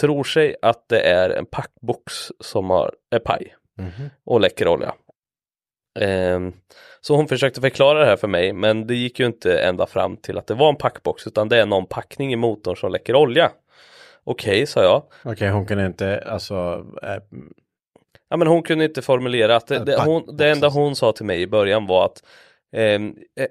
tror 0.00 0.24
sig 0.24 0.56
att 0.62 0.88
det 0.88 1.00
är 1.00 1.30
en 1.30 1.46
packbox 1.46 2.12
som 2.40 2.70
har, 2.70 2.94
är 3.10 3.18
paj 3.18 3.54
och 4.24 4.40
läcker 4.40 4.68
olja. 4.68 4.94
Ehm, 6.00 6.52
så 7.00 7.16
hon 7.16 7.28
försökte 7.28 7.60
förklara 7.60 7.98
det 8.00 8.06
här 8.06 8.16
för 8.16 8.28
mig 8.28 8.52
men 8.52 8.86
det 8.86 8.94
gick 8.94 9.20
ju 9.20 9.26
inte 9.26 9.58
ända 9.58 9.86
fram 9.86 10.16
till 10.16 10.38
att 10.38 10.46
det 10.46 10.54
var 10.54 10.68
en 10.68 10.76
packbox 10.76 11.26
utan 11.26 11.48
det 11.48 11.60
är 11.60 11.66
någon 11.66 11.86
packning 11.86 12.32
i 12.32 12.36
motorn 12.36 12.76
som 12.76 12.92
läcker 12.92 13.14
olja. 13.14 13.50
Okej, 14.24 14.66
sa 14.66 14.82
jag. 14.82 15.02
Okej, 15.22 15.50
hon 15.50 15.66
kunde 15.66 15.86
inte, 15.86 16.24
alltså, 16.26 16.86
eh, 17.02 17.38
Ja, 18.34 18.38
men 18.38 18.48
hon 18.48 18.62
kunde 18.62 18.84
inte 18.84 19.02
formulera 19.02 19.56
att 19.56 19.66
det, 19.66 19.78
det, 19.78 20.00
hon, 20.00 20.36
det 20.36 20.50
enda 20.50 20.68
hon 20.68 20.96
sa 20.96 21.12
till 21.12 21.24
mig 21.24 21.42
i 21.42 21.46
början 21.46 21.86
var 21.86 22.04
att 22.04 22.22
ehm, 22.76 23.14
eh, 23.40 23.46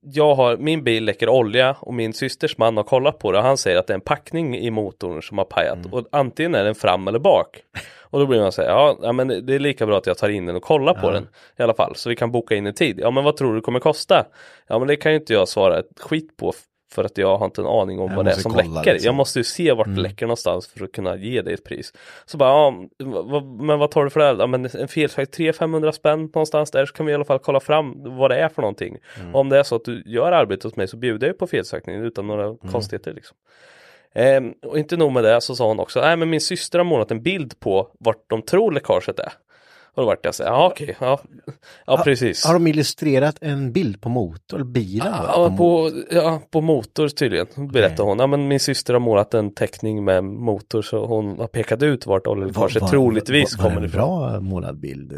jag 0.00 0.34
har, 0.34 0.56
min 0.56 0.84
bil 0.84 1.04
läcker 1.04 1.28
olja 1.28 1.76
och 1.80 1.94
min 1.94 2.12
systers 2.12 2.58
man 2.58 2.76
har 2.76 2.84
kollat 2.84 3.18
på 3.18 3.32
det 3.32 3.38
och 3.38 3.44
han 3.44 3.56
säger 3.56 3.78
att 3.78 3.86
det 3.86 3.92
är 3.92 3.94
en 3.94 4.00
packning 4.00 4.58
i 4.58 4.70
motorn 4.70 5.22
som 5.22 5.38
har 5.38 5.44
pajat 5.44 5.78
och 5.90 6.06
antingen 6.12 6.54
är 6.54 6.64
den 6.64 6.74
fram 6.74 7.08
eller 7.08 7.18
bak. 7.18 7.62
Och 8.00 8.20
då 8.20 8.26
blir 8.26 8.40
man 8.40 8.52
säga, 8.52 8.68
ja, 8.68 8.98
ja 9.02 9.12
men 9.12 9.28
det 9.28 9.54
är 9.54 9.58
lika 9.58 9.86
bra 9.86 9.98
att 9.98 10.06
jag 10.06 10.18
tar 10.18 10.28
in 10.28 10.46
den 10.46 10.56
och 10.56 10.62
kollar 10.62 10.94
på 10.94 11.10
den 11.10 11.28
i 11.58 11.62
alla 11.62 11.74
fall 11.74 11.96
så 11.96 12.08
vi 12.08 12.16
kan 12.16 12.30
boka 12.30 12.54
in 12.54 12.66
en 12.66 12.74
tid. 12.74 13.00
Ja 13.00 13.10
men 13.10 13.24
vad 13.24 13.36
tror 13.36 13.50
du 13.52 13.58
det 13.58 13.64
kommer 13.64 13.80
kosta? 13.80 14.26
Ja 14.66 14.78
men 14.78 14.88
det 14.88 14.96
kan 14.96 15.12
ju 15.12 15.18
inte 15.18 15.32
jag 15.32 15.48
svara 15.48 15.78
ett 15.78 16.00
skit 16.00 16.36
på 16.36 16.52
för 16.92 17.04
att 17.04 17.18
jag 17.18 17.36
har 17.38 17.44
inte 17.46 17.60
en 17.60 17.66
aning 17.66 18.00
om 18.00 18.08
Jag 18.10 18.16
vad 18.16 18.24
det 18.24 18.30
är 18.30 18.34
som 18.34 18.54
läcker. 18.56 18.92
liksom. 18.92 19.06
Jag 19.06 19.14
måste 19.14 19.38
ju 19.38 19.44
se 19.44 19.72
vart 19.72 19.86
det 19.94 20.00
läcker 20.00 20.26
någonstans 20.26 20.66
för 20.66 20.84
att 20.84 20.92
kunna 20.92 21.16
ge 21.16 21.42
dig 21.42 21.54
ett 21.54 21.64
pris. 21.64 21.92
Så 22.26 22.36
bara, 22.36 22.48
ja, 22.50 22.74
men 23.60 23.78
vad 23.78 23.90
tar 23.90 24.04
du 24.04 24.10
för 24.10 24.20
det? 24.20 24.26
här? 24.26 24.36
Ja, 24.38 24.46
men 24.46 24.64
en 24.74 24.88
felfärg 24.88 25.24
300-500 25.24 25.92
spänn 25.92 26.20
någonstans 26.20 26.70
där 26.70 26.86
så 26.86 26.92
kan 26.92 27.06
vi 27.06 27.12
i 27.12 27.14
alla 27.14 27.24
fall 27.24 27.38
kolla 27.38 27.60
fram 27.60 27.94
vad 28.18 28.30
det 28.30 28.36
är 28.36 28.48
för 28.48 28.62
någonting. 28.62 28.96
Mm. 29.20 29.34
Om 29.34 29.48
det 29.48 29.58
är 29.58 29.62
så 29.62 29.76
att 29.76 29.84
du 29.84 30.02
gör 30.06 30.32
arbetet 30.32 30.64
hos 30.64 30.76
mig 30.76 30.88
så 30.88 30.96
bjuder 30.96 31.26
jag 31.26 31.38
på 31.38 31.46
felsökningen 31.46 32.02
utan 32.04 32.26
några 32.26 32.44
Mm. 32.44 32.56
konstigheter 32.58 33.12
liksom. 33.12 33.36
Ehm, 34.14 34.54
och 34.66 34.78
inte 34.78 34.96
nog 34.96 35.12
med 35.12 35.24
det 35.24 35.40
så 35.40 35.54
sa 35.56 35.66
hon 35.68 35.80
också, 35.80 36.00
nej 36.00 36.16
men 36.16 36.30
min 36.30 36.40
syster 36.40 36.78
har 36.78 36.84
målat 36.84 37.10
en 37.10 37.22
bild 37.22 37.60
på 37.60 37.88
vart 38.00 38.24
de 38.26 38.42
tror 38.42 38.72
läckaget 38.72 39.18
är. 39.18 39.32
Och 39.94 40.02
då 40.02 40.06
vart 40.06 40.24
jag 40.24 40.34
så 40.34 40.42
här, 40.42 40.50
ja 40.50 40.66
okej, 40.66 40.96
ja, 41.00 41.20
ja 41.86 42.02
precis. 42.04 42.44
har 42.44 42.54
de 42.54 42.66
illustrerat 42.66 43.36
en 43.40 43.72
bild 43.72 44.00
på 44.00 44.08
motor, 44.08 44.64
bilen? 44.64 45.06
Ja, 45.06 45.54
på, 45.58 45.90
ja, 46.10 46.40
på 46.50 46.60
motor 46.60 47.08
tydligen, 47.08 47.46
berättade 47.56 48.02
hon. 48.02 48.18
Ja, 48.18 48.26
men 48.26 48.48
min 48.48 48.60
syster 48.60 48.92
har 48.92 49.00
målat 49.00 49.34
en 49.34 49.54
teckning 49.54 50.04
med 50.04 50.24
motor 50.24 50.82
så 50.82 51.06
hon 51.06 51.38
har 51.38 51.46
pekat 51.46 51.82
ut 51.82 52.06
vart 52.06 52.26
oljeläckaget 52.26 52.90
troligtvis 52.90 53.58
var, 53.58 53.64
var, 53.64 53.70
kommer 53.70 53.80
det 53.80 53.86
en 53.86 53.90
ifrån. 53.90 54.30
bra 54.30 54.40
målad 54.40 54.80
bild? 54.80 55.12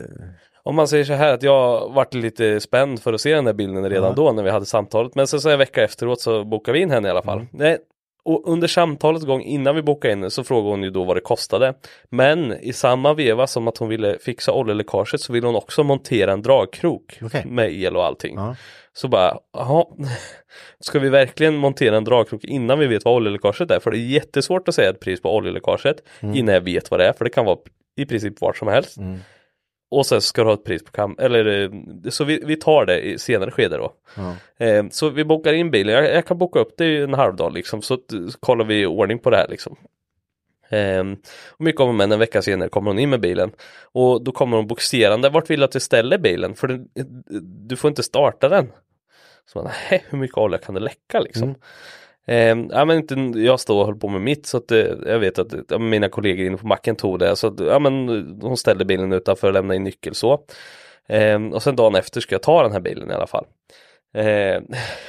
Om 0.63 0.75
man 0.75 0.89
säger 0.89 1.05
så 1.05 1.13
här 1.13 1.35
att 1.35 1.43
jag 1.43 1.93
vart 1.93 2.15
lite 2.15 2.61
spänd 2.61 3.01
för 3.01 3.13
att 3.13 3.21
se 3.21 3.35
den 3.35 3.45
där 3.45 3.53
bilden 3.53 3.91
redan 3.91 4.15
då 4.15 4.33
när 4.33 4.43
vi 4.43 4.51
hade 4.51 4.67
samtalet. 4.67 5.15
Men 5.15 5.27
sen 5.27 5.41
så 5.41 5.51
en 5.51 5.59
vecka 5.59 5.85
efteråt 5.85 6.21
så 6.21 6.45
bokade 6.45 6.79
vi 6.79 6.83
in 6.83 6.91
henne 6.91 7.09
i 7.09 7.11
alla 7.11 7.23
fall. 7.23 7.47
Nej, 7.51 7.79
och 8.25 8.49
under 8.49 8.69
samtalets 8.69 9.25
gång 9.25 9.43
innan 9.43 9.77
vi 9.77 9.83
bokade 9.83 10.13
in 10.13 10.31
så 10.31 10.45
frågade 10.45 10.71
hon 10.71 10.83
ju 10.83 10.91
då 10.91 11.05
vad 11.05 11.17
det 11.17 11.21
kostade. 11.21 11.75
Men 12.09 12.53
i 12.53 12.73
samma 12.73 13.15
veva 13.15 13.47
som 13.47 13.69
att 13.69 13.79
hon 13.79 13.89
ville 13.89 14.19
fixa 14.19 14.53
oljeläckaget 14.53 15.21
så 15.21 15.33
ville 15.33 15.47
hon 15.47 15.57
också 15.57 15.85
montera 15.85 16.33
en 16.33 16.43
dragkrok 16.43 17.19
Okej. 17.23 17.45
med 17.47 17.73
el 17.73 17.97
och 17.97 18.05
allting. 18.05 18.35
Ja. 18.37 18.57
Så 18.93 19.09
bara, 19.09 19.39
jaha, 19.53 19.85
ska 20.81 20.99
vi 20.99 21.09
verkligen 21.09 21.57
montera 21.57 21.97
en 21.97 22.05
dragkrok 22.05 22.45
innan 22.45 22.79
vi 22.79 22.87
vet 22.87 23.05
vad 23.05 23.15
oljeläckaget 23.15 23.71
är? 23.71 23.81
För 23.81 23.91
det 23.91 23.99
är 23.99 24.07
jättesvårt 24.07 24.69
att 24.69 24.75
säga 24.75 24.91
ett 24.91 25.01
pris 25.01 25.23
på 25.23 25.37
oljeläckaget 25.37 25.97
innan 26.35 26.55
jag 26.55 26.61
vet 26.61 26.91
vad 26.91 27.01
det 27.01 27.07
är, 27.07 27.13
för 27.13 27.25
det 27.25 27.31
kan 27.31 27.45
vara 27.45 27.59
i 27.97 28.07
princip 28.07 28.41
vart 28.41 28.57
som 28.57 28.69
helst. 28.69 28.97
Och 29.95 30.07
sen 30.07 30.21
ska 30.21 30.43
du 30.43 30.49
ha 30.49 30.55
ett 30.55 30.65
pris 30.65 30.85
på 30.85 30.91
kam, 30.91 31.17
eller 31.19 31.63
eh, 31.63 31.71
så 32.11 32.25
vi, 32.25 32.43
vi 32.45 32.57
tar 32.57 32.87
det 32.87 33.01
i 33.01 33.19
senare 33.19 33.51
skede 33.51 33.77
då. 33.77 33.93
Eh, 34.65 34.85
så 34.91 35.09
vi 35.09 35.25
bokar 35.25 35.53
in 35.53 35.71
bilen, 35.71 35.95
jag, 35.95 36.15
jag 36.15 36.27
kan 36.27 36.39
boka 36.39 36.59
upp 36.59 36.75
det 36.77 36.87
i 36.87 37.03
en 37.03 37.15
halv 37.15 37.37
dag 37.37 37.53
liksom, 37.53 37.83
så 37.83 37.99
så 38.31 38.39
kollar 38.41 38.65
vi 38.65 38.87
ordning 38.87 39.19
på 39.19 39.31
det 39.31 39.37
här 39.37 39.49
liksom. 39.49 39.77
Ehm, 40.69 41.17
och 41.51 41.61
mycket 41.61 41.77
kommer 41.77 41.93
men 41.93 42.13
en 42.13 42.19
vecka 42.19 42.43
senare 42.43 42.69
kommer 42.69 42.91
hon 42.91 42.99
in 42.99 43.11
med 43.11 43.21
bilen 43.21 43.53
och 43.93 44.25
då 44.25 44.33
kommer 44.33 44.57
hon 44.57 44.67
boxerande, 44.67 45.29
vart 45.29 45.51
vill 45.51 45.61
du 45.61 45.65
att 45.65 45.77
vi 45.77 45.81
ställer 45.81 46.19
bilen? 46.19 46.55
För 46.55 46.69
du, 46.69 46.89
du 47.69 47.77
får 47.77 47.89
inte 47.89 48.03
starta 48.03 48.49
den. 48.49 48.73
Så 49.47 49.59
man, 49.59 49.73
nej, 49.91 50.05
hur 50.09 50.19
mycket 50.19 50.39
olja 50.39 50.59
kan 50.59 50.75
det 50.75 50.81
läcka 50.81 51.21
liksom? 51.21 51.55
Eh, 52.27 52.57
ja, 52.71 52.85
men 52.85 52.97
inte, 52.97 53.15
jag 53.41 53.61
stod 53.61 53.81
och 53.81 53.87
höll 53.87 53.99
på 53.99 54.09
med 54.09 54.21
mitt 54.21 54.47
så 54.47 54.57
att 54.57 54.71
eh, 54.71 54.79
jag 55.07 55.19
vet 55.19 55.39
att 55.39 55.53
ja, 55.69 55.79
mina 55.79 56.09
kollegor 56.09 56.47
inne 56.47 56.57
på 56.57 56.67
macken 56.67 56.97
tog 56.97 57.19
det 57.19 57.37
så 57.37 57.47
att, 57.47 57.61
ja, 57.61 57.79
men, 57.79 58.09
eh, 58.09 58.49
hon 58.49 58.57
ställde 58.57 58.85
bilen 58.85 59.13
utanför 59.13 59.47
och 59.47 59.55
lämnade 59.55 59.77
in 59.77 59.85
nyckel 59.85 60.15
så. 60.15 60.41
Eh, 61.09 61.45
och 61.45 61.63
sen 61.63 61.77
dagen 61.77 61.95
efter 61.95 62.21
ska 62.21 62.35
jag 62.35 62.43
ta 62.43 62.63
den 62.63 62.73
här 62.73 62.81
bilen 62.81 63.11
i 63.11 63.15
alla 63.15 63.27
fall. 63.27 63.45
Ehm, 64.15 64.65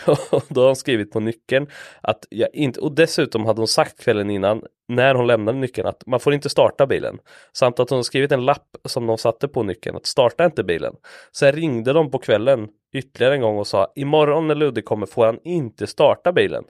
och 0.32 0.44
då 0.50 0.62
har 0.62 0.68
hon 0.68 0.76
skrivit 0.76 1.12
på 1.12 1.20
nyckeln 1.20 1.68
att 2.02 2.26
jag 2.30 2.50
inte, 2.54 2.80
och 2.80 2.96
dessutom 2.96 3.46
hade 3.46 3.62
hon 3.62 3.68
sagt 3.68 4.04
kvällen 4.04 4.30
innan 4.30 4.64
när 4.88 5.16
hon 5.16 5.28
lämnade 5.28 5.58
nyckeln 5.58 5.88
att 5.88 6.04
man 6.06 6.20
får 6.20 6.34
inte 6.34 6.50
starta 6.50 6.88
bilen. 6.88 7.20
Samt 7.54 7.80
att 7.80 7.90
hon 7.90 8.04
skrivit 8.04 8.32
en 8.32 8.46
lapp 8.46 8.78
som 8.86 9.08
de 9.08 9.18
satte 9.18 9.48
på 9.48 9.64
nyckeln 9.64 9.96
att 9.96 10.06
starta 10.06 10.46
inte 10.46 10.64
bilen. 10.64 10.96
Sen 11.32 11.52
ringde 11.52 11.94
de 11.94 12.12
på 12.12 12.20
kvällen 12.20 12.68
ytterligare 12.94 13.36
en 13.36 13.42
gång 13.42 13.58
och 13.58 13.68
sa 13.68 13.92
imorgon 13.96 14.48
när 14.48 14.56
Ludde 14.56 14.82
kommer 14.82 15.06
får 15.06 15.26
han 15.26 15.40
inte 15.44 15.88
starta 15.88 16.32
bilen. 16.32 16.64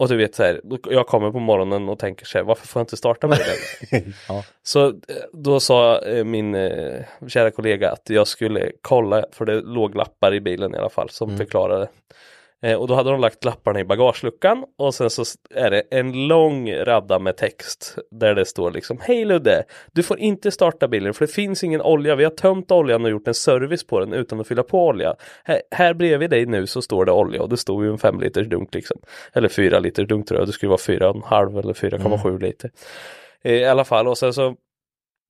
Och 0.00 0.08
du 0.08 0.16
vet 0.16 0.34
så 0.34 0.42
här, 0.42 0.60
jag 0.90 1.06
kommer 1.06 1.30
på 1.30 1.38
morgonen 1.38 1.88
och 1.88 1.98
tänker 1.98 2.26
så 2.26 2.38
här, 2.38 2.44
varför 2.44 2.66
får 2.66 2.80
jag 2.80 2.84
inte 2.84 2.96
starta 2.96 3.28
bilen? 3.28 4.12
Ja. 4.28 4.44
Så 4.62 4.86
eh, 4.88 4.94
då 5.32 5.60
sa 5.60 5.98
eh, 6.02 6.24
min 6.24 6.54
eh, 6.54 7.02
kära 7.28 7.50
kollega 7.50 7.90
att 7.90 8.10
jag 8.10 8.28
skulle 8.28 8.72
kolla, 8.82 9.24
för 9.32 9.44
det 9.44 9.60
låg 9.60 9.94
lappar 9.94 10.34
i 10.34 10.40
bilen 10.40 10.74
i 10.74 10.78
alla 10.78 10.90
fall 10.90 11.10
som 11.10 11.36
förklarade. 11.36 11.88
Eh, 12.62 12.76
och 12.76 12.88
då 12.88 12.94
hade 12.94 13.10
de 13.10 13.20
lagt 13.20 13.44
lapparna 13.44 13.80
i 13.80 13.84
bagageluckan 13.84 14.64
och 14.78 14.94
sen 14.94 15.10
så 15.10 15.24
är 15.54 15.70
det 15.70 15.80
en 15.90 16.26
lång 16.26 16.72
radda 16.72 17.18
med 17.18 17.36
text 17.36 17.98
där 18.10 18.34
det 18.34 18.44
står 18.44 18.70
liksom 18.70 18.98
Hej 19.02 19.24
Ludde! 19.24 19.64
Du 19.92 20.02
får 20.02 20.18
inte 20.18 20.50
starta 20.50 20.88
bilen 20.88 21.14
för 21.14 21.26
det 21.26 21.32
finns 21.32 21.64
ingen 21.64 21.82
olja. 21.82 22.16
Vi 22.16 22.24
har 22.24 22.30
tömt 22.30 22.70
oljan 22.70 23.04
och 23.04 23.10
gjort 23.10 23.28
en 23.28 23.34
service 23.34 23.86
på 23.86 24.00
den 24.00 24.12
utan 24.12 24.40
att 24.40 24.48
fylla 24.48 24.62
på 24.62 24.86
olja. 24.86 25.14
Här, 25.44 25.62
här 25.70 25.94
bredvid 25.94 26.30
dig 26.30 26.46
nu 26.46 26.66
så 26.66 26.82
står 26.82 27.04
det 27.04 27.12
olja 27.12 27.42
och 27.42 27.48
det 27.48 27.56
står 27.56 27.84
ju 27.84 27.90
en 27.90 27.98
fem 27.98 28.20
liters 28.20 28.48
dunk 28.48 28.74
liksom. 28.74 29.00
Eller 29.32 29.48
fyra 29.48 29.78
liters 29.78 30.08
dunk 30.08 30.28
tror 30.28 30.40
jag. 30.40 30.48
Det 30.48 30.52
skulle 30.52 30.70
vara 30.70 30.80
fyra 30.86 31.10
och 31.10 31.16
en 31.16 31.22
halv 31.22 31.58
eller 31.58 31.72
4,7 31.72 32.40
liter. 32.40 32.70
Eh, 33.42 33.54
I 33.54 33.64
alla 33.64 33.84
fall 33.84 34.08
och 34.08 34.18
sen 34.18 34.32
så 34.32 34.56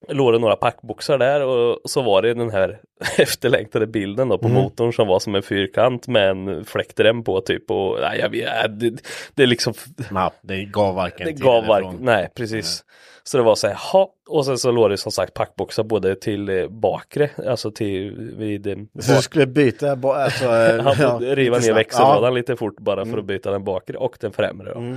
låg 0.09 0.33
det 0.33 0.39
några 0.39 0.57
packboxar 0.57 1.19
där 1.19 1.47
och 1.47 1.79
så 1.85 2.03
var 2.03 2.23
det 2.23 2.35
den 2.35 2.51
här 2.51 2.81
efterlängtade 3.19 3.87
bilden 3.87 4.29
då 4.29 4.39
på 4.39 4.49
motorn 4.49 4.93
som 4.93 5.09
var 5.09 5.19
som 5.19 5.35
en 5.35 5.43
fyrkant 5.43 6.09
med 6.09 6.31
en 6.31 6.65
fläktrem 6.65 7.25
på 7.25 7.41
typ 7.41 7.71
och 7.71 7.99
nej, 8.01 8.19
jag 8.19 8.29
vet, 8.29 8.81
det, 8.81 9.03
det 9.35 9.43
är 9.43 9.47
liksom 9.47 9.75
Ja, 10.11 10.33
det 10.43 10.65
gav 10.65 10.95
varken 10.95 11.27
det 11.27 11.33
gav 11.33 11.67
varken, 11.67 11.97
nej 12.01 12.31
precis. 12.35 12.85
Så 13.23 13.37
det 13.37 13.43
var 13.43 13.55
så 13.55 13.67
här, 13.67 13.75
ha, 13.93 14.11
och 14.29 14.45
sen 14.47 14.59
så 14.59 14.71
låg 14.71 14.91
det 14.91 14.97
som 14.97 15.13
sagt 15.13 15.35
packboxar 15.35 15.83
både 15.83 16.17
till 16.17 16.49
eh, 16.49 16.69
bakre, 16.69 17.31
alltså 17.47 17.71
till 17.71 18.33
vid 18.37 18.67
eh, 18.67 18.77
Så 19.01 19.13
du 19.13 19.23
skulle 19.23 19.47
byta, 19.47 19.93
alltså, 19.93 20.45
eh, 20.57 20.83
han 20.83 20.97
ja, 21.01 21.35
riva 21.35 21.59
ner 21.59 21.75
växellådan 21.75 22.35
lite 22.35 22.57
fort 22.57 22.81
bara 22.81 23.07
för 23.07 23.19
att 23.19 23.25
byta 23.25 23.51
den 23.51 23.65
bakre 23.65 23.99
och 23.99 24.17
den 24.21 24.33
främre. 24.33 24.75
Då. 24.75 24.97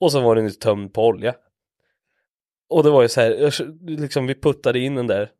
Och 0.00 0.12
så 0.12 0.20
var 0.20 0.36
den 0.36 0.50
tömd 0.50 0.94
på 0.94 1.06
olja. 1.06 1.34
Och 2.72 2.82
det 2.82 2.90
var 2.90 3.02
ju 3.02 3.08
så 3.08 3.20
här, 3.20 3.52
liksom 3.86 4.26
vi 4.26 4.34
puttade 4.34 4.78
in 4.78 4.94
den 4.94 5.06
där. 5.06 5.30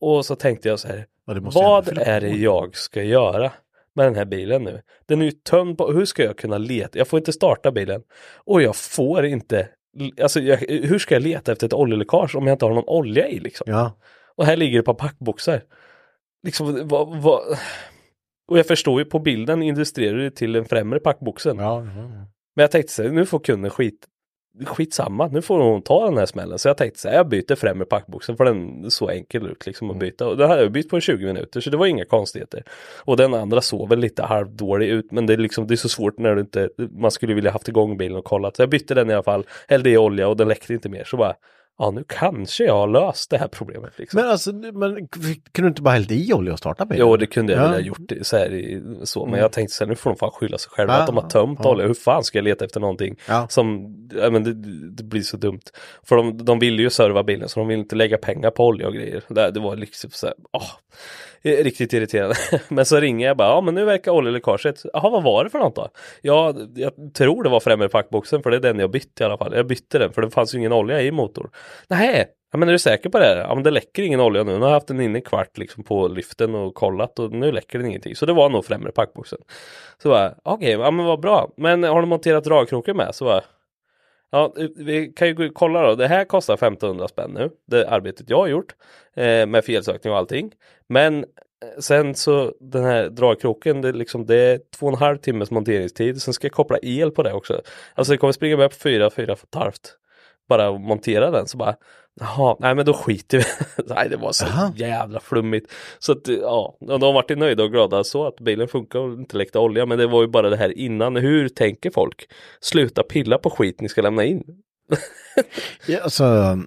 Och 0.00 0.26
så 0.26 0.36
tänkte 0.36 0.68
jag 0.68 0.78
så 0.78 0.88
här, 0.88 1.06
Ja, 1.26 1.82
vad 1.86 1.98
är 1.98 2.20
det 2.20 2.28
jag 2.28 2.76
ska 2.76 3.02
göra 3.02 3.52
med 3.94 4.06
den 4.06 4.14
här 4.14 4.24
bilen 4.24 4.62
nu? 4.62 4.82
Den 5.06 5.20
är 5.20 5.24
ju 5.24 5.30
tömd 5.30 5.78
på, 5.78 5.92
hur 5.92 6.04
ska 6.04 6.24
jag 6.24 6.38
kunna 6.38 6.58
leta? 6.58 6.98
Jag 6.98 7.08
får 7.08 7.18
inte 7.18 7.32
starta 7.32 7.72
bilen. 7.72 8.02
Och 8.44 8.62
jag 8.62 8.76
får 8.76 9.24
inte 9.24 9.68
alltså 10.22 10.40
jag, 10.40 10.56
hur 10.68 10.98
ska 10.98 11.14
jag 11.14 11.22
leta 11.22 11.52
efter 11.52 11.66
ett 11.66 11.72
oljeläckage 11.72 12.36
om 12.36 12.46
jag 12.46 12.54
inte 12.54 12.64
har 12.64 12.74
någon 12.74 12.88
olja 12.88 13.28
i 13.28 13.38
liksom? 13.38 13.64
Ja. 13.70 13.92
Och 14.36 14.46
här 14.46 14.56
ligger 14.56 14.78
det 14.78 14.82
på 14.82 14.94
packboxar. 14.94 15.62
Liksom, 16.42 16.88
vad, 16.88 17.22
vad... 17.22 17.40
Och 18.48 18.58
jag 18.58 18.66
förstår 18.66 19.00
ju 19.00 19.04
på 19.04 19.18
bilden 19.18 19.62
illustrerar 19.62 20.18
det 20.18 20.30
till 20.30 20.52
den 20.52 20.64
främre 20.64 21.00
packboxen. 21.00 21.58
Ja, 21.58 21.80
Men 21.80 22.62
jag 22.62 22.70
tänkte 22.70 22.92
så 22.92 23.02
här, 23.02 23.10
nu 23.10 23.26
får 23.26 23.38
kunden 23.38 23.70
skit, 23.70 24.06
skitsamma, 24.66 25.26
nu 25.26 25.42
får 25.42 25.58
hon 25.58 25.82
ta 25.82 26.04
den 26.04 26.18
här 26.18 26.26
smällen. 26.26 26.58
Så 26.58 26.68
jag 26.68 26.76
tänkte 26.76 27.00
så 27.00 27.08
här, 27.08 27.16
jag 27.16 27.28
byter 27.28 27.54
främre 27.54 27.84
packboxen 27.84 28.36
för 28.36 28.44
den 28.44 28.90
så 28.90 29.08
enkel 29.08 29.46
ut 29.46 29.66
liksom 29.66 29.90
att 29.90 29.98
byta. 29.98 30.26
Och 30.26 30.36
det 30.36 30.46
hade 30.46 30.62
jag 30.62 30.72
bytt 30.72 30.88
på 30.88 31.00
20 31.00 31.26
minuter 31.26 31.60
så 31.60 31.70
det 31.70 31.76
var 31.76 31.86
inga 31.86 32.04
konstigheter. 32.04 32.64
Och 32.98 33.16
den 33.16 33.34
andra 33.34 33.60
såg 33.60 33.88
väl 33.88 33.98
lite 33.98 34.22
halvdålig 34.22 34.88
ut 34.88 35.12
men 35.12 35.26
det 35.26 35.32
är 35.32 35.36
liksom, 35.36 35.66
det 35.66 35.74
är 35.74 35.76
så 35.76 35.88
svårt 35.88 36.18
när 36.18 36.34
du 36.34 36.40
inte, 36.40 36.68
man 36.90 37.10
skulle 37.10 37.34
vilja 37.34 37.50
haft 37.50 37.68
igång 37.68 37.96
bilen 37.96 38.18
och 38.18 38.24
kollat. 38.24 38.56
Så 38.56 38.62
jag 38.62 38.70
bytte 38.70 38.94
den 38.94 39.10
i 39.10 39.14
alla 39.14 39.22
fall, 39.22 39.46
hällde 39.68 39.90
i 39.90 39.98
olja 39.98 40.28
och 40.28 40.36
den 40.36 40.48
läckte 40.48 40.74
inte 40.74 40.88
mer. 40.88 41.04
Så 41.04 41.16
bara, 41.16 41.34
ja 41.78 41.90
nu 41.90 42.04
kanske 42.08 42.64
jag 42.64 42.74
har 42.74 42.86
löst 42.86 43.30
det 43.30 43.38
här 43.38 43.48
problemet. 43.48 43.92
Liksom. 43.98 44.20
Men 44.20 44.30
alltså, 44.30 44.52
men, 44.52 45.08
kunde 45.08 45.34
du 45.52 45.66
inte 45.66 45.82
bara 45.82 45.94
hällt 45.94 46.10
i 46.10 46.32
olja 46.32 46.52
och 46.52 46.58
starta 46.58 46.84
bilen? 46.86 47.06
Jo, 47.06 47.16
det 47.16 47.26
kunde 47.26 47.52
jag 47.52 47.60
Ja. 47.62 47.64
väl 47.64 47.72
ha 47.72 47.80
gjort 47.80 48.12
så 48.22 48.36
här 48.36 48.54
i, 48.54 48.82
så. 49.02 49.20
Men 49.20 49.28
Mm. 49.28 49.40
jag 49.40 49.52
tänkte 49.52 49.74
så 49.76 49.84
här, 49.84 49.88
nu 49.88 49.94
får 49.94 50.10
de 50.10 50.16
fan 50.16 50.30
skylla 50.30 50.58
sig 50.58 50.70
själva 50.70 50.92
Ja, 50.94 51.00
att 51.00 51.06
de 51.06 51.16
har 51.16 51.28
tömt 51.28 51.60
ja. 51.62 51.70
olja. 51.70 51.86
Hur 51.86 51.94
fan 51.94 52.24
ska 52.24 52.38
jag 52.38 52.44
leta 52.44 52.64
efter 52.64 52.80
någonting 52.80 53.16
Ja. 53.28 53.46
som, 53.48 53.94
ja 54.14 54.30
men 54.30 54.44
det, 54.44 54.54
det 54.90 55.02
blir 55.04 55.22
så 55.22 55.36
dumt. 55.36 55.60
För 56.02 56.16
de, 56.16 56.44
de 56.44 56.58
ville 56.58 56.82
ju 56.82 56.90
serva 56.90 57.22
bilen 57.22 57.48
så 57.48 57.60
de 57.60 57.68
ville 57.68 57.80
inte 57.80 57.96
lägga 57.96 58.18
pengar 58.18 58.50
på 58.50 58.66
olja 58.66 58.86
och 58.86 58.94
grejer. 58.94 59.22
Det, 59.28 59.50
det 59.50 59.60
var 59.60 59.76
liksom 59.76 60.10
så 60.10 60.26
här, 60.26 60.34
åh, 60.52 60.70
riktigt 61.42 61.92
irriterande. 61.92 62.34
men 62.68 62.86
så 62.86 63.00
ringer 63.00 63.26
jag 63.26 63.36
bara, 63.36 63.48
ja 63.48 63.60
men 63.60 63.74
nu 63.74 63.84
verkar 63.84 64.12
oljeläckaget, 64.12 64.82
jaha 64.92 65.10
vad 65.10 65.22
var 65.22 65.44
det 65.44 65.50
för 65.50 65.58
något 65.58 65.76
då? 65.76 65.88
Ja, 66.22 66.54
jag 66.74 66.92
tror 67.14 67.42
det 67.42 67.48
var 67.48 67.60
främre 67.60 67.88
packboxen 67.88 68.42
för 68.42 68.50
det 68.50 68.56
är 68.56 68.60
den 68.60 68.78
jag 68.78 68.90
bytte 68.90 69.22
i 69.22 69.26
alla 69.26 69.38
fall. 69.38 69.52
Jag 69.56 69.66
bytte 69.66 69.98
den 69.98 70.12
för 70.12 70.22
det 70.22 70.30
fanns 70.30 70.54
ju 70.54 70.58
ingen 70.58 70.72
olja 70.72 71.02
i 71.02 71.10
motorn. 71.10 71.50
Nej, 71.88 72.34
Ja 72.54 72.58
men 72.58 72.68
är 72.68 72.72
du 72.72 72.78
säker 72.78 73.10
på 73.10 73.18
det? 73.18 73.24
här? 73.24 73.36
Ja 73.36 73.54
men 73.54 73.64
det 73.64 73.70
läcker 73.70 74.02
ingen 74.02 74.20
olja 74.20 74.44
nu. 74.44 74.52
Nu 74.52 74.58
har 74.58 74.66
jag 74.66 74.74
haft 74.74 74.86
den 74.86 75.00
inne 75.00 75.18
i 75.18 75.22
kvart 75.22 75.58
liksom 75.58 75.84
på 75.84 76.08
lyften 76.08 76.54
och 76.54 76.74
kollat 76.74 77.18
och 77.18 77.32
nu 77.32 77.52
läcker 77.52 77.78
den 77.78 77.88
ingenting. 77.88 78.16
Så 78.16 78.26
det 78.26 78.32
var 78.32 78.50
nog 78.50 78.64
främre 78.64 78.92
packboxen. 78.92 79.38
Så 80.02 80.08
bara, 80.08 80.34
okej, 80.42 80.70
ja 80.70 80.90
men 80.90 81.06
vad 81.06 81.20
bra. 81.20 81.52
Men 81.56 81.82
har 81.82 82.00
du 82.00 82.06
monterat 82.06 82.44
dragkroken 82.44 82.96
med? 82.96 83.14
Så 83.14 83.24
bara, 83.24 83.40
ja 84.32 84.54
vi 84.76 85.12
kan 85.16 85.28
ju 85.28 85.50
kolla 85.50 85.82
då. 85.82 85.94
Det 85.94 86.08
här 86.08 86.24
kostar 86.24 86.54
1500 86.54 87.08
spänn 87.08 87.30
nu. 87.30 87.50
Det 87.66 87.88
arbetet 87.88 88.30
jag 88.30 88.38
har 88.38 88.46
gjort. 88.46 88.74
Eh, 89.16 89.46
med 89.46 89.64
felsökning 89.64 90.12
och 90.12 90.18
allting. 90.18 90.52
Men 90.88 91.18
eh, 91.18 91.24
sen 91.80 92.14
så 92.14 92.52
den 92.60 92.84
här 92.84 93.08
dragkroken, 93.08 93.80
det 93.80 93.88
är 93.88 93.92
liksom 93.92 94.26
det 94.26 94.36
är 94.36 94.60
två 94.78 94.86
och 94.86 94.92
en 94.92 94.98
halv 94.98 95.18
timmes 95.18 95.50
monteringstid. 95.50 96.22
Sen 96.22 96.34
ska 96.34 96.46
jag 96.46 96.52
koppla 96.52 96.78
el 96.82 97.10
på 97.10 97.22
det 97.22 97.32
också. 97.32 97.62
Alltså 97.94 98.12
det 98.12 98.16
kommer 98.16 98.32
springa 98.32 98.56
med 98.56 98.70
på 98.70 98.76
fyra, 98.76 99.10
fyra 99.10 99.32
och 99.32 99.38
ett 99.38 99.54
halvt 99.54 99.98
bara 100.48 100.68
att 100.68 100.80
montera 100.80 101.30
den 101.30 101.46
så 101.46 101.56
bara 101.56 101.76
Jaha, 102.20 102.56
nej 102.60 102.74
men 102.74 102.86
då 102.86 102.94
skiter 102.94 103.38
vi. 103.38 103.44
Nej 103.94 104.08
det 104.08 104.16
var 104.16 104.32
så 104.32 104.44
Aha. 104.44 104.72
jävla 104.76 105.20
flummigt. 105.20 105.72
Så 105.98 106.12
att 106.12 106.28
ja, 106.28 106.76
och 106.80 107.00
de 107.00 107.14
vart 107.14 107.30
ju 107.30 107.36
nöjda 107.36 107.62
och 107.62 107.70
glada 107.70 108.04
så 108.04 108.26
att 108.26 108.40
bilen 108.40 108.68
funkar 108.68 108.98
och 108.98 109.12
inte 109.12 109.36
läckte 109.36 109.58
olja. 109.58 109.86
Men 109.86 109.98
det 109.98 110.06
var 110.06 110.22
ju 110.22 110.28
bara 110.28 110.50
det 110.50 110.56
här 110.56 110.78
innan, 110.78 111.16
hur 111.16 111.48
tänker 111.48 111.90
folk? 111.90 112.28
Sluta 112.60 113.02
pilla 113.02 113.38
på 113.38 113.50
skit 113.50 113.80
ni 113.80 113.88
ska 113.88 114.02
lämna 114.02 114.24
in. 114.24 114.44
Ja, 115.86 116.00
alltså... 116.00 116.24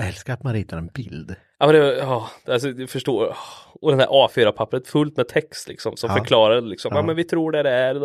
jag 0.00 0.08
älskar 0.08 0.32
att 0.32 0.42
man 0.42 0.52
ritar 0.52 0.78
en 0.78 0.86
bild. 0.86 1.34
Ja 1.58 1.66
men 1.66 1.74
det, 1.74 1.96
ja, 1.98 2.30
alltså 2.48 2.72
du 2.72 2.86
förstår 2.86 3.36
Och 3.80 3.90
den 3.90 4.00
här 4.00 4.06
A4-pappret 4.06 4.86
fullt 4.86 5.16
med 5.16 5.28
text 5.28 5.68
liksom 5.68 5.96
som 5.96 6.10
Ja. 6.10 6.16
förklarar 6.16 6.60
liksom, 6.60 6.90
ja. 6.92 6.98
Ja. 6.98 7.02
men 7.06 7.16
vi 7.16 7.24
tror 7.24 7.52
det 7.52 7.58
är 7.58 7.64
det 7.94 8.00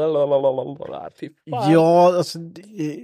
fan. 1.51 1.71
Ja, 1.73 2.17
alltså 2.17 2.39
det, 2.39 2.99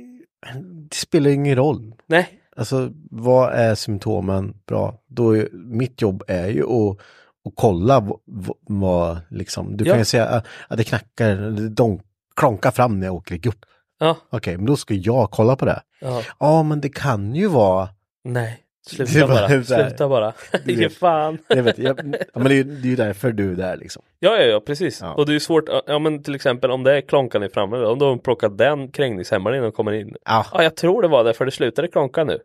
det 0.90 0.96
spelar 0.96 1.30
ingen 1.32 1.56
roll. 1.56 1.94
Nej, 2.08 2.38
Alltså 2.56 2.90
vad 3.12 3.54
är 3.54 3.76
symptomen 3.76 4.54
bra? 4.68 4.96
Då 5.08 5.38
är, 5.38 5.50
mitt 5.54 6.02
jobb 6.02 6.24
är 6.28 6.48
ju 6.48 6.64
att, 6.64 6.98
att 7.46 7.54
kolla 7.56 8.08
vad, 8.68 9.20
liksom, 9.30 9.78
du 9.78 9.84
Ja. 9.86 9.92
kan 9.94 10.00
ju 10.00 10.06
säga 10.06 10.26
att- 10.26 10.46
att 10.68 10.78
det 10.78 10.84
knackar, 10.84 11.36
de 11.70 12.00
klonkar 12.36 12.72
fram 12.72 13.00
när 13.00 13.08
jag 13.08 13.16
åker 13.16 13.36
i 13.36 13.38
gupp. 13.38 13.60
ja, 14.00 14.18
Okej, 14.30 14.58
men 14.58 14.66
då 14.66 14.76
ska 14.76 14.94
jag 14.94 15.32
kolla 15.32 15.56
på 15.56 15.66
det. 15.66 15.82
ja, 16.02 16.22
Ja, 16.40 16.64
men 16.64 16.82
det 16.82 16.90
kan 16.90 17.36
ju 17.36 17.48
vara 17.48 17.90
nej 18.24 18.61
Sluta 18.88 19.28
bara, 19.28 19.64
sluta 19.64 20.10
bara 20.10 20.34
Ge 20.66 20.90
fan 20.90 21.38
Jag 21.48 21.64
vet, 21.64 21.78
jag, 21.78 22.00
ja, 22.00 22.04
men 22.34 22.44
det, 22.44 22.54
är, 22.54 22.56
ju- 22.56 22.64
det 22.64 22.88
är 22.88 22.90
ju 22.90 22.96
därför 22.96 23.32
du 23.32 23.52
är 23.52 23.56
där 23.56 23.78
liksom. 23.78 24.04
Ja, 24.20 24.38
ja, 24.38 24.44
ja, 24.44 24.60
precis. 24.60 25.02
Ja. 25.02 25.14
Och 25.14 25.26
det 25.26 25.36
är 25.36 25.40
svårt, 25.40 25.70
ja 25.88 26.00
men 26.00 26.24
till 26.24 26.36
exempel 26.36 26.72
om 26.72 26.84
det 26.84 26.98
är 26.98 27.02
klonkan 27.02 27.44
i 27.44 27.50
framme, 27.50 27.78
om 27.78 28.00
de 28.00 28.20
plockat 28.20 28.58
den 28.58 28.92
krängningshämmaren 28.92 29.56
innan 29.58 29.70
de 29.70 29.76
kommer 29.76 29.92
in. 29.92 30.16
Ja, 30.26 30.46
Ja, 30.54 30.64
jag 30.64 30.76
tror 30.76 31.02
det 31.02 31.08
var 31.08 31.24
det, 31.24 31.34
för 31.34 31.46
det 31.46 31.52
slutade 31.52 31.88
klonka 31.88 32.24
nu. 32.24 32.40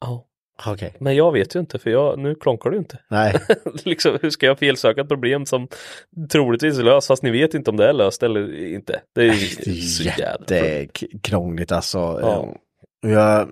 Ja, 0.00 0.26
okej. 0.66 0.94
men 0.98 1.16
jag 1.16 1.32
vet 1.32 1.56
ju 1.56 1.60
inte, 1.60 1.78
för 1.78 1.90
jag, 1.90 2.18
nu 2.18 2.34
klonkar 2.34 2.70
du 2.70 2.76
inte. 2.76 2.98
Nej, 3.10 3.34
liksom, 3.84 4.18
hur 4.22 4.30
ska 4.30 4.46
jag 4.46 4.58
felsöka 4.58 5.00
ett 5.00 5.08
problem 5.08 5.46
som 5.46 5.68
troligtvis 6.32 6.78
är 6.78 6.82
löst, 6.82 7.06
fast 7.06 7.22
ni 7.22 7.30
vet 7.30 7.54
inte 7.54 7.70
om 7.70 7.76
det 7.76 7.88
är 7.88 7.92
löst 7.92 8.22
eller 8.22 8.64
inte. 8.74 9.00
Det 9.14 9.20
är 9.20 9.24
ju 9.24 9.46
det 9.64 9.70
är 10.58 10.80
jättekrångligt 10.80 11.72
alltså. 11.72 11.98
Ja. 11.98 12.54
Jag, 13.10 13.48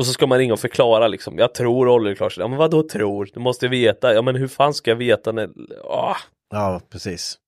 Och 0.00 0.06
så 0.06 0.12
ska 0.12 0.26
man 0.26 0.38
ringa 0.38 0.52
och 0.52 0.60
förklara 0.60 1.08
liksom, 1.08 1.38
jag 1.38 1.54
tror 1.54 1.88
oljeläckage. 1.88 2.36
Ja 2.38 2.48
men 2.48 2.58
vad 2.58 2.70
då 2.70 2.82
tror? 2.82 3.28
Du 3.34 3.40
måste 3.40 3.68
veta. 3.68 4.14
Ja 4.14 4.22
men 4.22 4.36
hur 4.36 4.48
fan 4.48 4.74
ska 4.74 4.90
jag 4.90 4.96
veta 4.96 5.32
när... 5.32 5.48
Ah. 5.90 6.16
Ja, 6.50 6.80
precis. 6.90 7.38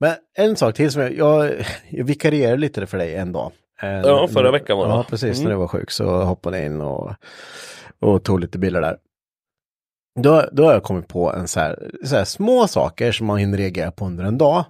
Men 0.00 0.14
en 0.34 0.56
sak 0.56 0.74
till 0.74 0.90
som 0.90 1.02
jag, 1.02 1.16
jag, 1.16 1.52
jag 1.88 2.04
vikarierade 2.04 2.56
lite 2.56 2.86
för 2.86 2.98
dig 2.98 3.14
en 3.14 3.32
dag. 3.32 3.52
Eh, 3.82 3.88
Ja, 3.90 4.28
förra 4.28 4.50
veckan 4.50 4.78
var 4.78 4.88
det, 4.88 4.94
Ja, 4.94 5.04
precis. 5.08 5.38
Mm. 5.38 5.44
När 5.44 5.50
du 5.50 5.56
var 5.56 5.68
sjuk 5.68 5.90
så 5.90 6.22
hoppade 6.22 6.56
jag 6.56 6.66
in 6.66 6.80
och, 6.80 7.14
och 8.00 8.24
tog 8.24 8.40
lite 8.40 8.58
bilder 8.58 8.80
där. 8.80 8.96
Då, 10.20 10.44
då 10.52 10.64
har 10.64 10.72
jag 10.72 10.82
kommit 10.82 11.08
på 11.08 11.32
en 11.32 11.48
så 11.48 11.60
här, 11.60 11.90
så 12.04 12.16
här 12.16 12.24
små 12.24 12.68
saker 12.68 13.12
som 13.12 13.26
man 13.26 13.38
hinner 13.38 13.58
reagera 13.58 13.90
på 13.90 14.04
under 14.04 14.24
en 14.24 14.38
dag. 14.38 14.64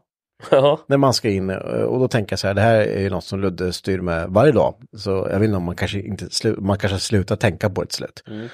Ja, 0.51 0.81
När 0.87 0.97
man 0.97 1.15
ska 1.15 1.29
in 1.31 1.51
eh, 1.51 1.57
och 1.57 1.99
då 2.01 2.09
tänker 2.09 2.33
jag 2.33 2.39
så 2.39 2.47
här, 2.47 2.55
det 2.55 2.61
här 2.61 2.75
är 2.81 3.01
ju 3.01 3.11
något 3.11 3.25
som 3.25 3.41
Ludde 3.41 3.73
styr 3.73 4.01
med 4.01 4.29
varje 4.29 4.53
dag. 4.53 4.75
Så 4.97 5.11
jag 5.11 5.39
vet 5.39 5.47
inte 5.47 5.57
om 5.57 5.63
man 5.63 5.77
kanske 5.77 6.01
inte 6.01 6.31
slu, 6.31 6.57
man 6.59 6.79
kanske 6.79 6.99
slutar 6.99 7.37
tänka 7.37 7.71
på 7.71 7.83
ett 7.83 7.93
slut. 7.93 8.23
Mm. 8.27 8.49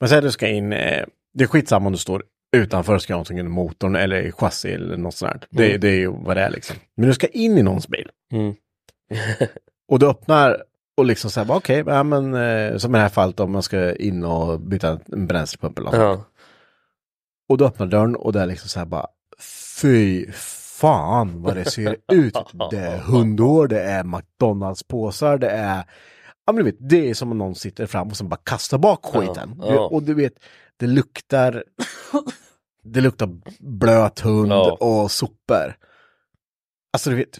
Men 0.00 0.08
sen 0.08 0.22
du 0.24 0.30
ska 0.30 0.48
in, 0.48 0.72
eh, 0.72 1.04
det 1.34 1.44
är 1.44 1.48
skitsamma 1.48 1.86
om 1.86 1.92
du 1.92 1.98
står 1.98 2.22
utanför 2.56 2.98
ska 2.98 3.12
ha 3.12 3.16
någonting 3.16 3.38
i 3.38 3.42
motorn 3.42 3.96
eller 3.96 4.22
i 4.22 4.32
chassi 4.32 4.72
eller 4.72 4.96
något 4.96 5.14
sånt 5.14 5.32
där. 5.32 5.40
Det, 5.50 5.68
Mm. 5.68 5.80
det 5.80 5.88
är 5.88 5.94
ju 5.98 6.08
vad 6.12 6.36
det 6.36 6.42
är 6.42 6.50
liksom. 6.50 6.76
Men 6.96 7.06
du 7.08 7.14
ska 7.14 7.26
in 7.26 7.58
i 7.58 7.62
någons 7.62 7.88
bil. 7.88 8.08
Mm. 8.32 8.54
och 9.88 9.98
du 9.98 10.06
öppnar 10.06 10.62
och 10.96 11.04
liksom 11.04 11.30
säger 11.30 11.52
okej, 11.52 11.84
ja, 11.86 12.02
men 12.02 12.34
eh, 12.34 12.76
som 12.76 12.94
i 12.94 12.98
det 12.98 13.02
här 13.02 13.08
fallet 13.08 13.40
om 13.40 13.52
man 13.52 13.62
ska 13.62 13.94
in 13.94 14.24
och 14.24 14.60
byta 14.60 14.98
en 15.12 15.26
bränslepump 15.26 15.78
eller 15.78 15.90
något. 15.90 16.00
ja. 16.00 16.24
Och 17.48 17.58
du 17.58 17.64
öppnar 17.64 17.86
dörren 17.86 18.16
och 18.16 18.32
det 18.32 18.40
är 18.40 18.46
liksom 18.46 18.68
så 18.68 18.78
här 18.78 18.86
bara, 18.86 19.06
fy 19.80 20.26
fan 20.80 21.42
vad 21.42 21.56
det 21.56 21.64
ser 21.70 21.96
ut. 22.12 22.36
Det 22.70 22.78
är 22.78 22.98
hundår, 22.98 23.68
det 23.68 23.82
är 23.82 24.04
McDonalds-påsar, 24.04 25.38
det 25.38 25.50
är, 25.50 25.76
ja 26.46 26.52
men 26.52 26.56
du 26.56 26.62
vet, 26.64 26.76
det 26.90 27.10
är 27.10 27.14
som 27.14 27.32
om 27.32 27.38
någon 27.38 27.54
sitter 27.54 27.86
fram 27.86 28.08
och 28.08 28.16
som 28.16 28.28
bara 28.28 28.40
kastar 28.44 28.78
bak 28.78 29.00
Ja, 29.12 29.20
skiten. 29.20 29.62
ja. 29.64 29.80
Och 29.88 30.02
du 30.02 30.14
vet, 30.14 30.32
det 30.76 30.86
luktar, 30.86 31.64
det 32.84 33.00
luktar 33.00 33.28
blöt 33.60 34.20
hund 34.20 34.52
Ja. 34.52 34.72
och 34.80 35.10
sopor. 35.10 35.76
Alltså 36.92 37.10
du 37.10 37.16
vet, 37.16 37.38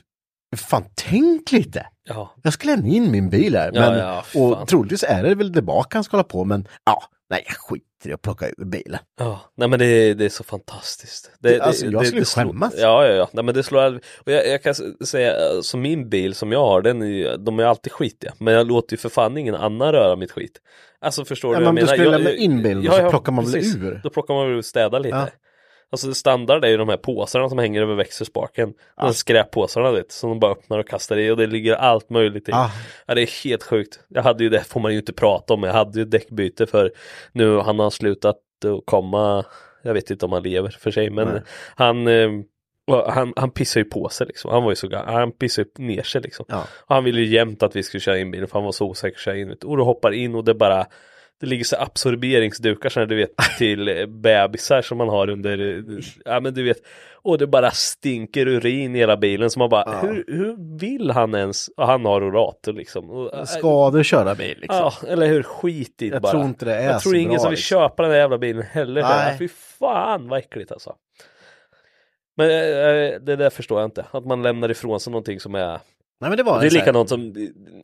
fan 0.56 0.84
tänk 0.94 1.52
lite. 1.52 1.86
ja. 2.08 2.34
Jag 2.42 2.52
ska 2.52 2.66
lämna 2.68 2.86
in 2.88 3.10
min 3.10 3.30
bil 3.30 3.56
här. 3.56 3.70
Ja, 3.74 3.80
men, 3.90 3.98
ja, 3.98 4.24
och 4.34 4.68
troligtvis 4.68 5.02
är 5.02 5.22
det 5.22 5.34
väl 5.34 5.52
det 5.52 5.62
bak 5.62 5.94
han 5.94 6.04
ska 6.04 6.16
hålla 6.16 6.24
på, 6.24 6.44
men 6.44 6.68
ja, 6.84 7.02
nej 7.30 7.44
jag 7.46 7.56
i 8.06 8.12
att 8.12 8.22
plocka 8.22 8.48
ur 8.58 8.64
bilen. 8.64 8.98
Ja, 9.18 9.40
nej 9.56 9.68
men 9.68 9.78
det, 9.78 10.14
det 10.14 10.24
är 10.24 10.28
så 10.28 10.44
fantastiskt. 10.44 11.30
Det- 11.38 11.60
alltså, 11.60 11.86
jag 11.86 12.06
skulle 12.06 12.24
slår- 12.24 12.44
skämmas. 12.44 12.74
Ja, 12.78 13.06
ja, 13.06 13.12
ja, 13.14 13.28
nej 13.32 13.44
men 13.44 13.54
det 13.54 13.62
slår 13.62 13.80
aldrig. 13.80 14.04
Och 14.26 14.32
jag, 14.32 14.48
jag 14.48 14.62
kan 14.62 14.74
säga, 15.06 15.30
eh, 15.32 15.60
som 15.60 15.80
min 15.80 16.08
bil 16.08 16.34
som 16.34 16.52
jag 16.52 16.60
har, 16.60 16.82
den 16.82 17.02
är, 17.02 17.36
de 17.38 17.58
är 17.58 17.64
alltid 17.64 17.92
skitiga. 17.92 18.32
Men 18.38 18.54
jag 18.54 18.66
låter 18.66 18.92
ju 18.92 18.96
för 18.98 19.08
fan 19.08 19.36
ingen 19.36 19.54
annan 19.54 19.92
röra 19.92 20.16
mitt 20.16 20.30
skit. 20.32 20.60
Alltså 21.00 21.24
förstår 21.24 21.54
Ja, 21.54 21.58
du 21.60 21.64
men 21.64 21.76
jag 21.76 21.76
du 21.76 21.80
menar? 21.80 21.92
skulle 21.96 22.10
Jag- 22.10 22.20
lämna 22.20 22.32
in 22.38 22.62
bilen 22.62 22.88
och 22.88 22.94
så 22.94 23.10
plockar 23.10 23.32
man 23.32 23.44
väl 23.44 23.56
ur? 23.64 24.00
Då 24.04 24.10
plockar 24.10 24.34
man 24.34 24.44
väl 24.46 24.52
ur 24.54 24.58
och 24.58 24.64
städar 24.64 25.00
lite. 25.00 25.16
Alltså 25.90 26.14
standard 26.14 26.64
är 26.64 26.68
ju 26.68 26.76
de 26.76 26.88
här 26.88 26.96
påsarna 26.96 27.48
som 27.48 27.58
hänger 27.58 27.82
över 27.82 27.94
växelspaken. 27.94 28.74
De 28.96 29.14
skräppåsarna 29.14 29.92
vet, 29.92 30.12
som 30.12 30.30
de 30.30 30.40
bara 30.40 30.52
öppnar 30.52 30.78
och 30.78 30.88
kastar 30.88 31.16
i 31.16 31.30
och 31.30 31.36
det 31.36 31.46
ligger 31.46 31.74
allt 31.74 32.10
möjligt 32.10 32.48
i. 32.48 32.52
Ah. 32.52 32.70
Ja, 33.06 33.14
det 33.14 33.22
är 33.22 33.44
helt 33.44 33.62
sjukt. 33.62 34.00
Jag 34.08 34.22
hade 34.22 34.44
ju 34.44 34.50
det, 34.50 34.64
får 34.64 34.80
man 34.80 34.92
ju 34.92 34.98
inte 34.98 35.12
prata 35.12 35.54
om, 35.54 35.62
jag 35.62 35.72
hade 35.72 35.98
ju 35.98 36.04
däckbyte 36.04 36.66
för 36.66 36.92
nu 37.32 37.58
han 37.58 37.78
har 37.78 37.90
slutat 37.90 38.36
att 38.64 38.86
komma, 38.86 39.44
jag 39.82 39.94
vet 39.94 40.10
inte 40.10 40.26
om 40.26 40.32
han 40.32 40.42
lever 40.42 40.70
för 40.70 40.90
sig, 40.90 41.10
men 41.10 41.28
Nej. 41.28 41.42
han, 41.76 42.08
eh, 42.08 42.30
han, 43.08 43.32
han 43.36 43.50
pissar 43.50 43.80
ju 43.80 43.84
på 43.84 44.08
sig 44.08 44.26
liksom. 44.26 44.50
Han 44.50 44.62
var 44.62 44.70
ju 44.70 44.76
så 44.76 44.88
gammal, 44.88 45.14
han 45.14 45.32
pissar 45.32 45.62
ju 45.62 45.84
ner 45.84 46.02
sig 46.02 46.20
liksom. 46.20 46.46
Ja. 46.48 46.64
Han 46.86 47.04
ville 47.04 47.20
ju 47.20 47.26
jämt 47.26 47.62
att 47.62 47.76
vi 47.76 47.82
skulle 47.82 48.00
köra 48.00 48.18
in 48.18 48.30
bilen 48.30 48.48
för 48.48 48.58
han 48.58 48.64
var 48.64 48.72
så 48.72 48.86
osäker 48.86 49.16
att 49.16 49.20
köra 49.20 49.36
in. 49.36 49.56
Och 49.64 49.76
då 49.76 49.84
hoppar 49.84 50.12
in 50.12 50.34
och 50.34 50.44
det 50.44 50.54
bara 50.54 50.86
det 51.40 51.46
ligger 51.46 51.64
så 51.64 51.76
absorberingsdukar 51.76 52.88
så 52.88 53.00
här, 53.00 53.06
du 53.06 53.16
vet 53.16 53.36
till 53.58 53.88
eh, 53.88 54.06
bebisar 54.06 54.82
som 54.82 54.98
man 54.98 55.08
har 55.08 55.30
under, 55.30 55.58
eh, 55.58 56.04
ja 56.24 56.40
men 56.40 56.54
du 56.54 56.62
vet, 56.62 56.76
och 57.22 57.38
det 57.38 57.46
bara 57.46 57.70
stinker 57.70 58.46
urin 58.48 58.96
i 58.96 58.98
hela 58.98 59.16
bilen 59.16 59.50
så 59.50 59.58
man 59.58 59.68
bara, 59.68 60.00
hur, 60.00 60.24
hur 60.28 60.78
vill 60.78 61.10
han 61.10 61.34
ens, 61.34 61.68
och 61.68 61.86
han 61.86 62.04
har 62.04 62.20
rollator 62.20 62.72
liksom. 62.72 63.10
Och, 63.10 63.34
äh, 63.34 63.44
Ska 63.44 63.90
du 63.90 64.04
köra 64.04 64.34
bil 64.34 64.58
liksom? 64.60 64.76
Ja, 64.76 64.92
eller 65.08 65.26
hur, 65.26 65.42
skit 65.42 66.02
i 66.02 66.08
det 66.08 66.14
Jag 66.14 66.22
bara. 66.22 66.32
tror 66.32 66.44
inte 66.44 66.64
det 66.64 66.74
är 66.74 66.90
Jag 66.92 67.02
tror 67.02 67.12
så 67.12 67.16
ingen 67.18 67.30
bra, 67.30 67.38
som 67.38 67.50
vill 67.50 67.56
liksom. 67.56 67.78
köpa 67.78 68.02
den 68.02 68.12
där 68.12 68.18
jävla 68.18 68.38
bilen 68.38 68.62
heller. 68.62 69.02
Nej. 69.02 69.38
Fy 69.38 69.48
fan 69.48 70.28
vad 70.28 70.38
äckligt 70.38 70.72
alltså. 70.72 70.94
Men 72.36 72.50
eh, 72.50 73.20
det 73.20 73.36
där 73.36 73.50
förstår 73.50 73.80
jag 73.80 73.86
inte, 73.86 74.06
att 74.10 74.26
man 74.26 74.42
lämnar 74.42 74.70
ifrån 74.70 75.00
sig 75.00 75.10
någonting 75.10 75.40
som 75.40 75.54
är 75.54 75.80
Nej 76.20 76.30
men 76.30 76.36
det 76.36 76.42
var 76.42 76.60
det 76.60 76.66
är 76.66 76.70
likadant 76.70 77.08
som, 77.08 77.34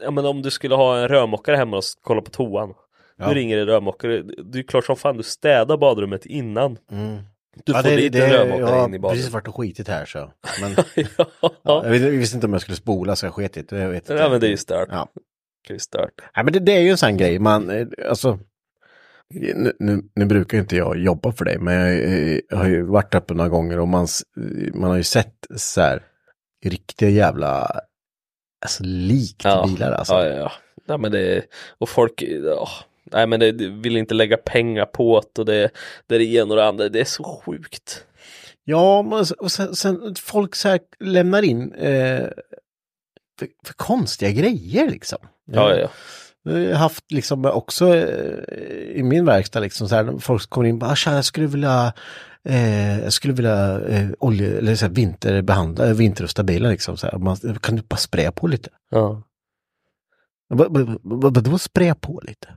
ja 0.01 0.11
men 0.11 0.27
om 0.27 0.43
du 0.43 0.51
skulle 0.51 0.75
ha 0.75 0.99
en 0.99 1.09
rörmokare 1.09 1.57
hemma 1.57 1.77
och 1.77 1.83
kolla 2.03 2.21
på 2.21 2.31
toan. 2.31 2.75
Ja. 3.19 3.29
Du 3.29 3.35
ringer 3.35 3.59
en 3.59 3.67
rörmokare, 3.67 4.23
det 4.23 4.59
är 4.59 4.63
klart 4.63 4.85
som 4.85 4.97
fan 4.97 5.17
du 5.17 5.23
städar 5.23 5.77
badrummet 5.77 6.27
innan. 6.27 6.79
Mm. 6.91 7.17
Du 7.65 7.73
Ja, 7.73 7.83
får 7.83 7.89
det, 7.91 7.97
dit 7.97 8.13
det, 8.13 8.25
en 8.27 8.33
rörmokare 8.33 8.61
jag 8.61 8.67
har 8.67 8.85
in 8.89 8.95
i 8.95 8.99
precis 8.99 9.03
badrummet. 9.03 9.33
varit 9.33 9.49
och 9.49 9.57
skitit 9.57 9.89
här 9.89 10.05
så. 10.05 10.33
Men, 10.61 10.75
ja, 11.19 11.27
ja, 11.63 11.87
jag, 11.87 11.97
jag 11.97 12.11
visste 12.11 12.37
inte 12.37 12.47
om 12.47 12.53
jag 12.53 12.63
skulle 12.63 12.77
spola 12.77 13.17
så 13.17 13.27
jag 13.27 13.35
sket 13.35 13.57
i 13.57 13.63
det. 13.63 13.79
Jag 13.79 13.89
vet 13.89 14.03
inte. 14.11 14.23
ja 14.23 14.29
men 14.29 14.41
det 14.41 14.47
är 14.47 14.51
ju 14.51 14.57
stört. 14.57 14.89
Ja. 14.91 15.09
Det 15.69 15.75
är 15.75 15.79
stört. 15.79 16.13
Nej, 16.37 16.45
men 16.45 16.53
det, 16.53 16.59
det 16.61 16.73
är 16.73 16.81
ju 16.81 16.91
en 16.91 16.97
sån 16.99 17.17
grej, 17.17 17.39
man, 17.39 17.71
eh, 17.71 17.87
alltså, 18.09 18.39
nu, 19.35 19.73
nu, 19.79 20.03
nu 20.15 20.25
brukar 20.25 20.59
inte 20.59 20.77
jag 20.77 20.99
jobba 20.99 21.33
för 21.33 21.45
dig, 21.45 21.59
men 21.59 21.75
jag, 21.75 21.93
eh, 22.05 22.41
jag 22.49 22.57
har 22.57 22.69
ju 22.69 22.83
varit 22.83 23.15
uppe 23.15 23.35
några 23.35 23.49
gånger 23.51 23.79
och 23.79 23.89
man, 23.89 24.05
eh, 24.37 24.75
man 24.75 24.91
har 24.91 24.97
ju 24.97 25.03
sett 25.03 25.47
så 25.57 25.81
här 25.81 26.03
riktiga 26.65 27.09
jävla, 27.09 27.81
alltså 28.65 28.83
likt 28.87 29.45
Ja. 29.45 29.67
bilar 29.69 29.93
alltså. 29.93 30.15
Ja, 30.15 30.27
ja, 30.27 30.35
ja. 30.37 30.53
Nej, 30.87 30.99
men 30.99 31.13
det, 31.13 31.45
och 31.79 31.89
folk, 31.89 32.23
ja, 32.23 32.69
nej 33.13 33.27
men 33.27 33.41
det, 33.41 33.53
det 33.53 33.69
vill 33.69 33.97
inte 33.97 34.15
lägga 34.15 34.37
pengar 34.37 34.87
på 34.87 35.23
det 35.35 35.41
och 35.41 35.47
det, 35.47 35.71
det 36.07 36.15
är 36.15 36.19
det 36.19 36.25
ena 36.25 36.51
och 36.51 36.57
det 36.57 36.65
andra, 36.67 36.89
det 36.89 37.01
är 37.01 37.05
så 37.05 37.43
sjukt. 37.47 38.07
Ja, 38.65 38.99
och 39.39 39.53
sen, 39.53 39.75
sen 39.75 40.15
folk 40.15 40.55
så 40.55 40.69
här 40.69 40.81
lämnar 41.01 41.43
in 41.43 41.73
eh, 41.73 42.29
för, 43.39 43.49
för 43.67 43.75
konstiga 43.77 44.31
grejer 44.31 44.91
liksom. 44.91 45.19
Ja, 45.45 45.71
ja, 45.71 45.77
ja. 45.79 45.89
Jag 46.53 46.69
har 46.69 46.75
haft 46.75 47.13
liksom 47.13 47.45
också 47.45 47.95
eh, 47.97 48.97
i 48.97 49.03
min 49.03 49.25
verkstad 49.25 49.61
liksom 49.61 49.89
så 49.89 49.95
här, 49.95 50.19
folk 50.19 50.51
kommer 50.51 50.69
in 50.69 50.75
och 50.75 50.79
bara, 50.81 50.97
"Tja, 50.97 51.15
jag 51.15 51.25
skulle 51.25 51.47
vilja, 51.47 51.93
eh, 52.49 53.01
jag 53.01 53.13
skulle 53.13 53.35
vilja 53.35 53.81
eh, 53.81 54.09
olje, 54.19 54.59
eller 54.59 54.75
så 54.75 54.87
här, 54.87 54.93
vinterbehandla, 54.93 55.87
eh, 55.89 55.95
vinterrusta 55.95 56.43
bilen 56.43 56.71
liksom 56.71 56.97
så 56.97 57.07
här. 57.07 57.19
Man, 57.19 57.37
kan 57.37 57.77
du 57.77 57.83
bara 57.83 57.97
spraya 57.97 58.33
på 58.33 58.47
lite? 58.47 58.71
ja. 58.91 59.23
Vad- 60.49 60.73
vad- 60.79 60.99
vad- 61.03 61.35
Vadå 61.35 61.59
spraya 61.59 61.95
på 61.95 62.21
lite? 62.25 62.49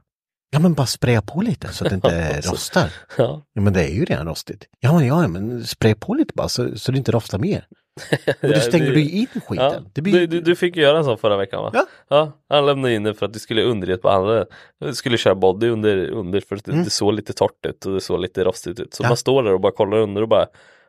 Ja 0.58 0.62
men 0.62 0.74
bara 0.74 0.88
spraya 0.88 1.22
på 1.22 1.42
lite 1.42 1.68
så 1.68 1.84
att 1.84 1.90
det 1.90 1.96
inte 1.96 2.42
rostar. 2.52 2.94
ja. 3.18 3.42
Ja 3.54 3.62
men 3.62 3.74
det 3.74 3.84
är 3.84 3.90
ju 3.94 4.06
redan 4.06 4.28
rostigt. 4.28 4.66
Ja 4.80 4.94
men, 4.94 5.08
ja, 5.08 5.28
men 5.28 5.64
spraya 5.66 5.96
på 5.96 6.14
lite 6.14 6.34
bara 6.36 6.50
så, 6.50 6.78
så 6.78 6.92
det 6.92 6.98
inte 6.98 7.12
rostar 7.12 7.38
mer. 7.40 7.68
Och 8.42 8.50
då 8.50 8.60
stänger 8.60 8.92
du 8.92 9.10
in 9.10 9.28
skiten. 9.48 9.86
Ja, 9.96 10.02
blir... 10.02 10.14
du, 10.14 10.28
du, 10.28 10.42
du 10.42 10.56
fick 10.56 10.76
ju 10.76 10.82
göra 10.82 10.98
en 10.98 11.04
sån 11.04 11.18
förra 11.18 11.38
veckan 11.38 11.64
va? 11.64 11.72
Ja. 11.74 11.86
ja 12.10 12.32
han 12.50 12.66
lämnade 12.66 12.94
in 12.94 13.04
det 13.04 13.14
för 13.14 13.26
att 13.26 13.34
du 13.34 13.40
skulle 13.40 13.64
underret 13.64 14.02
på 14.02 14.10
andra. 14.10 14.46
Du 14.80 14.94
skulle 14.94 15.18
köra 15.18 15.36
body 15.36 15.68
under, 15.70 16.10
under 16.10 16.42
för 16.42 16.56
att 16.56 16.66
det, 16.66 16.84
det 16.84 16.90
såg 16.90 17.14
lite 17.14 17.34
torrt 17.34 17.66
ut 17.66 17.86
och 17.86 17.94
det 17.94 18.02
såg 18.02 18.20
lite 18.20 18.44
rostigt 18.44 18.80
ut. 18.80 18.94
Så 18.94 19.04
Mm. 19.04 19.08
Ja. 19.08 19.10
man 19.10 19.18
står 19.18 19.44
där 19.44 19.54
och 19.54 19.62
bara 19.62 19.72
kollar 19.72 19.98
under 19.98 20.22
och 20.22 20.28
bara 20.30 20.48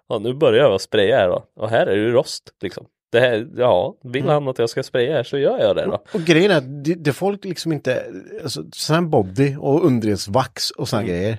Ja 0.08 0.18
nu 0.18 0.34
börjar 0.34 0.70
jag 0.70 0.80
spraya 0.80 1.16
här 1.16 1.28
då. 1.28 1.44
Och 1.56 1.70
här 1.70 1.86
är 1.86 1.96
det 1.96 2.10
rost 2.10 2.42
liksom. 2.62 2.86
Det 3.11 3.20
här, 3.20 3.48
ja, 3.56 3.96
vill 4.04 4.22
Mm. 4.22 4.32
han 4.34 4.48
att 4.48 4.59
jag 4.59 4.70
ska 4.70 4.82
spraya 4.82 5.12
här 5.16 5.22
så 5.22 5.38
gör 5.38 5.59
jag 5.59 5.76
det 5.76 5.84
då. 5.84 6.04
Och 6.14 6.20
grejen 6.20 6.50
är 6.50 6.56
att 6.56 6.84
det, 6.84 6.94
det 6.94 7.12
folk 7.12 7.44
liksom 7.44 7.72
inte, 7.72 8.04
alltså 8.42 8.64
här 8.88 9.00
body 9.00 9.56
och 9.56 9.84
underredsvax 9.86 10.70
och 10.70 10.88
såna 10.88 11.02
grejer. 11.02 11.38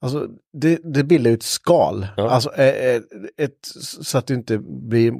Alltså 0.00 0.28
det, 0.52 0.80
det 0.84 1.04
bildar 1.04 1.30
ju 1.30 1.34
ett 1.34 1.42
skal. 1.42 2.06
Ja. 2.16 2.30
Alltså 2.30 2.54
eh, 2.54 3.00
ett, 3.36 3.58
så 4.02 4.18
att 4.18 4.26
det 4.26 4.34
inte 4.34 4.58
blir, 4.58 5.12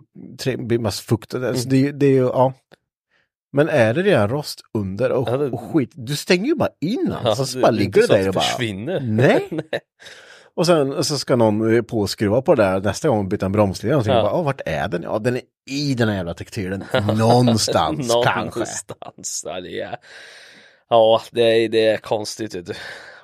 blir 0.66 0.78
massa 0.78 1.02
fukt. 1.02 1.34
Alltså, 1.34 1.68
det, 1.68 1.92
det 1.92 2.06
är 2.06 2.10
ju, 2.10 2.22
ja. 2.26 2.52
Men 3.52 3.68
är 3.68 3.94
det 3.94 4.02
redan 4.02 4.28
rost 4.28 4.60
under 4.74 5.12
och, 5.12 5.28
Ja, 5.28 5.36
det- 5.36 5.50
och 5.50 5.60
skit, 5.60 5.90
du 5.94 6.16
stänger 6.16 6.46
ju 6.46 6.54
bara 6.54 6.70
in 6.80 7.12
alltså. 7.24 7.44
så 7.44 7.56
det- 7.58 7.62
bara 7.62 7.72
det 7.72 7.78
ligger 7.78 8.02
så 8.02 8.12
att 8.12 8.18
där 8.20 8.28
och 8.28 8.34
bara. 8.34 8.44
försvinner. 8.44 9.00
Nej. 9.00 9.48
Och 10.56 10.66
sen 10.66 11.04
så 11.04 11.18
ska 11.18 11.36
någon 11.36 11.74
eh, 11.76 11.82
påskruva 11.82 12.42
på 12.42 12.54
det 12.54 12.62
där 12.62 12.80
nästa 12.80 13.08
gång 13.08 13.18
och 13.18 13.24
byta 13.24 13.46
en 13.46 13.52
bromslinje 13.52 13.96
och 13.96 14.06
Ja. 14.06 14.22
bara, 14.22 14.32
"Åh, 14.32 14.44
vart 14.44 14.60
är 14.66 14.88
den? 14.88 15.02
Ja, 15.02 15.18
den 15.18 15.36
är 15.36 15.42
i 15.70 15.94
den 15.94 16.08
här 16.08 16.16
jävla 16.16 16.34
tektyren. 16.34 16.84
Någonstans 17.18 18.12
kanske. 18.24 18.58
Någonstans. 18.60 19.42
Ja, 19.46 19.60
det 19.60 19.80
är, 19.80 19.96
ja 20.90 21.22
det, 21.30 21.42
är, 21.42 21.68
det 21.68 21.86
är 21.86 21.96
konstigt. 21.96 22.54
Vet 22.54 22.66
du. 22.66 22.72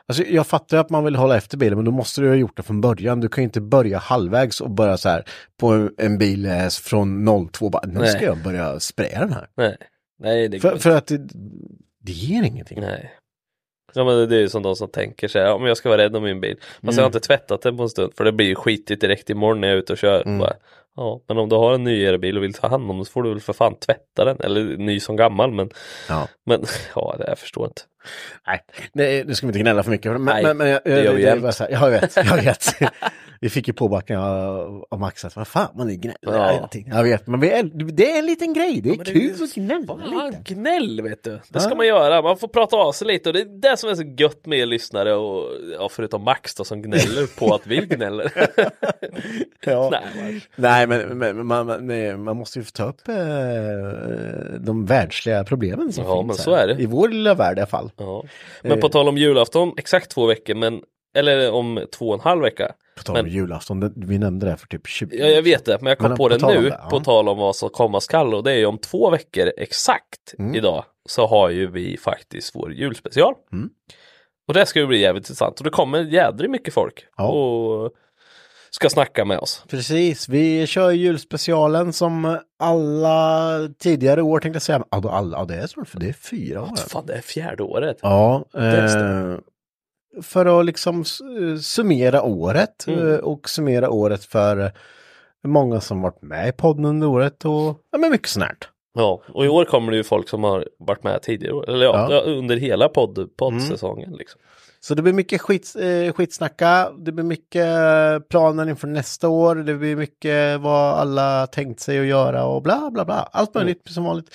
Alltså, 0.06 0.24
jag 0.24 0.46
fattar 0.46 0.78
att 0.78 0.90
man 0.90 1.04
vill 1.04 1.16
hålla 1.16 1.36
efter 1.36 1.56
bilen, 1.56 1.78
men 1.78 1.84
då 1.84 1.90
måste 1.90 2.20
du 2.20 2.28
ha 2.28 2.34
gjort 2.34 2.56
det 2.56 2.62
från 2.62 2.80
början. 2.80 3.20
Du 3.20 3.28
kan 3.28 3.42
ju 3.42 3.46
inte 3.46 3.60
börja 3.60 3.98
halvvägs 3.98 4.60
och 4.60 4.70
börja 4.70 4.96
så 4.96 5.08
här 5.08 5.24
på 5.60 5.88
en, 5.98 6.18
bil 6.18 6.46
eh, 6.46 6.68
från 6.68 7.48
02 7.52 7.70
bara, 7.70 7.82
nu 7.86 8.06
ska 8.06 8.24
jag 8.24 8.42
börja 8.42 8.80
spraya 8.80 9.20
den 9.20 9.32
här. 9.32 9.46
Nej, 9.56 9.76
nej 10.18 10.48
det 10.48 10.58
går 10.58 10.68
För, 10.68 10.72
inte. 10.72 10.82
för 10.82 10.90
att 10.96 11.06
det, 11.06 11.18
det 12.02 12.12
ger 12.12 12.42
ingenting. 12.42 12.80
Nej. 12.80 13.12
Ja 13.94 14.04
men 14.04 14.28
det 14.28 14.36
är 14.36 14.40
ju 14.40 14.48
som 14.48 14.62
de 14.62 14.76
som 14.76 14.88
tänker 14.88 15.28
sig, 15.28 15.50
om 15.50 15.66
jag 15.66 15.76
ska 15.76 15.88
vara 15.88 16.02
rädd 16.02 16.16
om 16.16 16.22
min 16.22 16.40
bil. 16.40 16.56
Fast 16.60 16.82
Mm. 16.82 16.94
jag 16.96 17.02
har 17.02 17.06
inte 17.06 17.20
tvättat 17.20 17.62
den 17.62 17.76
på 17.76 17.82
en 17.82 17.88
stund 17.88 18.12
för 18.16 18.24
det 18.24 18.32
blir 18.32 18.46
ju 18.46 18.54
skitigt 18.54 19.00
direkt 19.00 19.30
imorgon 19.30 19.60
när 19.60 19.68
jag 19.68 19.74
är 19.74 19.78
ute 19.78 19.92
och 19.92 19.98
kör. 19.98 20.22
Mm. 20.26 20.38
Bara, 20.38 20.52
ja, 20.96 21.20
men 21.28 21.38
om 21.38 21.48
du 21.48 21.56
har 21.56 21.74
en 21.74 21.84
nyare 21.84 22.18
bil 22.18 22.36
och 22.36 22.42
vill 22.42 22.54
ta 22.54 22.68
hand 22.68 22.90
om 22.90 22.96
den 22.96 23.04
så 23.04 23.10
får 23.12 23.22
du 23.22 23.28
väl 23.28 23.40
för 23.40 23.52
fan 23.52 23.74
tvätta 23.74 24.24
den. 24.24 24.36
Eller 24.40 24.76
ny 24.76 25.00
som 25.00 25.16
gammal 25.16 25.50
men, 25.52 25.70
Ja. 26.08 26.28
men 26.46 26.64
ja 26.94 27.14
det 27.18 27.24
jag 27.28 27.38
förstår 27.38 27.64
inte. 27.66 27.82
Nej, 28.46 28.60
nej, 28.92 29.24
nu 29.26 29.34
ska 29.34 29.46
vi 29.46 29.48
inte 29.48 29.58
gnälla 29.58 29.82
för 29.82 29.90
mycket. 29.90 30.12
Men, 30.12 30.24
Nej, 30.24 30.42
men, 30.42 30.56
men 30.56 30.68
jag, 30.68 30.80
det 30.84 31.02
gör 31.04 31.14
vi 31.14 31.22
jämt. 31.22 31.58
här, 31.58 31.68
Jag 31.70 31.90
vet, 31.90 32.16
jag 32.16 32.36
vet. 32.42 32.74
vi 33.40 33.48
fick 33.50 33.68
ju 33.68 33.74
påbackning 33.74 34.18
av, 34.18 34.84
av 34.90 35.00
Max 35.00 35.24
att 35.24 35.36
vad 35.36 35.48
fan 35.48 35.68
man 35.76 35.90
är 35.90 35.94
gnäller 35.94 36.16
Ja. 36.22 36.68
Jag 36.86 37.02
vet, 37.02 37.26
men 37.26 37.40
vi 37.40 37.50
är, 37.50 37.62
det 37.92 38.12
är 38.12 38.18
en 38.18 38.26
liten 38.26 38.52
grej. 38.54 38.80
Det 38.80 38.88
är 38.90 38.96
men 38.96 39.04
det 39.04 39.10
är 39.10 39.14
kul 39.14 39.44
att 39.44 39.54
gnälla 39.54 40.26
lite. 40.26 40.54
gnäll 40.54 41.00
vet 41.02 41.24
du. 41.24 41.30
Det 41.30 41.40
Ja. 41.52 41.60
ska 41.60 41.74
man 41.74 41.86
göra. 41.86 42.22
Man 42.22 42.36
får 42.38 42.48
prata 42.48 42.76
av 42.76 42.92
sig 42.92 43.06
lite 43.06 43.28
och 43.28 43.32
det 43.32 43.40
är 43.40 43.60
det 43.70 43.76
som 43.76 43.90
är 43.90 43.94
så 43.94 44.02
gött 44.18 44.46
med 44.46 44.58
er 44.58 44.66
lyssnare 44.66 45.14
och 45.14 45.44
ja, 45.78 45.88
förutom 45.92 46.22
Max 46.24 46.54
då 46.54 46.64
som 46.64 46.82
gnäller 46.82 47.38
på 47.38 47.54
att 47.54 47.66
vi 47.66 47.76
gnäller. 47.76 48.32
Ja. 49.64 49.90
Nej, 50.16 50.40
Nej, 50.56 50.86
men, 50.86 51.18
men 51.18 51.46
man, 51.46 51.66
man, 51.66 52.22
man 52.22 52.36
måste 52.36 52.58
ju 52.58 52.64
ta 52.64 52.84
upp 52.84 53.08
eh, 53.08 53.14
de 54.60 54.84
världsliga 54.86 55.44
problemen 55.44 55.92
som 55.92 56.04
Ja, 56.04 56.14
finns 56.22 56.26
men 56.26 56.36
här. 56.36 56.42
så 56.44 56.54
är 56.54 56.66
det. 56.74 56.82
I 56.82 56.86
vår 56.86 57.08
lilla 57.08 57.34
värld 57.34 57.58
i 57.58 57.60
alla 57.60 57.66
fall. 57.66 57.90
Ja. 57.98 58.24
Men 58.62 58.80
på 58.80 58.88
tal 58.88 59.08
om 59.08 59.18
julafton, 59.18 59.72
exakt 59.76 60.10
två 60.10 60.26
veckor 60.26 60.54
men 60.54 60.82
eller 61.16 61.52
om 61.52 61.84
två 61.98 62.08
och 62.08 62.14
en 62.14 62.20
halv 62.20 62.42
vecka. 62.42 62.72
På 62.96 63.02
tal 63.02 63.16
om 63.16 63.22
Men- 63.24 63.32
julafton, 63.34 63.80
det, 63.80 63.92
vi 63.96 64.18
nämnde 64.18 64.46
det 64.46 64.50
här 64.50 64.56
för 64.56 64.66
typ 64.66 64.86
20 64.86 65.16
Ja, 65.18 65.26
jag 65.26 65.42
vet 65.42 65.64
det, 65.64 65.78
men 65.80 65.88
jag 65.88 65.98
kom 65.98 66.08
Men 66.08 66.16
på 66.16 66.28
på 66.28 66.28
det 66.28 66.46
nu, 66.46 66.62
det, 66.70 66.78
ja. 66.82 66.88
på 66.90 67.00
tal 67.00 67.28
om 67.28 67.38
vad 67.38 67.56
som 67.56 67.70
komma 67.70 68.00
skall 68.00 68.34
och 68.34 68.42
det 68.44 68.52
är 68.52 68.56
ju 68.56 68.66
om 68.66 68.78
två 68.78 69.10
veckor 69.10 69.52
exakt 69.56 70.34
Mm. 70.38 70.54
idag 70.54 70.84
så 71.08 71.26
har 71.26 71.48
ju 71.50 71.70
vi 71.70 71.96
faktiskt 71.96 72.54
vår 72.54 72.72
julspecial. 72.72 73.34
Mm. 73.52 73.70
Och 74.48 74.54
det 74.54 74.66
ska 74.66 74.80
ju 74.80 74.86
bli 74.86 75.00
jävligt 75.00 75.24
intressant 75.24 75.58
och 75.58 75.64
det 75.64 75.70
kommer 75.70 76.00
jädrigt 76.00 76.50
mycket 76.50 76.74
folk 76.74 77.04
Ja. 77.16 77.28
och 77.28 77.92
ska 78.70 78.88
snacka 78.90 79.24
med 79.24 79.38
oss. 79.38 79.64
Precis, 79.68 80.28
vi 80.28 80.66
kör 80.66 80.90
julspecialen 80.90 81.92
som 81.92 82.38
alla 82.58 83.58
tidigare 83.78 84.22
år 84.22 84.40
tänkte 84.40 84.56
jag 84.56 84.62
säga. 84.62 84.84
Alla, 84.90 85.38
ja, 85.38 85.44
det 85.44 85.54
är 85.54 85.66
snart 85.66 85.88
för 85.88 86.00
det 86.00 86.08
är 86.08 86.12
fyra 86.12 86.62
år. 86.62 86.76
Fan, 86.88 87.06
det 87.06 87.14
är 87.14 87.20
fjärde 87.20 87.62
året. 87.62 87.96
Ja, 88.02 88.44
eh, 88.54 89.36
för 90.22 90.60
att 90.60 90.66
liksom 90.66 91.00
s- 91.00 91.18
summera 91.62 92.22
året 92.22 92.84
Mm. 92.88 93.12
eh, 93.12 93.18
och 93.18 93.48
summera 93.48 93.90
året 93.90 94.24
för 94.24 94.58
eh, 94.64 94.70
många 95.46 95.80
som 95.80 96.02
varit 96.02 96.22
med 96.22 96.48
i 96.48 96.52
podden 96.52 96.84
under 96.84 97.06
året 97.06 97.44
och 97.44 97.78
ja, 97.92 97.98
men 97.98 98.10
mycket 98.10 98.28
snärt. 98.28 98.68
Ja, 98.94 99.22
och 99.28 99.44
i 99.44 99.48
år 99.48 99.64
kommer 99.64 99.90
det 99.90 99.96
ju 99.96 100.04
folk 100.04 100.28
som 100.28 100.44
har 100.44 100.68
varit 100.78 101.02
med 101.04 101.22
tidigare, 101.22 101.64
eller 101.72 101.84
ja, 101.86 102.08
Ja. 102.12 102.20
under 102.20 102.56
hela 102.56 102.88
podd, 102.88 103.36
poddsäsongen 103.36 104.12
liksom. 104.12 104.40
Så 104.88 104.94
det 104.94 105.02
blir 105.02 105.12
mycket 105.12 105.40
skit, 105.40 105.74
eh, 105.78 106.12
skitsnacka, 106.12 106.90
det 106.98 107.12
blir 107.12 107.24
mycket 107.24 107.66
eh, 107.66 108.18
planer 108.28 108.68
inför 108.68 108.88
nästa 108.88 109.28
år, 109.28 109.54
det 109.54 109.74
blir 109.74 109.96
mycket 109.96 110.60
vad 110.60 110.98
alla 110.98 111.46
tänkt 111.46 111.80
sig 111.80 112.00
att 112.00 112.06
göra 112.06 112.44
och 112.44 112.62
bla 112.62 112.90
bla 112.90 113.04
bla. 113.04 113.28
Allt 113.32 113.54
möjligt 113.54 113.82
som 113.88 114.04
vanligt. 114.04 114.34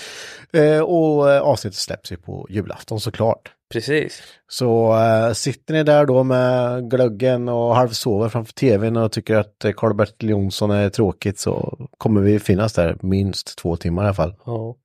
Eh, 0.54 0.80
och 0.80 1.32
eh, 1.32 1.42
avsnittet 1.42 1.80
släpps 1.80 2.12
ju 2.12 2.18
på 2.18 2.48
julafton 2.50 3.00
såklart. 3.00 3.52
Precis. 3.72 4.24
Så 4.48 4.98
eh, 4.98 5.34
sitter 5.34 5.74
ni 5.74 5.84
där 5.84 6.06
då 6.06 6.24
med 6.24 6.90
glöggen 6.90 7.50
och 7.50 7.76
halvsover 7.76 8.30
framför 8.30 8.54
tvn 8.54 8.98
och 8.98 9.12
tycker 9.12 9.36
att 9.36 9.66
Karl-Bertil 9.76 10.30
Jonsson 10.30 10.72
är 10.72 10.90
tråkigt 10.90 11.40
så 11.40 11.78
kommer 11.98 12.22
vi 12.22 12.40
finnas 12.40 12.74
där 12.74 12.98
minst 13.02 13.58
två 13.58 13.76
timmar 13.76 14.04
i 14.04 14.06
alla 14.06 14.14
fall. 14.14 14.36
Ja. 14.46 14.76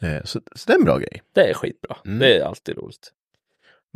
Eh, 0.00 0.24
så, 0.24 0.40
så 0.54 0.66
det 0.66 0.72
är 0.72 0.78
en 0.78 0.84
bra 0.84 0.98
grej. 0.98 1.22
Det 1.34 1.50
är 1.50 1.54
skitbra. 1.54 1.96
Mm. 2.06 2.18
Det 2.18 2.38
är 2.38 2.44
alltid 2.44 2.76
roligt. 2.76 3.12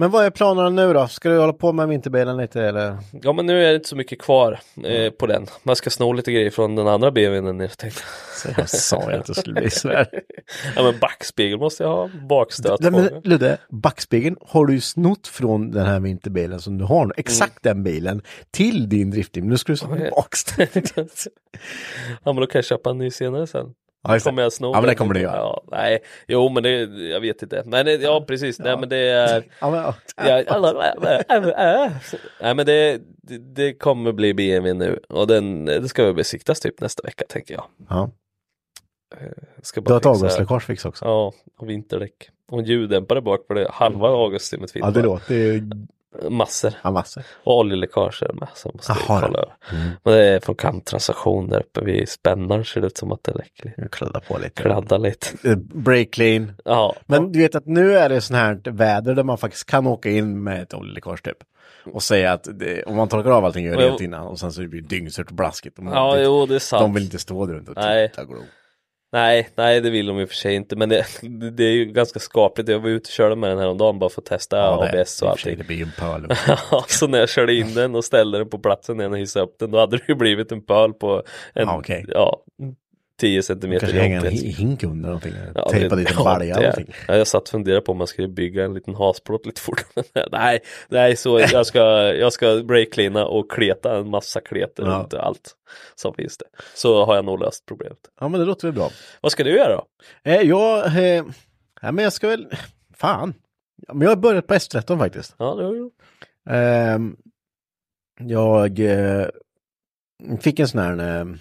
Men 0.01 0.11
vad 0.11 0.25
är 0.25 0.31
planerna 0.31 0.69
nu 0.69 0.93
då? 0.93 1.09
Ska 1.09 1.29
du 1.29 1.39
hålla 1.39 1.53
på 1.53 1.73
med 1.73 1.89
vinterbilen 1.89 2.37
lite 2.37 2.63
eller? 2.63 2.97
Ja 3.23 3.33
men 3.33 3.47
nu 3.47 3.65
är 3.65 3.69
det 3.69 3.75
inte 3.75 3.89
så 3.89 3.97
mycket 3.97 4.23
kvar 4.23 4.61
eh, 4.85 5.11
på 5.11 5.27
den. 5.27 5.47
Man 5.63 5.77
ska 5.77 5.91
sno 5.91 6.13
lite 6.13 6.33
grejer 6.33 6.51
från 6.51 6.77
den 6.77 6.89
andra 6.89 7.11
BMWn 7.11 7.57
nere 7.57 7.69
tänkte 7.69 8.03
jag. 8.45 8.59
Jag 8.59 8.69
sa 8.69 9.11
ju 9.11 9.17
att 9.17 9.27
det 9.27 9.35
skulle 9.35 9.61
bli 9.61 9.71
så 9.71 9.89
här. 9.89 10.09
Ja 10.77 10.83
men 10.83 10.99
backspegel 10.99 11.59
måste 11.59 11.83
jag 11.83 11.91
ha, 11.91 12.11
bakstöt 12.29 12.81
Nej, 12.81 12.91
men. 12.91 13.21
Ludde, 13.25 13.59
backspegeln 13.69 14.37
har 14.41 14.67
du 14.67 14.75
ju 14.75 14.81
snott 14.81 15.27
från 15.27 15.71
den 15.71 15.87
här 15.87 16.01
vinterbilen 16.01 16.61
som 16.61 16.79
du 16.79 16.85
har 16.85 17.07
nu. 17.07 17.13
Exakt 17.17 17.63
den 17.63 17.83
bilen 17.83 18.23
till 18.51 18.89
din 18.89 19.11
driftbil. 19.11 19.45
Nu 19.45 19.59
ska 19.59 19.73
du 19.73 19.77
snå 19.77 19.93
Okej. 19.93 20.11
bakstöt. 20.17 20.93
ja 22.25 22.33
men 22.33 22.37
då 22.37 22.47
kan 22.47 22.59
jag 22.59 22.65
köpa 22.65 22.91
en 22.91 22.99
ny 22.99 23.11
senare 23.11 23.47
sen. 23.47 23.75
Ja, 24.03 24.15
just 24.15 24.25
det. 24.25 24.31
Kommer 24.31 24.43
jag 24.43 24.53
sno 24.53 24.67
Ja, 24.73 24.81
men 24.81 24.89
det 24.89 24.95
kommer 24.95 25.15
du 25.15 25.21
göra. 25.21 25.37
Ja, 25.37 25.63
nej, 25.71 25.99
jo 26.29 26.49
men 26.49 26.63
det, 26.63 26.71
jag 27.11 27.21
vet 27.21 27.43
inte. 27.43 27.63
Men 27.67 27.87
det, 27.87 27.95
ja 27.95 28.25
precis, 28.29 28.59
nej 28.59 28.77
men 28.81 28.89
det 28.89 28.97
är 28.97 29.45
Ja, 29.61 29.71
men, 29.71 29.81
ja. 29.81 29.95
Ja, 31.59 31.91
Nej 32.41 32.55
men 32.55 32.67
det, 32.67 33.01
det, 33.23 33.39
det 33.39 33.73
kommer 33.75 34.13
bli 34.13 34.35
BMW 34.35 34.73
nu 34.87 35.01
och 35.09 35.27
den, 35.27 35.65
det 35.65 35.89
ska 35.89 36.05
väl 36.05 36.15
besiktas 36.15 36.61
typ 36.61 36.81
nästa 36.81 37.03
vecka 37.03 37.25
tänker 37.29 37.55
jag. 37.55 37.65
ja. 37.89 38.11
jag 39.57 39.67
ska 39.67 39.81
Du 39.81 39.93
har 39.93 39.99
ett 40.01 40.05
fixa- 40.05 40.09
avgasläckage 40.11 40.63
fix 40.67 40.85
också. 40.85 41.05
Ja, 41.05 41.33
och 41.59 41.69
vinterdäck. 41.69 42.31
Och 42.51 42.59
en 42.59 42.65
ljuddämpare 42.65 43.21
bak 43.21 43.41
för 43.47 43.55
det, 43.55 43.67
halva 43.71 44.09
avgassystemet 44.09 44.71
Ja, 44.75 44.91
det 44.91 45.03
låter 45.03 45.35
ju 45.35 45.63
Massor. 46.29 46.73
ja, 46.85 46.91
massor. 46.91 47.23
Och 47.45 47.59
oljeläckage 47.59 48.23
är 48.23 48.27
det 48.29 48.35
med, 48.35 48.49
så 48.55 48.71
måste 48.75 48.93
vi 48.93 48.99
Jaha, 49.09 49.21
kolla 49.21 49.39
ja. 49.39 49.43
över. 49.73 49.83
Mm. 49.83 49.93
Men 50.05 50.15
det 50.15 50.25
är 50.27 50.41
från 50.41 50.55
kanttransaktion 50.55 51.49
där 51.49 51.61
uppe 51.61 51.85
vid 51.85 52.09
spännaren 52.09 52.65
ser 52.65 52.81
det 52.81 52.87
ut 52.87 52.97
som 52.99 53.13
att 53.13 53.25
det 53.25 53.33
läcker 53.33 53.65
lite. 53.65 53.81
Jag 53.81 53.91
kladdar 53.91 54.21
på 54.21 54.39
lite. 54.39 54.63
Kladda 54.63 54.99
lite. 54.99 55.49
Eh, 55.51 55.57
Break 55.57 56.11
clean. 56.11 56.53
Ja, 56.65 56.95
Men 57.07 57.33
du 57.33 57.39
vet 57.39 57.55
att 57.55 57.67
nu 57.67 57.95
är 57.99 58.09
det 58.09 58.21
sån 58.21 58.37
här 58.37 58.61
väder 58.71 59.15
där 59.15 59.23
man 59.25 59.39
faktiskt 59.39 59.67
kan 59.71 59.87
åka 59.87 60.11
in 60.11 60.43
med 60.43 60.63
ett 60.63 60.75
oljeläckage 60.75 61.23
typ. 61.23 61.37
Och 61.93 62.03
säga 62.03 62.33
att 62.33 62.49
det, 62.59 62.83
om 62.83 62.97
man 62.97 63.09
torkar 63.09 63.31
av 63.31 63.45
allting 63.45 63.65
gör 63.65 63.77
rent 63.77 64.01
innan 64.01 64.27
och 64.27 64.39
sen 64.39 64.53
så 64.53 64.61
blir 64.69 64.81
det 64.83 64.89
dyngsurt 64.89 65.27
och 65.29 65.35
blaskigt. 65.37 65.79
Och 65.79 65.85
ja 65.85 66.15
det- 66.15 66.23
jo 66.25 66.47
det 66.47 66.55
är 66.55 66.59
sant. 66.59 66.81
de 66.81 66.95
vill 66.95 67.03
inte 67.05 67.19
stå 67.19 67.47
där 67.47 67.55
runt 67.55 67.69
och 67.69 67.75
titta 67.77 68.23
och 68.23 68.29
glo. 68.29 68.39
Nej, 69.13 69.49
nej 69.55 69.81
det 69.81 69.91
vill 69.91 70.07
de 70.07 70.21
i 70.21 70.25
och 70.25 70.29
för 70.29 70.37
sig 70.37 70.55
inte 70.55 70.77
men 70.77 70.89
det, 70.89 71.07
det 71.53 71.65
är 71.65 71.71
ju 71.73 71.85
ganska 71.85 72.19
skapligt. 72.21 72.69
Jag 72.69 72.79
var 72.79 72.89
ute 72.89 73.09
och 73.09 73.13
körde 73.13 73.37
med 73.37 73.51
den 73.51 73.59
här 73.59 73.69
om 73.69 73.79
dagen 73.79 73.99
bara 73.99 74.11
för 74.11 74.21
att 74.21 74.27
testa 74.27 74.57
det- 74.57 75.01
ABS 75.01 75.01
och 75.01 75.07
sig, 75.09 75.29
allting. 75.29 75.59
Det 75.59 75.65
blir 75.65 75.77
ju 75.77 75.83
en 75.83 75.93
pöl. 75.99 76.27
Ja, 76.71 76.85
så 76.89 77.07
när 77.07 77.19
jag 77.19 77.29
körde 77.29 77.55
in 77.55 77.75
den 77.75 77.95
och 77.95 78.05
ställde 78.05 78.39
den 78.39 78.49
på 78.49 78.59
platsen 78.59 79.01
igen 79.01 79.13
och 79.13 79.19
hissade 79.19 79.45
upp 79.45 79.59
den 79.59 79.71
då 79.71 79.79
hade 79.79 79.97
det 79.97 80.03
ju 80.09 80.15
blivit 80.15 80.53
en 80.53 80.63
pöl 80.67 80.93
på 80.93 81.17
en, 81.55 81.67
Ja, 81.69 81.79
okej. 81.79 82.05
ja, 82.09 82.43
10 83.21 83.43
centimeter 83.43 83.81
Kanske 83.87 83.99
hänga 84.01 84.21
en 84.21 84.33
hink 84.33 84.83
under 84.83 85.09
någonting. 85.09 85.33
Ja, 85.55 85.69
Tejpa 85.71 85.97
dit 85.97 86.09
en 86.11 86.15
ja, 86.19 86.25
balja 86.25 86.55
eller 86.55 86.69
någonting. 86.69 86.95
Ja, 87.09 87.17
jag 87.17 87.27
satt 87.27 87.43
och 87.43 87.49
funderade 87.49 87.81
på 87.81 87.93
om 87.93 87.99
man 87.99 88.07
skulle 88.07 88.29
bygga 88.29 88.65
en 88.65 88.75
liten 88.75 88.95
hasplåt 88.95 89.47
lite 89.47 89.61
fortare. 89.61 90.05
nej, 90.33 90.61
nej, 90.89 91.17
så 91.17 91.41
jag 91.41 91.67
ska, 91.67 91.81
jag 92.15 92.33
ska 92.33 92.63
breakcleana 92.65 93.27
och 93.27 93.51
kleta 93.51 93.97
en 93.99 94.11
massa 94.11 94.41
kleter 94.41 94.83
Ja. 94.83 94.91
runt 94.91 95.15
allt 95.15 95.55
som 95.95 96.15
finns 96.15 96.39
det. 96.39 96.45
Så 96.75 97.05
har 97.05 97.15
jag 97.17 97.25
nog 97.25 97.41
löst 97.41 97.67
problemet. 97.67 97.99
Ja 98.21 98.29
men 98.29 98.41
det 98.41 98.47
låter 98.47 98.69
väl 98.69 98.75
bra. 98.75 98.91
Vad 99.21 99.33
ska 99.33 99.45
du 99.45 99.51
göra 99.57 99.77
då? 99.77 99.87
Eh, 100.31 100.43
jag, 100.43 100.87
eh, 100.87 101.25
ja, 101.83 101.93
men 101.93 102.05
jag 102.05 102.13
ska 102.13 102.29
väl, 102.29 102.47
fan. 102.97 103.35
Ja, 103.87 103.95
Men 103.95 104.03
jag 104.03 104.11
har 104.11 104.17
börjat 104.17 104.47
på 104.47 104.55
S13 104.55 104.99
faktiskt. 104.99 105.35
Ja, 105.39 105.55
det 105.55 105.65
har 105.65 105.75
jag. 105.75 105.91
Ehm, 106.51 107.17
jag 108.21 108.79
eh, 108.81 109.27
fick 110.41 110.59
en 110.59 110.69
sån 110.69 110.81
här... 110.81 111.39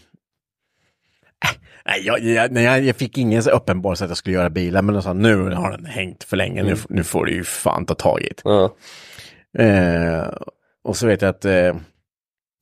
Nej, 1.86 2.02
jag, 2.06 2.20
jag, 2.20 2.52
nej, 2.52 2.86
jag, 2.88 2.96
fick 2.96 3.18
ingen 3.18 3.44
så 3.44 3.50
uppenbar 3.50 3.96
så 3.96 4.04
att 4.04 4.10
jag 4.10 4.18
skulle 4.18 4.36
göra 4.36 4.50
bilar, 4.50 4.82
men 4.82 4.96
jag 4.96 5.04
sa 5.04 5.14
nu 5.14 5.36
har 5.36 5.72
den 5.72 5.86
hängt 5.86 6.24
för 6.24 6.38
länge, 6.38 6.64
nu, 6.64 6.76
nu 6.90 7.04
får 7.04 7.26
du 7.26 7.32
ju 7.34 7.44
fan 7.44 7.86
ta 7.86 7.96
tag 7.96 8.22
i 8.22 8.28
det. 8.28 8.42
Ja, 8.44 8.76
Eh, 9.58 10.28
och 10.84 10.98
så 10.98 11.08
vet 11.08 11.22
jag 11.22 11.30
att 11.30 11.46
eh, 11.46 11.76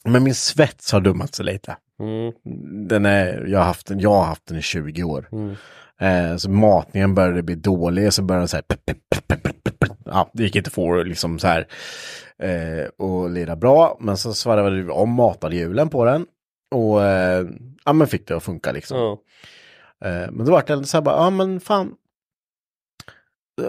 men 0.05 0.23
min 0.23 0.35
svets 0.35 0.91
har 0.91 1.01
dummat 1.01 1.35
sig 1.35 1.45
lite. 1.45 1.77
mm, 1.99 2.33
Den 2.87 3.05
är, 3.05 3.45
jag, 3.47 3.59
har 3.59 3.65
haft 3.65 3.87
den, 3.87 3.99
jag 3.99 4.09
har 4.13 4.23
haft 4.23 4.45
den 4.47 4.57
i 4.57 4.61
20 4.61 5.03
år. 5.03 5.27
mm. 5.31 5.55
Eh, 6.01 6.37
så 6.37 6.49
matningen 6.49 7.15
började 7.15 7.43
bli 7.43 7.55
dålig, 7.55 8.13
så 8.13 8.21
började 8.21 8.41
den 8.41 8.47
så 8.47 8.57
här, 8.57 8.61
pep, 8.61 8.77
pep, 8.85 9.27
pep, 9.27 9.91
ja, 10.05 10.29
det 10.33 10.43
gick 10.43 10.55
inte 10.55 10.67
att 10.67 10.73
få 10.73 11.03
liksom 11.03 11.39
så 11.39 11.47
här 11.47 11.67
eh, 12.43 12.87
och 12.97 13.29
lira 13.29 13.55
bra, 13.55 13.97
men 13.99 14.17
så 14.17 14.33
svarvade 14.33 14.81
vi 14.83 14.89
om 14.89 15.09
matarhjulen 15.13 15.89
på 15.89 16.05
den 16.05 16.25
och 16.75 17.03
eh, 17.03 17.45
ja, 17.87 17.93
men 17.93 18.07
fick 18.07 18.27
det 18.27 18.37
att 18.37 18.43
funka 18.43 18.71
liksom. 18.71 18.97
ja, 18.97 19.21
Eh, 20.01 20.31
men 20.31 20.45
då 20.45 20.51
var 20.51 20.63
det 20.67 20.85
så 20.85 20.97
här 20.97 21.01
bara, 21.01 21.15
ja 21.15 21.29
men 21.29 21.59
fan, 21.59 21.95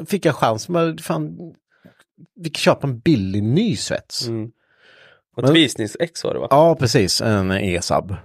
fick 0.06 0.24
jag 0.24 0.34
chans, 0.36 0.68
men 0.68 0.98
fan, 0.98 1.54
vi 2.34 2.50
kan 2.50 2.58
köpa 2.60 2.86
en 2.86 2.98
billig 2.98 3.42
ny 3.42 3.76
svets. 3.76 4.26
mm. 4.26 4.50
Ett 5.44 5.50
visningsex 5.50 6.24
var 6.24 6.34
det 6.34 6.40
va? 6.40 6.46
Ja, 6.50 6.74
precis. 6.74 7.20
En 7.20 7.50
E-sub. 7.52 8.10
Eh, 8.10 8.16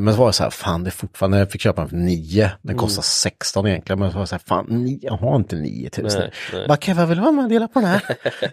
men 0.00 0.12
så 0.14 0.20
var 0.20 0.26
det 0.26 0.32
så 0.32 0.42
här, 0.42 0.50
fan 0.50 0.84
det 0.84 0.88
är 0.88 0.92
fortfarande, 0.92 1.38
jag 1.38 1.50
fick 1.50 1.60
köpa 1.60 1.80
den 1.80 1.88
för 1.90 1.96
9. 1.96 2.50
Den 2.62 2.76
kostar 2.76 3.02
16 3.02 3.66
egentligen. 3.66 3.98
Men 3.98 4.10
så 4.10 4.14
var 4.14 4.22
det 4.22 4.26
så 4.26 4.34
här, 4.34 4.42
fan 4.46 4.66
nio, 4.68 4.98
jag 5.02 5.12
har 5.12 5.36
inte 5.36 5.56
9000. 5.56 6.20
Nej, 6.20 6.32
nej. 6.52 6.68
Bara 6.68 6.78
Keva, 6.78 7.06
vill 7.06 7.16
du 7.16 7.22
vara 7.22 7.32
med 7.32 7.44
och 7.44 7.50
dela 7.50 7.68
på 7.68 7.80
den 7.80 7.88
här? 7.88 8.02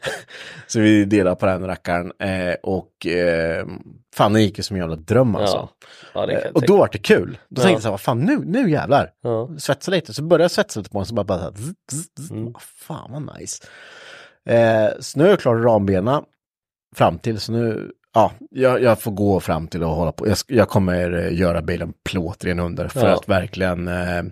så 0.67 0.79
vi 0.79 1.05
delade 1.05 1.35
på 1.35 1.45
den 1.45 1.65
rackaren. 1.67 2.11
Eh, 2.19 2.55
och 2.63 3.05
eh, 3.07 3.65
fan 4.15 4.33
det 4.33 4.41
gick 4.41 4.57
ju 4.57 4.63
som 4.63 4.75
en 4.75 4.81
jävla 4.81 4.95
dröm 4.95 5.35
alltså. 5.35 5.69
Ja, 6.13 6.31
ja 6.31 6.39
och 6.53 6.61
då 6.65 6.77
var 6.77 6.89
det 6.91 6.97
kul. 6.97 7.37
Då 7.49 7.61
Ja. 7.61 7.63
tänkte 7.63 7.71
jag 7.75 7.81
så 7.81 7.87
här, 7.87 7.91
vad 7.91 8.01
fan 8.01 8.19
nu, 8.19 8.39
nu 8.45 8.71
jävlar. 8.71 9.09
Ja. 9.23 9.49
Svetsa 9.57 9.91
lite, 9.91 10.13
så 10.13 10.23
började 10.23 10.43
jag 10.43 10.51
svetsa 10.51 10.79
lite 10.79 10.89
på 10.89 10.97
den 10.99 11.05
så 11.05 11.13
bara, 11.13 11.23
bara 11.23 11.37
så 11.37 11.43
här, 11.43 11.51
zzz, 11.51 12.07
zzz. 12.19 12.31
Mm. 12.31 12.53
fan 12.87 13.11
vad 13.11 13.39
nice. 13.39 13.63
Eh, 14.49 14.89
så 14.99 15.19
nu 15.19 15.25
är 15.25 15.29
jag 15.29 15.39
klar 15.39 15.55
rambena 15.55 16.23
fram 16.95 17.19
till, 17.19 17.39
så 17.39 17.51
nu, 17.51 17.91
ja, 18.15 18.31
jag, 18.51 18.81
jag 18.83 18.99
får 19.01 19.11
gå 19.11 19.39
fram 19.39 19.67
till 19.67 19.83
och 19.83 19.89
hålla 19.89 20.11
på. 20.11 20.27
Jag, 20.27 20.37
jag 20.47 20.69
kommer 20.69 21.13
eh, 21.25 21.39
göra 21.39 21.61
bilen 21.61 21.93
plåtren 22.03 22.59
under 22.59 22.87
för 22.87 23.07
Ja. 23.07 23.13
att 23.15 23.29
verkligen 23.29 23.87
eh, 23.87 24.23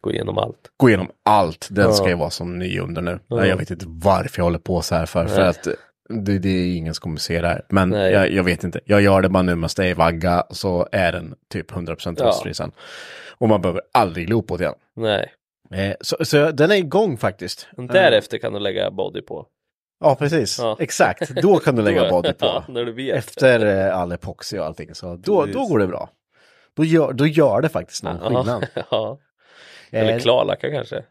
Gå 0.00 0.12
igenom 0.12 0.38
allt. 0.38 0.56
gå 0.76 0.88
igenom 0.88 1.10
allt. 1.24 1.68
Den 1.70 1.84
Ja. 1.84 1.92
ska 1.92 2.08
ju 2.08 2.14
vara 2.14 2.30
som 2.30 2.58
ny 2.58 2.78
under 2.80 3.02
nu. 3.02 3.18
Ja. 3.26 3.46
Jag 3.46 3.56
vet 3.56 3.70
inte 3.70 3.84
varför 3.88 4.38
jag 4.40 4.44
håller 4.44 4.58
på 4.58 4.82
så 4.82 4.94
här 4.94 5.06
för, 5.06 5.26
för 5.26 5.40
att 5.40 5.68
det, 6.08 6.38
det 6.38 6.48
är 6.48 6.76
ingen 6.76 6.94
som 6.94 7.02
kommer 7.02 7.16
se 7.18 7.40
det 7.40 7.48
här. 7.48 7.62
Men 7.68 7.92
jag, 7.92 8.30
jag 8.32 8.44
vet 8.44 8.64
inte. 8.64 8.80
Jag 8.84 9.02
gör 9.02 9.22
det 9.22 9.28
bara 9.28 9.42
nu 9.42 9.54
med 9.54 9.70
stay-vagga 9.70 10.44
så 10.50 10.88
är 10.92 11.12
den 11.12 11.34
typ 11.52 11.70
100% 11.72 12.14
Ja. 12.18 12.26
rostfri 12.26 12.54
sen. 12.54 12.72
Och 13.38 13.48
man 13.48 13.60
behöver 13.62 13.82
aldrig 13.92 14.28
det 14.28 14.60
igen. 14.60 14.74
Nej, 14.96 15.32
Eh, 15.74 15.94
så, 16.00 16.16
så 16.24 16.50
den 16.50 16.70
är 16.70 16.74
igång 16.74 17.16
faktiskt. 17.16 17.68
men 17.76 17.86
Eh, 17.86 17.92
därefter 17.92 18.38
kan 18.38 18.52
du 18.52 18.58
lägga 18.58 18.90
body 18.90 19.22
på. 19.22 19.46
Ja, 20.00 20.14
precis. 20.14 20.58
Ja. 20.58 20.76
Exakt. 20.80 21.30
Då 21.42 21.56
kan 21.58 21.76
du 21.76 21.82
lägga 21.82 22.08
body 22.10 22.32
på. 22.32 22.46
Ja, 22.46 22.64
när 22.68 22.84
du 22.84 22.92
vet. 22.92 23.16
Efter 23.16 23.86
eh, 23.88 23.98
all 23.98 24.12
epoxy 24.12 24.58
och 24.58 24.66
allting. 24.66 24.94
Så 24.94 25.16
då, 25.16 25.40
Precis. 25.40 25.54
då 25.56 25.66
går 25.66 25.78
det 25.78 25.86
bra. 25.86 26.08
Då 26.76 26.84
gör, 26.84 27.12
då 27.12 27.26
gör 27.26 27.60
det 27.60 27.68
faktiskt 27.68 28.02
någon 28.02 28.18
skillnad. 28.18 28.66
ja. 28.90 29.18
Eller 29.90 30.12
Eh, 30.12 30.18
klarlacka 30.18 30.70
kanske. 30.70 31.02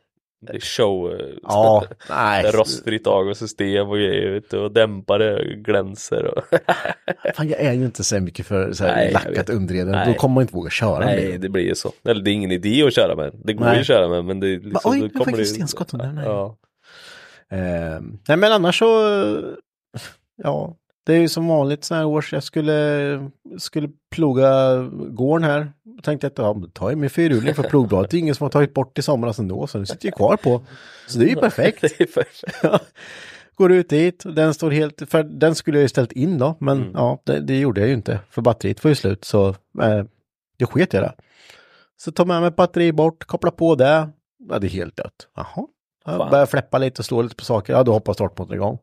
Det 0.42 0.54
är 0.56 0.60
show. 0.60 1.14
eh, 1.14 1.26
Ja, 1.44 1.84
nej. 2.10 2.52
Rostfritt 2.52 3.08
avgassystem 3.08 3.90
och 3.90 3.96
grejer 3.96 4.56
och 4.56 4.72
dämpare 4.72 5.56
glänser 5.56 6.26
och 6.38 6.44
Fan, 7.36 7.50
jag 7.50 7.60
är 7.60 7.74
ju 7.74 7.86
inte 7.86 8.04
så 8.04 8.20
mycket 8.20 8.46
för 8.46 8.74
så 8.74 8.84
här 8.86 8.96
Nej, 8.96 9.12
lackat 9.14 9.38
vet. 9.38 9.50
underrede. 9.50 9.86
Då 9.92 9.98
Nej. 9.98 10.16
kommer 10.16 10.36
man 10.36 10.42
inte 10.42 10.54
våga 10.56 10.70
köra 10.70 11.06
Nej 11.06 11.32
bil. 11.32 11.42
det 11.42 11.50
blir 11.50 11.64
ju 11.64 11.76
så. 11.76 11.92
Eller 12.06 12.22
det 12.24 12.32
är 12.32 12.34
ingen 12.34 12.52
idé 12.52 12.84
att 12.88 12.94
köra 12.96 13.16
med. 13.16 13.32
Det 13.44 13.54
går 13.54 13.66
Nej. 13.66 13.74
ju 13.76 13.80
att 13.82 13.88
köra 13.88 14.08
med 14.08 14.26
men 14.26 14.40
det 14.40 14.48
liksom, 14.48 14.92
oj, 14.92 15.00
då 15.00 15.20
nu 15.20 15.26
fick 15.26 15.40
jag 15.40 15.48
stenskott 15.48 15.94
under 15.94 16.06
den. 16.06 16.18
Ja. 16.18 16.58
Eh, 17.52 18.02
nej 18.28 18.38
men 18.38 18.52
annars 18.52 18.80
så, 18.80 18.86
ja, 20.44 20.76
det 21.06 21.14
är 21.14 21.20
ju 21.20 21.30
som 21.30 21.48
vanligt 21.48 21.84
så 21.84 21.96
här 21.96 22.06
års. 22.06 22.34
Jag 22.34 22.44
skulle, 22.44 23.30
skulle 23.58 23.90
ploga 24.12 24.78
gården 25.10 25.44
här. 25.44 25.74
Jag 25.84 26.04
tänkte 26.04 26.28
att 26.28 26.38
ja, 26.38 26.62
jag 26.80 26.98
min 26.98 27.10
fyrhjuling 27.10 27.56
för 27.56 27.64
plogbladet. 27.64 28.12
Det 28.12 28.18
är 28.18 28.20
ingen 28.20 28.36
som 28.36 28.46
har 28.46 28.50
tagit 28.50 28.74
bort 28.74 29.00
i 29.00 29.02
somras 29.02 29.40
ändå, 29.40 29.68
så 29.68 29.78
den 29.78 29.88
sitter 29.88 30.06
ju 30.06 30.12
kvar 30.12 30.38
på. 30.38 30.62
Så 31.08 31.20
det 31.20 31.26
är 31.26 31.30
ju 31.30 31.36
perfekt. 31.36 31.82
det 31.98 32.02
är 32.02 32.06
perfekt. 32.06 32.94
Går 33.56 33.72
ut 33.72 33.90
dit, 33.90 34.24
den 34.36 34.54
står 34.54 34.72
helt, 34.72 35.02
för 35.10 35.24
den 35.24 35.56
skulle 35.56 35.78
jag 35.78 35.82
ju 35.82 35.90
ställt 35.90 36.12
in 36.12 36.38
då, 36.38 36.56
men 36.60 36.78
Mm. 36.82 36.92
ja, 36.94 37.22
det, 37.26 37.40
det 37.40 37.60
gjorde 37.60 37.82
jag 37.82 37.88
ju 37.88 37.94
inte. 37.94 38.20
För 38.30 38.42
batteriet 38.42 38.84
var 38.84 38.90
ju 38.90 38.96
slut, 38.96 39.26
så 39.26 39.50
eh, 39.82 40.04
jag 40.58 40.70
sket 40.70 40.94
i 40.94 40.98
det. 40.98 41.14
Så 41.98 42.12
tar 42.12 42.26
med 42.26 42.42
mig 42.42 42.52
batteri 42.52 42.92
bort, 42.92 43.26
koppla 43.26 43.52
på 43.52 43.76
det. 43.76 44.10
Ja, 44.50 44.60
det 44.60 44.68
är 44.68 44.70
helt 44.70 44.98
dött. 44.98 45.28
Jaha. 45.36 45.68
Fan. 46.18 46.30
börjar 46.32 46.46
fläppa 46.46 46.78
lite 46.78 47.02
och 47.02 47.06
slå 47.06 47.22
lite 47.22 47.36
på 47.36 47.44
saker. 47.46 47.74
Ja, 47.74 47.84
då 47.84 47.92
hoppar 47.94 48.14
startmotorn 48.14 48.56
igång. 48.56 48.80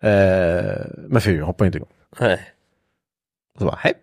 Eh, 0.00 0.86
men 1.08 1.20
fyra 1.20 1.44
hoppar 1.44 1.66
inte 1.66 1.78
igång. 1.78 1.92
Nej. 2.20 2.40
Och 3.54 3.60
så 3.60 3.66
bara, 3.66 3.76
hej. 3.80 3.94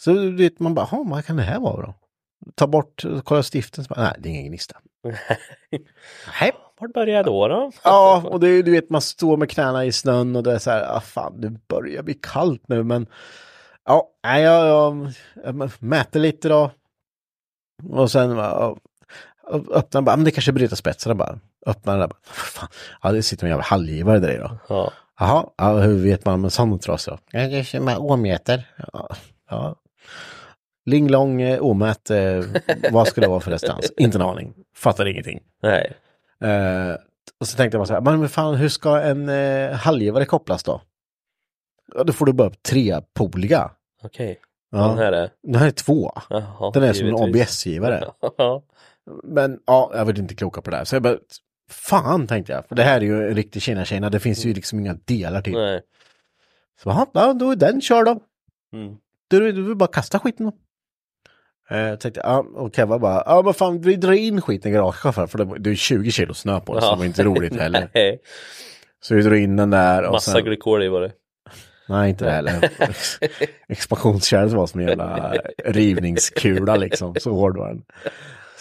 Så 0.00 0.12
du 0.12 0.36
vet 0.36 0.58
man 0.60 0.74
bara, 0.74 0.88
"Jaha, 0.92 1.04
vad 1.06 1.24
kan 1.24 1.36
det 1.36 1.42
här 1.42 1.60
vara 1.60 1.86
då? 1.86 1.94
Ta 2.54 2.66
bort, 2.66 3.04
kolla 3.24 3.42
stiften, 3.42 3.84
så 3.84 3.94
bara, 3.94 4.02
nej, 4.02 4.14
det 4.18 4.28
är 4.28 4.30
ingen 4.30 4.46
gnista. 4.46 4.76
Hej. 6.26 6.52
Var 6.80 6.88
börjar 6.88 7.16
jag 7.16 7.24
då 7.24 7.48
då? 7.48 7.72
Ja, 7.84 8.22
och 8.26 8.40
det 8.40 8.48
är 8.48 8.62
du 8.62 8.70
vet, 8.70 8.90
man 8.90 9.00
står 9.00 9.36
med 9.36 9.50
knäna 9.50 9.84
i 9.84 9.92
snön 9.92 10.36
och 10.36 10.42
det 10.42 10.52
är 10.52 10.58
så 10.58 10.70
här, 10.70 10.96
ah, 10.96 11.00
fan, 11.00 11.40
det 11.40 11.50
börjar 11.68 12.02
bli 12.02 12.14
kallt 12.14 12.68
nu, 12.68 12.82
men 12.84 13.06
ja, 13.84 14.08
nej, 14.24 14.42
jag, 14.42 14.66
jag, 14.66 15.12
jag 15.44 15.70
mäter 15.78 16.20
lite 16.20 16.48
då. 16.48 16.70
Och 17.90 18.10
sen, 18.10 18.30
ja, 18.30 18.76
öppnar 19.52 20.02
bara, 20.02 20.16
men 20.16 20.24
det 20.24 20.30
kanske 20.30 20.52
bryter 20.52 20.76
spetsen. 20.76 21.16
Bara 21.16 21.38
öppnar 21.66 21.98
den 21.98 22.08
där. 22.08 22.16
Fan, 22.32 22.68
ja, 23.02 23.12
det 23.12 23.22
sitter 23.22 23.44
en 23.44 23.50
jävla 23.50 23.64
halvgivare 23.64 24.18
där 24.18 24.30
i 24.30 24.38
då. 24.38 24.58
Ja. 24.68 24.92
Jaha, 25.18 25.46
ja, 25.56 25.78
hur 25.78 26.02
vet 26.02 26.24
man 26.24 26.34
om 26.34 26.44
en 26.44 26.50
sån 26.50 26.78
trasa? 26.78 27.18
Ja, 27.30 27.40
det 27.40 27.74
är 27.74 27.80
med 27.80 27.98
åmeter. 27.98 28.68
Ja, 28.92 29.08
ja. 29.50 29.76
Linglong 30.86 31.42
eh, 31.42 31.62
åmät, 31.62 32.10
eh, 32.10 32.44
vad 32.90 33.08
ska 33.08 33.20
det 33.20 33.28
vara 33.28 33.40
för 33.40 33.50
restans? 33.50 33.92
Inte 33.96 34.18
en 34.18 34.22
aning. 34.22 34.54
Fattar 34.76 35.06
ingenting. 35.06 35.40
Nej. 35.62 35.92
Eh, 36.40 36.96
och 37.40 37.48
så 37.48 37.56
tänkte 37.56 37.76
jag 37.76 37.80
bara 37.80 37.86
så 37.86 37.94
här, 37.94 38.00
men 38.00 38.28
fan 38.28 38.54
hur 38.54 38.68
ska 38.68 39.00
en 39.00 39.28
eh, 39.28 39.72
halvgivare 39.72 40.24
kopplas 40.24 40.62
då? 40.62 40.80
Ja, 41.94 42.04
då 42.04 42.12
får 42.12 42.26
du 42.26 42.32
bara 42.32 42.48
upp 42.48 42.62
trepoliga. 42.62 43.70
Okej. 44.02 44.38
Ja. 44.70 44.78
Den 44.78 44.98
här 44.98 45.12
är... 45.12 45.30
Den 45.42 45.54
här 45.54 45.66
är 45.66 45.70
två. 45.70 46.12
Jaha, 46.30 46.70
Den 46.70 46.82
är 46.82 46.92
som 46.92 47.08
en. 47.08 47.14
ABS-givare. 47.14 48.04
Ja. 49.06 49.12
Men 49.24 49.58
ja, 49.66 49.90
jag 49.94 50.04
var 50.04 50.18
inte 50.18 50.34
kloka 50.34 50.62
på 50.62 50.70
det 50.70 50.76
här. 50.76 50.84
Så 50.84 50.94
jag 50.96 51.02
bara, 51.02 51.16
fan 51.70 52.26
tänkte 52.26 52.52
jag. 52.52 52.68
För 52.68 52.74
det 52.74 52.82
här 52.82 52.96
är 52.96 53.04
ju 53.04 53.28
en 53.28 53.34
riktig 53.34 53.62
Kina-Kina. 53.62 54.10
Det 54.10 54.20
finns 54.20 54.44
ju 54.44 54.54
liksom 54.54 54.78
inga 54.78 54.94
delar 54.94 55.42
till. 55.42 55.52
Nej. 55.52 55.80
Så 56.82 56.88
jaha, 56.88 57.06
ja, 57.12 57.32
då 57.32 57.50
är 57.50 57.56
den 57.56 57.80
kör 57.80 58.04
då. 58.04 58.20
Mm. 58.72 58.96
Du, 59.28 59.52
du 59.52 59.62
vill 59.62 59.76
bara 59.76 59.92
kasta 59.92 60.18
skiten 60.18 60.46
då. 60.46 60.52
Eh, 61.70 61.78
jag 61.78 62.00
tänkte, 62.00 62.20
ja, 62.24 62.46
och 62.54 62.76
Keva 62.76 62.98
bara, 62.98 63.22
ja 63.26 63.42
men 63.44 63.54
fan 63.54 63.80
vi 63.80 63.96
drar 63.96 64.12
in 64.12 64.40
skiten 64.40 64.70
i 64.70 64.74
garaget 64.74 65.14
för, 65.30 65.38
det, 65.38 65.58
det 65.58 65.70
är 65.70 65.74
20 65.74 66.10
kilo 66.10 66.34
snö 66.34 66.60
på 66.60 66.74
det, 66.74 66.80
så 66.80 66.90
det 66.90 66.98
var 66.98 67.04
inte 67.04 67.24
roligt 67.24 67.56
heller. 67.56 67.88
Nej. 67.94 68.20
Så 69.00 69.14
vi 69.14 69.22
drar 69.22 69.34
in 69.34 69.56
den 69.56 69.70
där 69.70 70.04
och 70.04 70.12
Massa 70.12 70.32
sen, 70.32 70.44
glykol 70.44 70.82
i 70.82 70.88
var 70.88 71.00
det. 71.00 71.12
nej 71.88 72.10
inte 72.10 72.24
det 72.24 72.30
heller. 72.30 72.70
Expansionskärlet 73.68 74.52
var 74.52 74.66
som 74.66 74.80
en 74.80 74.86
jävla 74.88 75.34
rivningskula 75.64 76.76
liksom, 76.76 77.14
så 77.20 77.32
hård 77.32 77.56
var 77.56 77.68
den. 77.68 77.82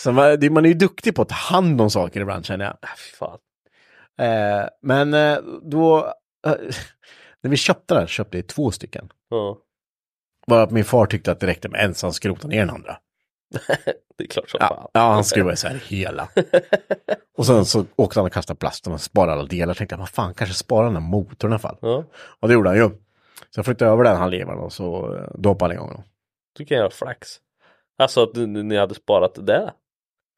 Så 0.03 0.11
man, 0.11 0.53
man 0.53 0.65
är 0.65 0.69
ju 0.69 0.75
duktig 0.75 1.15
på 1.15 1.21
att 1.21 1.29
ta 1.29 1.35
hand 1.35 1.81
om 1.81 1.89
saker 1.89 2.21
ibland 2.21 2.45
känner 2.45 2.65
jag. 2.65 2.73
Äh, 2.81 2.95
fy 2.97 3.15
fan. 3.15 3.37
Eh, 4.19 4.67
men 4.81 5.13
eh, 5.13 5.37
då, 5.63 6.13
eh, 6.47 6.53
när 7.41 7.49
vi 7.49 7.57
köpte 7.57 7.93
den, 7.93 8.07
köpte 8.07 8.37
vi 8.37 8.43
två 8.43 8.71
stycken. 8.71 9.09
Ja. 9.29 9.57
Bara 10.47 10.63
att 10.63 10.71
min 10.71 10.85
far 10.85 11.05
tyckte 11.05 11.31
att 11.31 11.39
det 11.39 11.47
räckte 11.47 11.69
med 11.69 11.85
en 11.85 11.93
så 11.93 12.07
han 12.07 12.13
skrotade 12.13 12.47
ner 12.47 12.59
den 12.59 12.69
andra. 12.69 12.97
Det 14.17 14.23
är 14.23 14.27
klart 14.27 14.49
som 14.49 14.59
fan. 14.59 14.77
Ja, 14.79 14.89
ja 14.93 15.13
han 15.13 15.23
skruvade 15.23 15.53
isär 15.53 15.83
hela. 15.87 16.29
och 17.37 17.45
sen 17.45 17.65
så 17.65 17.85
åkte 17.95 18.19
han 18.19 18.25
och 18.25 18.33
kastade 18.33 18.57
plasten 18.57 18.93
och 18.93 19.01
sparade 19.01 19.33
alla 19.33 19.45
delar. 19.45 19.73
Tänkte 19.73 19.93
jag, 19.93 19.99
vad 19.99 20.09
fan, 20.09 20.33
kanske 20.33 20.55
spara 20.55 20.85
den 20.85 20.95
här 20.95 21.09
motorn 21.09 21.51
i 21.51 21.53
alla 21.53 21.59
fall. 21.59 21.77
Ja. 21.81 22.03
Och 22.13 22.47
det 22.47 22.53
gjorde 22.53 22.69
han 22.69 22.77
ju. 22.77 22.89
Så 23.49 23.59
jag 23.59 23.65
flyttade 23.65 23.91
över 23.91 24.03
den 24.03 24.17
halvlevaren 24.17 24.59
och 24.59 24.73
så 24.73 25.15
eh, 25.15 25.23
då 25.33 25.49
hoppade 25.49 25.73
han 25.73 25.83
igång. 25.83 25.95
Då. 25.97 26.03
Du 26.57 26.65
kan 26.65 26.77
göra 26.77 26.89
flax. 26.89 27.27
Alltså 27.97 28.23
att 28.23 28.35
ni 28.35 28.77
hade 28.77 28.95
sparat 28.95 29.35
det 29.35 29.41
där. 29.41 29.71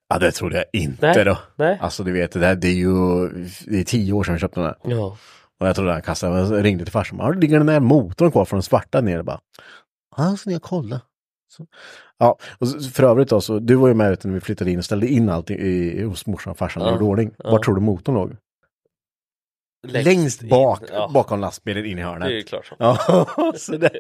Ja, 0.10 0.20
det 0.20 0.32
trodde 0.32 0.56
jag 0.56 0.66
inte 0.82 1.14
Nej. 1.16 1.26
då. 1.26 1.38
Nej. 1.56 1.78
Alltså 1.82 2.04
du 2.04 2.12
vet, 2.12 2.32
det, 2.32 2.40
där, 2.40 2.56
det 2.56 2.68
är 2.68 2.74
ju 2.74 3.28
det 3.68 3.80
är 3.80 3.84
tio 3.84 4.14
år 4.14 4.24
sedan 4.24 4.34
jag 4.34 4.42
köpte 4.42 4.60
den 4.60 4.68
här. 4.68 4.78
Ja. 4.98 5.18
Och 5.60 5.68
jag 5.68 5.76
trodde 5.76 5.92
han 5.94 6.02
kastade, 6.02 6.56
jag 6.56 6.66
ringde 6.66 6.84
till 6.86 6.92
farsan. 6.92 7.20
Har 7.20 7.34
ligger 7.34 7.58
den 7.58 7.68
där 7.68 7.80
motorn 7.80 8.32
kvar 8.32 8.46
från 8.46 8.58
den 8.58 8.64
svarta 8.64 9.02
nere 9.02 9.24
bara? 9.24 9.40
Ja, 10.18 10.38
så 10.38 10.52
jag 10.52 10.62
kolla. 10.62 11.02
Så. 11.48 11.66
Ja, 12.18 12.38
och 12.60 12.68
för 12.94 13.04
övrigt 13.04 13.30
då, 13.30 13.42
så 13.42 13.60
du 13.60 13.76
var 13.76 13.88
ju 13.88 13.94
med 13.94 14.12
ute 14.12 14.28
när 14.28 14.34
vi 14.36 14.40
flyttade 14.42 14.72
in 14.72 14.78
och 14.78 14.86
ställde 14.86 15.08
in 15.08 15.30
allt 15.30 15.52
i, 15.52 15.54
i, 15.54 16.04
hos 16.04 16.26
morsan 16.26 16.52
och 16.52 16.58
farsan 16.58 16.84
Ja, 16.84 16.92
gjorde 16.92 17.04
ordning. 17.04 17.32
ja. 17.38 17.52
Var 17.52 17.60
tror 17.60 17.76
du 17.76 17.82
motorn 17.82 18.16
låg? 18.16 18.36
Längst, 19.88 20.44
in. 20.44 20.50
bak, 20.50 20.82
Ja. 20.94 21.12
bakom 21.14 21.40
lastbilen 21.40 21.86
in 21.86 21.92
i 21.92 21.96
Det 21.96 22.02
är 22.02 22.06
hörnet. 22.06 22.32
ju 22.32 22.44
klart 22.44 22.72
Ja, 22.80 22.98
så 23.58 23.78
det, 23.78 23.92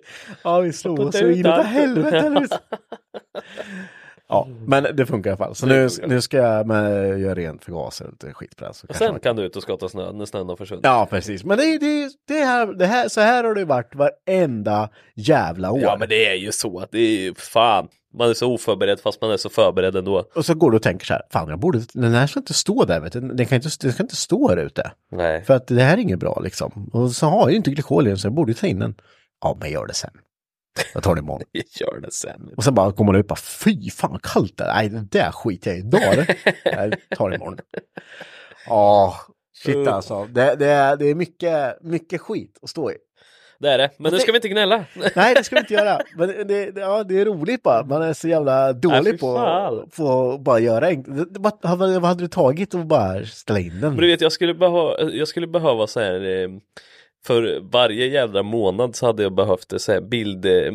ja 0.43 0.59
vi 0.59 0.73
slog 0.73 0.99
oss 0.99 1.21
inåt 1.21 1.51
allt. 1.53 1.67
helvete. 1.67 2.47
Ja, 4.29 4.47
men 4.67 4.83
det 4.95 5.05
funkar 5.05 5.29
i 5.29 5.31
alla 5.31 5.37
fall. 5.37 5.55
Så 5.55 5.65
nu, 5.65 5.89
nu 6.07 6.21
ska 6.21 6.37
jag 6.37 6.67
med, 6.67 7.19
göra 7.19 7.35
rent 7.35 7.63
förgaser 7.63 8.05
och 8.05 8.11
lite 8.11 8.33
skit 8.33 8.55
på 8.55 8.65
det. 8.65 8.73
Så 8.73 8.87
Och 8.89 8.95
sen 8.95 9.11
man- 9.11 9.19
kan 9.19 9.35
du 9.35 9.43
ut 9.43 9.55
och 9.55 9.63
skotta 9.63 9.89
snö 9.89 10.11
när 10.11 10.25
snön 10.25 10.49
har 10.49 10.55
försvunnit. 10.55 10.85
Ja, 10.85 11.07
precis. 11.09 11.43
Men 11.43 11.57
det, 11.57 11.77
det, 11.77 12.09
det, 12.27 12.33
här, 12.45 12.67
det 12.73 12.85
här, 12.85 13.07
så 13.09 13.21
här 13.21 13.43
har 13.43 13.55
det 13.55 13.65
varit 13.65 13.95
varenda 13.95 14.89
jävla 15.15 15.71
år. 15.71 15.79
Ja 15.81 15.95
men 15.99 16.09
det 16.09 16.25
är 16.27 16.35
ju 16.35 16.51
så 16.51 16.79
att 16.79 16.91
det 16.91 16.99
är 16.99 17.21
ju 17.21 17.33
fan. 17.35 17.87
Man 18.17 18.29
är 18.29 18.33
så 18.33 18.53
oförberedd 18.53 18.99
fast 18.99 19.21
man 19.21 19.31
är 19.31 19.37
så 19.37 19.49
förberedd 19.49 19.95
ändå. 19.95 20.25
Och 20.35 20.45
så 20.45 20.53
går 20.53 20.71
du 20.71 20.77
och 20.77 20.83
tänker 20.83 21.05
så 21.05 21.13
här, 21.13 21.21
fan 21.31 21.49
jag 21.49 21.59
borde, 21.59 21.81
den 21.93 22.13
här 22.13 22.27
ska 22.27 22.39
inte 22.39 22.53
stå 22.53 22.85
där, 22.85 22.99
vet 22.99 23.13
du. 23.13 23.19
Den, 23.19 23.45
kan 23.45 23.55
inte, 23.55 23.69
den 23.81 23.91
ska 23.93 24.03
inte 24.03 24.15
stå 24.15 24.47
där 24.47 24.57
ute. 24.57 24.91
Nej. 25.11 25.43
För 25.43 25.53
att 25.53 25.67
det 25.67 25.81
här 25.83 25.97
är 25.97 26.01
inget 26.01 26.19
bra 26.19 26.39
liksom. 26.43 26.89
Och 26.93 27.11
så 27.11 27.25
har 27.25 27.39
jag 27.41 27.51
ju 27.51 27.57
inte 27.57 27.71
glykol 27.71 28.05
i 28.07 28.09
den 28.09 28.17
så 28.17 28.27
jag 28.27 28.33
borde 28.33 28.53
ta 28.53 28.67
in 28.67 28.79
den. 28.79 28.95
Ja, 29.41 29.57
men 29.59 29.71
gör 29.71 29.87
det 29.87 29.93
sen. 29.93 30.11
Jag 30.93 31.03
tar 31.03 31.15
det 31.15 31.19
imorgon. 31.19 31.41
Jag 31.51 31.63
gör 31.79 31.99
det 32.01 32.11
sen. 32.11 32.49
Och 32.57 32.63
sen 32.63 32.73
bara 32.75 32.91
kommer 32.91 33.11
man 33.11 33.19
ut 33.19 33.23
och 33.25 33.27
bara, 33.29 33.35
fy 33.35 33.89
fan 33.89 34.11
vad 34.11 34.21
kallt 34.21 34.57
det 34.57 34.63
är. 34.63 34.73
Nej, 34.73 34.89
det 34.89 35.19
där 35.19 35.31
skiter 35.31 35.69
jag 35.71 35.77
i 35.77 35.81
idag. 35.81 36.01
det. 36.15 36.35
Nej, 36.65 36.91
jag 37.09 37.17
tar 37.17 37.29
det 37.29 37.35
imorgon. 37.35 37.57
Ja, 38.67 39.15
shit 39.63 39.87
alltså. 39.87 40.25
Det, 40.25 40.55
det, 40.55 40.67
är, 40.67 40.97
det 40.97 41.05
är 41.05 41.15
mycket, 41.15 41.83
mycket 41.83 42.21
skit 42.21 42.59
att 42.61 42.69
stå 42.69 42.91
i. 42.91 42.95
Det 43.59 43.69
är 43.69 43.77
det. 43.77 43.89
Men 43.99 44.11
nu 44.13 44.19
ska 44.19 44.31
vi 44.31 44.35
inte 44.37 44.49
gnälla. 44.49 44.85
Nej, 45.15 45.35
det 45.35 45.43
ska 45.43 45.55
vi 45.55 45.59
inte 45.59 45.73
göra. 45.73 46.01
Men 46.15 46.27
det, 46.27 46.43
det, 46.71 46.79
ja, 46.81 47.03
det 47.03 47.21
är 47.21 47.25
roligt 47.25 47.63
bara. 47.63 47.83
Man 47.85 48.01
är 48.01 48.13
så 48.13 48.27
jävla 48.27 48.65
Nej, 48.65 48.73
dålig 48.73 49.13
fy 49.13 49.17
på, 49.17 49.87
på 49.97 50.31
att 50.31 50.41
bara 50.41 50.59
göra 50.59 50.87
enkelt. 50.87 51.33
Det- 51.33 51.39
vad 51.65 52.05
hade 52.05 52.23
du 52.23 52.27
tagit 52.27 52.73
och 52.73 52.85
bara 52.85 53.25
ställa 53.25 53.59
in 53.59 53.69
den? 53.69 53.79
Men 53.93 53.95
du 53.97 54.07
vet, 54.07 54.21
jag 54.21 54.31
skulle, 54.31 54.53
behöva, 54.53 55.01
jag 55.11 55.27
skulle 55.27 55.47
behöva 55.47 55.87
så 55.87 55.99
här 55.99 56.43
eh, 56.43 56.49
för 57.25 57.59
varje 57.71 58.05
jävla 58.07 58.43
månad 58.43 58.95
så 58.95 59.05
hade 59.05 59.23
jag 59.23 59.35
behövt 59.35 59.73
så 59.81 59.91
här 59.91 60.01
bild, 60.01 60.45
eh, 60.45 60.73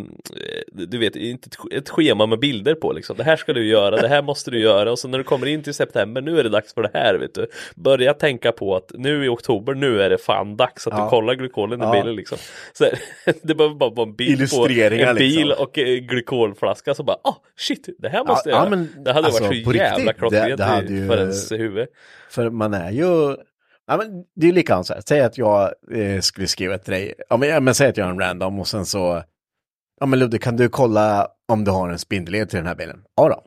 du 0.73 0.99
vet, 0.99 1.17
inte 1.17 1.47
ett, 1.47 1.57
sch- 1.57 1.79
ett 1.79 1.89
schema 1.89 2.27
med 2.27 2.39
bilder 2.39 2.75
på 2.75 2.93
liksom. 2.93 3.17
Det 3.17 3.25
här 3.25 3.37
ska 3.37 3.53
du 3.53 3.67
göra, 3.67 3.97
det 3.97 4.09
här 4.09 4.23
måste 4.23 4.51
du 4.51 4.59
göra 4.61 4.93
och 4.93 4.99
så 4.99 5.09
när 5.09 5.19
du 5.19 5.25
kommer 5.25 5.47
in 5.47 5.63
till 5.63 5.75
september, 5.75 6.21
nu 6.21 6.39
är 6.39 6.43
det 6.45 6.49
dags 6.49 6.75
för 6.75 6.83
det 6.83 6.91
här, 6.95 7.15
vet 7.15 7.35
du. 7.35 7.47
Börja 7.75 8.15
tänka 8.15 8.53
på 8.53 8.77
att 8.77 8.91
nu 8.95 9.25
i 9.25 9.29
oktober, 9.29 9.75
nu 9.75 10.03
är 10.03 10.11
det 10.11 10.19
fan 10.19 10.57
dags 10.57 10.87
att 10.87 10.93
Ja. 10.97 11.05
du 11.05 11.11
kollar 11.11 11.35
glykolen 11.35 11.81
i 11.81 11.85
Ja. 11.85 11.93
bilen 11.93 12.17
liksom. 12.17 12.39
Så 12.73 12.85
här, 12.85 12.93
det 13.43 13.55
behöver 13.55 13.77
bara 13.77 13.91
vara 13.91 14.09
en 14.09 14.15
bild 14.17 14.51
på 14.51 14.67
en 14.69 15.15
bil 15.17 15.35
liksom. 15.49 15.65
och 15.65 15.79
en 15.79 16.07
glykolflaska 16.07 16.95
så 16.95 17.03
bara, 17.03 17.17
ah 17.25 17.35
shit, 17.57 17.89
det 17.99 18.09
här 18.09 18.19
Ja, 18.19 18.25
måste 18.25 18.49
jag 18.51 18.57
ja, 18.57 18.61
göra. 18.61 18.71
men 18.71 19.05
det 19.05 19.13
hade 19.13 19.27
alltså, 19.27 19.45
varit 19.45 19.65
så 19.65 19.71
på 19.71 19.77
jävla 19.77 20.13
klockrent 20.13 20.91
i- 20.91 20.93
ju- 20.95 21.07
för 21.09 21.19
ens 21.19 21.53
huvud. 21.53 21.89
För 22.31 22.51
man 22.51 22.75
är 22.75 22.91
ju... 22.91 23.37
Ja, 23.89 23.97
men 23.97 24.25
det 24.35 24.49
är 24.49 24.53
likadant 24.53 24.87
så 24.87 24.95
här. 24.95 25.03
Säg 25.09 25.21
att 25.21 25.39
jag 25.39 25.73
eh, 25.93 26.21
skulle 26.21 26.47
skriva 26.47 26.79
till 26.79 26.93
dig. 26.93 27.15
Ja, 27.29 27.37
men, 27.37 27.49
ja, 27.49 27.61
men 27.61 27.75
säg 27.75 27.89
att 27.89 27.97
jag 27.97 28.05
har 28.05 28.13
en 28.13 28.21
random 28.21 28.61
och 28.61 28.69
sen 28.69 28.87
så... 28.87 29.23
Ja, 30.01 30.07
men 30.07 30.19
Ludde, 30.19 30.39
kan 30.39 30.57
du 30.57 30.69
kolla 30.69 31.29
om 31.49 31.65
du 31.65 31.71
har 31.71 31.89
en 31.89 31.99
spindelled 31.99 32.49
till 32.49 32.57
den 32.57 32.67
här 32.67 32.75
bilen? 32.75 33.05
Ja 33.17 33.29
då. 33.29 33.43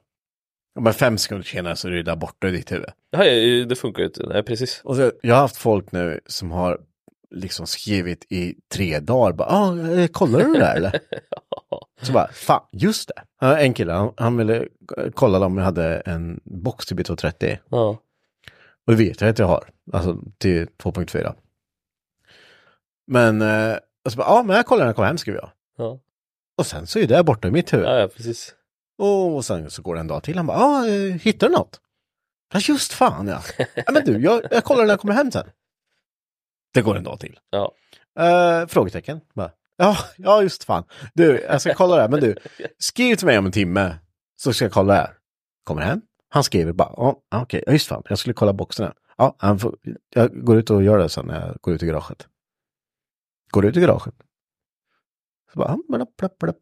Ja, 0.75 0.81
men 0.81 0.93
fem 0.93 1.17
sekunder 1.17 1.43
senare 1.45 1.75
så 1.75 1.87
är 1.87 1.91
det 1.91 2.03
där 2.03 2.15
borta 2.15 2.47
i 2.47 2.51
ditt 2.51 2.71
huvud. 2.71 2.89
Ja, 3.11 3.25
ja, 3.25 3.65
det 3.65 3.75
funkar 3.75 4.01
ju 4.01 4.07
inte. 4.07 4.23
Nej, 4.27 4.43
precis. 4.43 4.81
Och 4.83 4.95
så, 4.95 5.11
jag 5.21 5.35
har 5.35 5.41
haft 5.41 5.57
folk 5.57 5.91
nu 5.91 6.19
som 6.25 6.51
har 6.51 6.79
liksom 7.31 7.67
skrivit 7.67 8.25
i 8.29 8.55
tre 8.73 8.99
dagar. 8.99 9.33
Bara, 9.33 9.47
ah, 9.49 9.91
eh, 9.91 10.07
kollar 10.07 10.39
du 10.39 10.53
det 10.53 10.59
där 10.59 10.75
eller? 10.75 10.99
Så 12.01 12.13
bara, 12.13 12.27
fan, 12.27 12.61
just 12.71 13.11
det. 13.39 13.47
En 13.47 13.73
kille, 13.73 13.93
han, 13.93 14.13
han 14.17 14.37
ville 14.37 14.57
eh, 14.97 15.11
kolla 15.13 15.45
om 15.45 15.57
jag 15.57 15.65
hade 15.65 15.99
en 15.99 16.39
box 16.43 16.85
till 16.85 16.97
B230. 16.97 17.57
Ja. 17.69 17.97
Och 18.87 18.95
det 18.95 19.03
vet 19.03 19.21
jag 19.21 19.29
att 19.29 19.39
jag 19.39 19.47
har. 19.47 19.69
Alltså 19.93 20.17
till 20.37 20.67
2.4. 20.67 21.35
Men, 23.07 23.41
eh, 23.41 23.77
bara, 24.15 24.27
ja 24.27 24.43
men 24.43 24.55
jag 24.55 24.65
kollar 24.65 24.83
när 24.83 24.87
jag 24.89 24.95
kommer 24.95 25.07
hem 25.07 25.17
skriver 25.17 25.39
jag. 25.39 25.51
Ja. 25.77 25.99
Och 26.57 26.65
sen 26.65 26.87
så 26.87 26.99
är 26.99 27.07
det 27.07 27.23
borta 27.23 27.47
i 27.47 27.51
mitt 27.51 27.73
huvud. 27.73 27.85
Ja, 27.85 27.99
ja, 27.99 28.07
precis. 28.07 28.55
Och 28.97 29.45
sen 29.45 29.71
så 29.71 29.81
går 29.81 29.95
det 29.95 30.01
en 30.01 30.07
dag 30.07 30.23
till. 30.23 30.37
Han 30.37 30.47
bara, 30.47 30.57
ja, 30.57 30.87
eh, 30.87 31.13
hittar 31.13 31.47
du 31.47 31.53
något? 31.53 31.81
Ja, 32.53 32.59
just 32.59 32.93
fan 32.93 33.27
ja. 33.27 33.41
ja 33.75 33.91
men 33.91 34.05
du, 34.05 34.21
jag, 34.21 34.41
jag 34.51 34.63
kollar 34.63 34.83
när 34.83 34.89
jag 34.89 34.99
kommer 34.99 35.13
hem 35.13 35.31
sen. 35.31 35.49
Det 36.73 36.81
går 36.81 36.97
en 36.97 37.03
dag 37.03 37.19
till. 37.19 37.39
Ja. 37.49 37.73
Eh, 38.19 38.67
frågetecken. 38.67 39.21
Bara, 39.33 39.51
ja, 39.77 39.97
ja, 40.17 40.41
just 40.41 40.63
fan. 40.63 40.83
Du, 41.13 41.41
jag 41.41 41.61
ska 41.61 41.73
kolla 41.73 41.95
det 41.95 42.01
här, 42.01 42.09
men 42.09 42.19
du, 42.19 42.35
skriv 42.77 43.15
till 43.15 43.25
mig 43.25 43.37
om 43.37 43.45
en 43.45 43.51
timme 43.51 43.95
så 44.35 44.53
ska 44.53 44.65
jag 44.65 44.71
kolla 44.71 44.93
det 44.93 44.99
här. 44.99 45.13
Kommer 45.63 45.81
hem, 45.81 46.01
han 46.33 46.43
skriver 46.43 46.73
bara, 46.73 46.93
ja, 46.97 47.09
oh, 47.09 47.41
okej, 47.41 47.61
okay. 47.61 47.73
just 47.73 47.87
fan, 47.87 48.03
jag 48.09 48.17
skulle 48.17 48.33
kolla 48.33 48.53
boxen 48.53 48.85
här. 48.85 48.93
Ja, 49.17 49.35
han 49.39 49.59
får, 49.59 49.77
jag 50.09 50.45
går 50.45 50.57
ut 50.57 50.69
och 50.69 50.83
gör 50.83 50.97
det 50.97 51.09
sen 51.09 51.25
när 51.25 51.47
jag 51.47 51.57
går 51.61 51.73
ut 51.73 51.83
i 51.83 51.85
garaget. 51.85 52.27
Går 53.49 53.65
ut 53.65 53.77
i 53.77 53.81
garaget. 53.81 54.13
Så 55.53 55.59
bara, 55.59 55.77
ja, 55.89 56.05
blapp, 56.17 56.37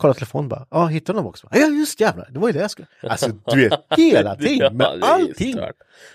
blapp. 0.00 0.02
Kolla 0.02 0.14
telefonen 0.14 0.48
bara, 0.48 0.66
ja, 0.70 0.86
hittar 0.86 1.12
du 1.12 1.16
någon 1.16 1.24
box? 1.24 1.44
Ja, 1.50 1.58
just 1.58 2.00
jävlar, 2.00 2.28
det 2.30 2.38
var 2.38 2.48
ju 2.48 2.52
det 2.52 2.60
jag 2.60 2.70
skulle. 2.70 2.88
Alltså, 3.02 3.30
du 3.46 3.68
vet, 3.68 3.80
hela 3.96 4.36
tiden, 4.36 4.76
med 4.76 4.98
Ja, 5.00 5.06
allting. 5.14 5.56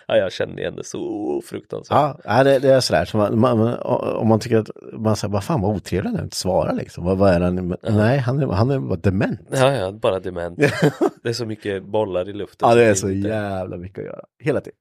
Ja, 0.07 0.17
jag 0.17 0.31
känner 0.31 0.59
igen 0.59 0.75
det 0.75 0.83
så 0.83 1.41
fruktansvärt. 1.45 1.95
Ja, 1.97 2.19
ja, 2.23 2.43
det, 2.43 2.59
det 2.59 2.69
är 2.73 2.79
sådär. 2.79 3.05
Så 3.05 3.17
man, 3.17 3.39
man, 3.39 3.75
om 4.15 4.27
man 4.27 4.39
tycker 4.39 4.57
att 4.57 4.69
man 4.93 5.15
säger, 5.15 5.31
vad 5.33 5.43
fan 5.43 5.61
vad 5.61 5.75
otrevlig 5.75 6.09
han 6.09 6.19
är, 6.19 6.23
inte 6.23 6.35
svara 6.35 6.71
liksom. 6.71 7.03
Vad, 7.05 7.17
vad 7.17 7.33
är 7.33 7.39
han? 7.39 7.75
Nej, 7.83 8.17
han 8.19 8.39
är, 8.39 8.47
han 8.47 8.71
är 8.71 8.79
bara 8.79 8.95
dement. 8.99 9.39
Ja, 9.51 9.73
ja, 9.73 9.91
bara 9.91 10.19
dement. 10.19 10.57
det 11.23 11.29
är 11.29 11.33
så 11.33 11.45
mycket 11.45 11.83
bollar 11.83 12.29
i 12.29 12.33
luften. 12.33 12.69
Ja, 12.69 12.75
det 12.75 12.83
är 12.83 12.93
så 12.93 13.09
inte- 13.09 13.27
jävla 13.29 13.77
mycket 13.77 13.99
att 13.99 14.05
göra. 14.05 14.21
Hela 14.39 14.61
tiden. 14.61 14.77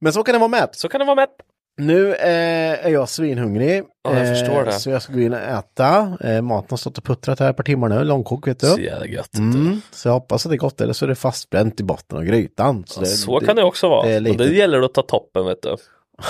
Men 0.00 0.12
så 0.12 0.22
kan 0.22 0.32
det 0.32 0.38
vara 0.38 0.48
med. 0.48 0.68
Så 0.72 0.88
kan 0.88 0.98
det 0.98 1.04
vara 1.04 1.14
mätt. 1.16 1.36
Nu 1.78 2.14
eh, 2.14 2.86
är 2.86 2.88
jag 2.90 3.08
svinhungrig. 3.08 3.82
Ja, 4.04 4.18
jag 4.18 4.38
förstår 4.38 4.64
det. 4.64 4.72
Så 4.72 4.90
jag 4.90 5.02
ska 5.02 5.12
gå 5.12 5.20
in 5.20 5.32
och 5.32 5.38
äta. 5.40 6.18
Eh, 6.20 6.42
maten 6.42 6.66
har 6.70 6.76
stått 6.76 6.98
och 6.98 7.04
puttrat 7.04 7.40
här 7.40 7.50
ett 7.50 7.56
par 7.56 7.64
timmar 7.64 7.88
nu, 7.88 8.04
långkok 8.04 8.48
vet 8.48 8.60
du. 8.60 8.66
Så 8.66 8.80
jävla 8.80 9.06
gött. 9.06 9.38
Mm, 9.38 9.80
så 9.90 10.08
jag 10.08 10.12
hoppas 10.12 10.46
att 10.46 10.50
det 10.50 10.56
är 10.56 10.58
gott, 10.58 10.80
eller 10.80 10.92
så 10.92 11.04
är 11.04 11.08
det 11.08 11.14
fastbränt 11.14 11.80
i 11.80 11.84
botten 11.84 12.18
av 12.18 12.24
grytan. 12.24 12.84
Så, 12.86 13.00
det, 13.00 13.06
Så 13.06 13.40
kan 13.40 13.56
det 13.56 13.64
också 13.64 13.88
vara. 13.88 14.08
det 14.08 14.20
lite- 14.20 14.44
det 14.44 14.54
gäller 14.54 14.82
att 14.82 14.94
ta 14.94 15.02
toppen 15.02 15.46
vet 15.46 15.62
du. 15.62 15.76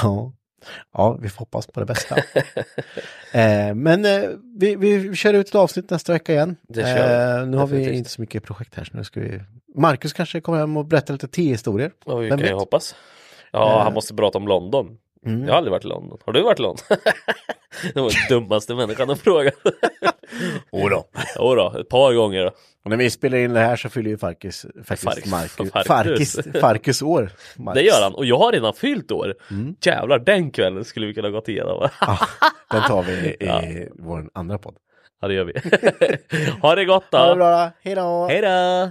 Ja. 0.03 0.32
ja, 0.92 1.18
vi 1.22 1.28
får 1.28 1.38
hoppas 1.38 1.66
på 1.66 1.80
det 1.80 1.86
bästa. 1.86 2.16
eh, 3.32 3.74
men 3.74 4.05
eh, 4.05 4.22
vi, 4.59 4.76
vi 4.76 5.14
kör 5.16 5.34
ut 5.34 5.49
ett 5.49 5.55
avsnitt 5.55 5.90
nästa 5.90 6.12
vecka 6.12 6.32
igen. 6.32 6.57
Det 6.68 6.80
eh, 6.82 7.47
nu 7.47 7.57
har 7.57 7.66
vi 7.66 7.72
Definitivt. 7.76 7.97
inte 7.99 8.11
så 8.11 8.20
mycket 8.20 8.44
projekt 8.44 8.74
här, 8.74 8.84
så 8.84 8.97
nu 8.97 9.05
ska 9.05 9.20
vi... 9.20 9.40
Marcus 9.76 10.12
kanske 10.12 10.40
kommer 10.40 10.59
hem 10.59 10.76
och 10.76 10.86
berättar 10.86 11.14
lite 11.14 11.28
tio-historier. 11.28 11.90
Ja, 12.07 12.16
vi 12.16 12.28
Vem 12.28 12.38
kan 12.38 12.47
ju 12.47 12.53
vet? 12.53 12.61
hoppas. 12.61 12.94
Ja, 13.53 13.72
Eh. 13.78 13.84
han 13.84 13.92
måste 13.94 14.14
prata 14.14 14.38
om 14.38 14.49
London. 14.49 14.99
Mm. 15.26 15.44
Jag 15.44 15.50
har 15.52 15.56
aldrig 15.58 15.70
varit 15.72 15.84
i 15.84 15.88
London. 15.88 16.18
Har 16.26 16.32
du 16.32 16.42
varit 16.42 16.58
i 16.58 16.62
London? 16.62 16.84
det 17.94 18.00
var 18.00 18.10
den 18.10 18.38
dummaste 18.40 18.74
människan 18.74 19.10
att 19.10 19.20
fråga. 19.20 19.50
Jodå. 20.72 21.04
Jodå, 21.36 21.74
ett 21.80 21.88
par 21.88 22.12
gånger. 22.14 22.44
då. 22.44 22.50
Och 22.84 22.90
när 22.90 22.96
vi 22.96 23.10
spelar 23.10 23.38
in 23.38 23.52
det 23.52 23.60
här 23.60 23.76
så 23.76 23.88
fyller 23.88 24.10
ju 24.10 24.18
Farkis, 24.18 24.66
faktiskt 24.84 25.26
Marcus, 25.26 25.70
Farkus. 25.72 25.86
Farkis, 25.86 26.38
Farkus 26.60 27.02
år. 27.02 27.30
Marcus. 27.56 27.82
Det 27.82 27.86
gör 27.86 28.02
han. 28.02 28.14
Och 28.14 28.26
jag 28.26 28.38
har 28.38 28.52
redan 28.52 28.74
fyllt 28.74 29.10
år. 29.12 29.34
Mm. 29.50 29.74
Jävlar, 29.84 30.18
den 30.18 30.50
kvällen 30.50 30.84
skulle 30.84 31.06
vi 31.06 31.14
kunna 31.14 31.30
gått 31.30 31.48
igenom. 31.48 31.88
Ah, 32.00 32.26
den 32.70 32.82
tar 32.82 33.02
vi 33.02 33.12
i 33.12 33.36
Ja. 33.40 33.62
vår 33.94 34.28
andra 34.34 34.58
podd. 34.58 34.76
ja, 35.20 35.28
det 35.28 35.34
gör 35.34 35.44
vi. 35.44 35.52
ha 36.62 36.74
det 36.74 36.84
gott 36.84 37.04
då. 37.10 37.18
Ha 37.18 37.28
det 37.28 37.34
bra 37.36 37.64
då. 37.64 37.70
Hej 37.82 37.94
då! 37.94 38.26
Hej 38.30 38.40
då! 38.42 38.90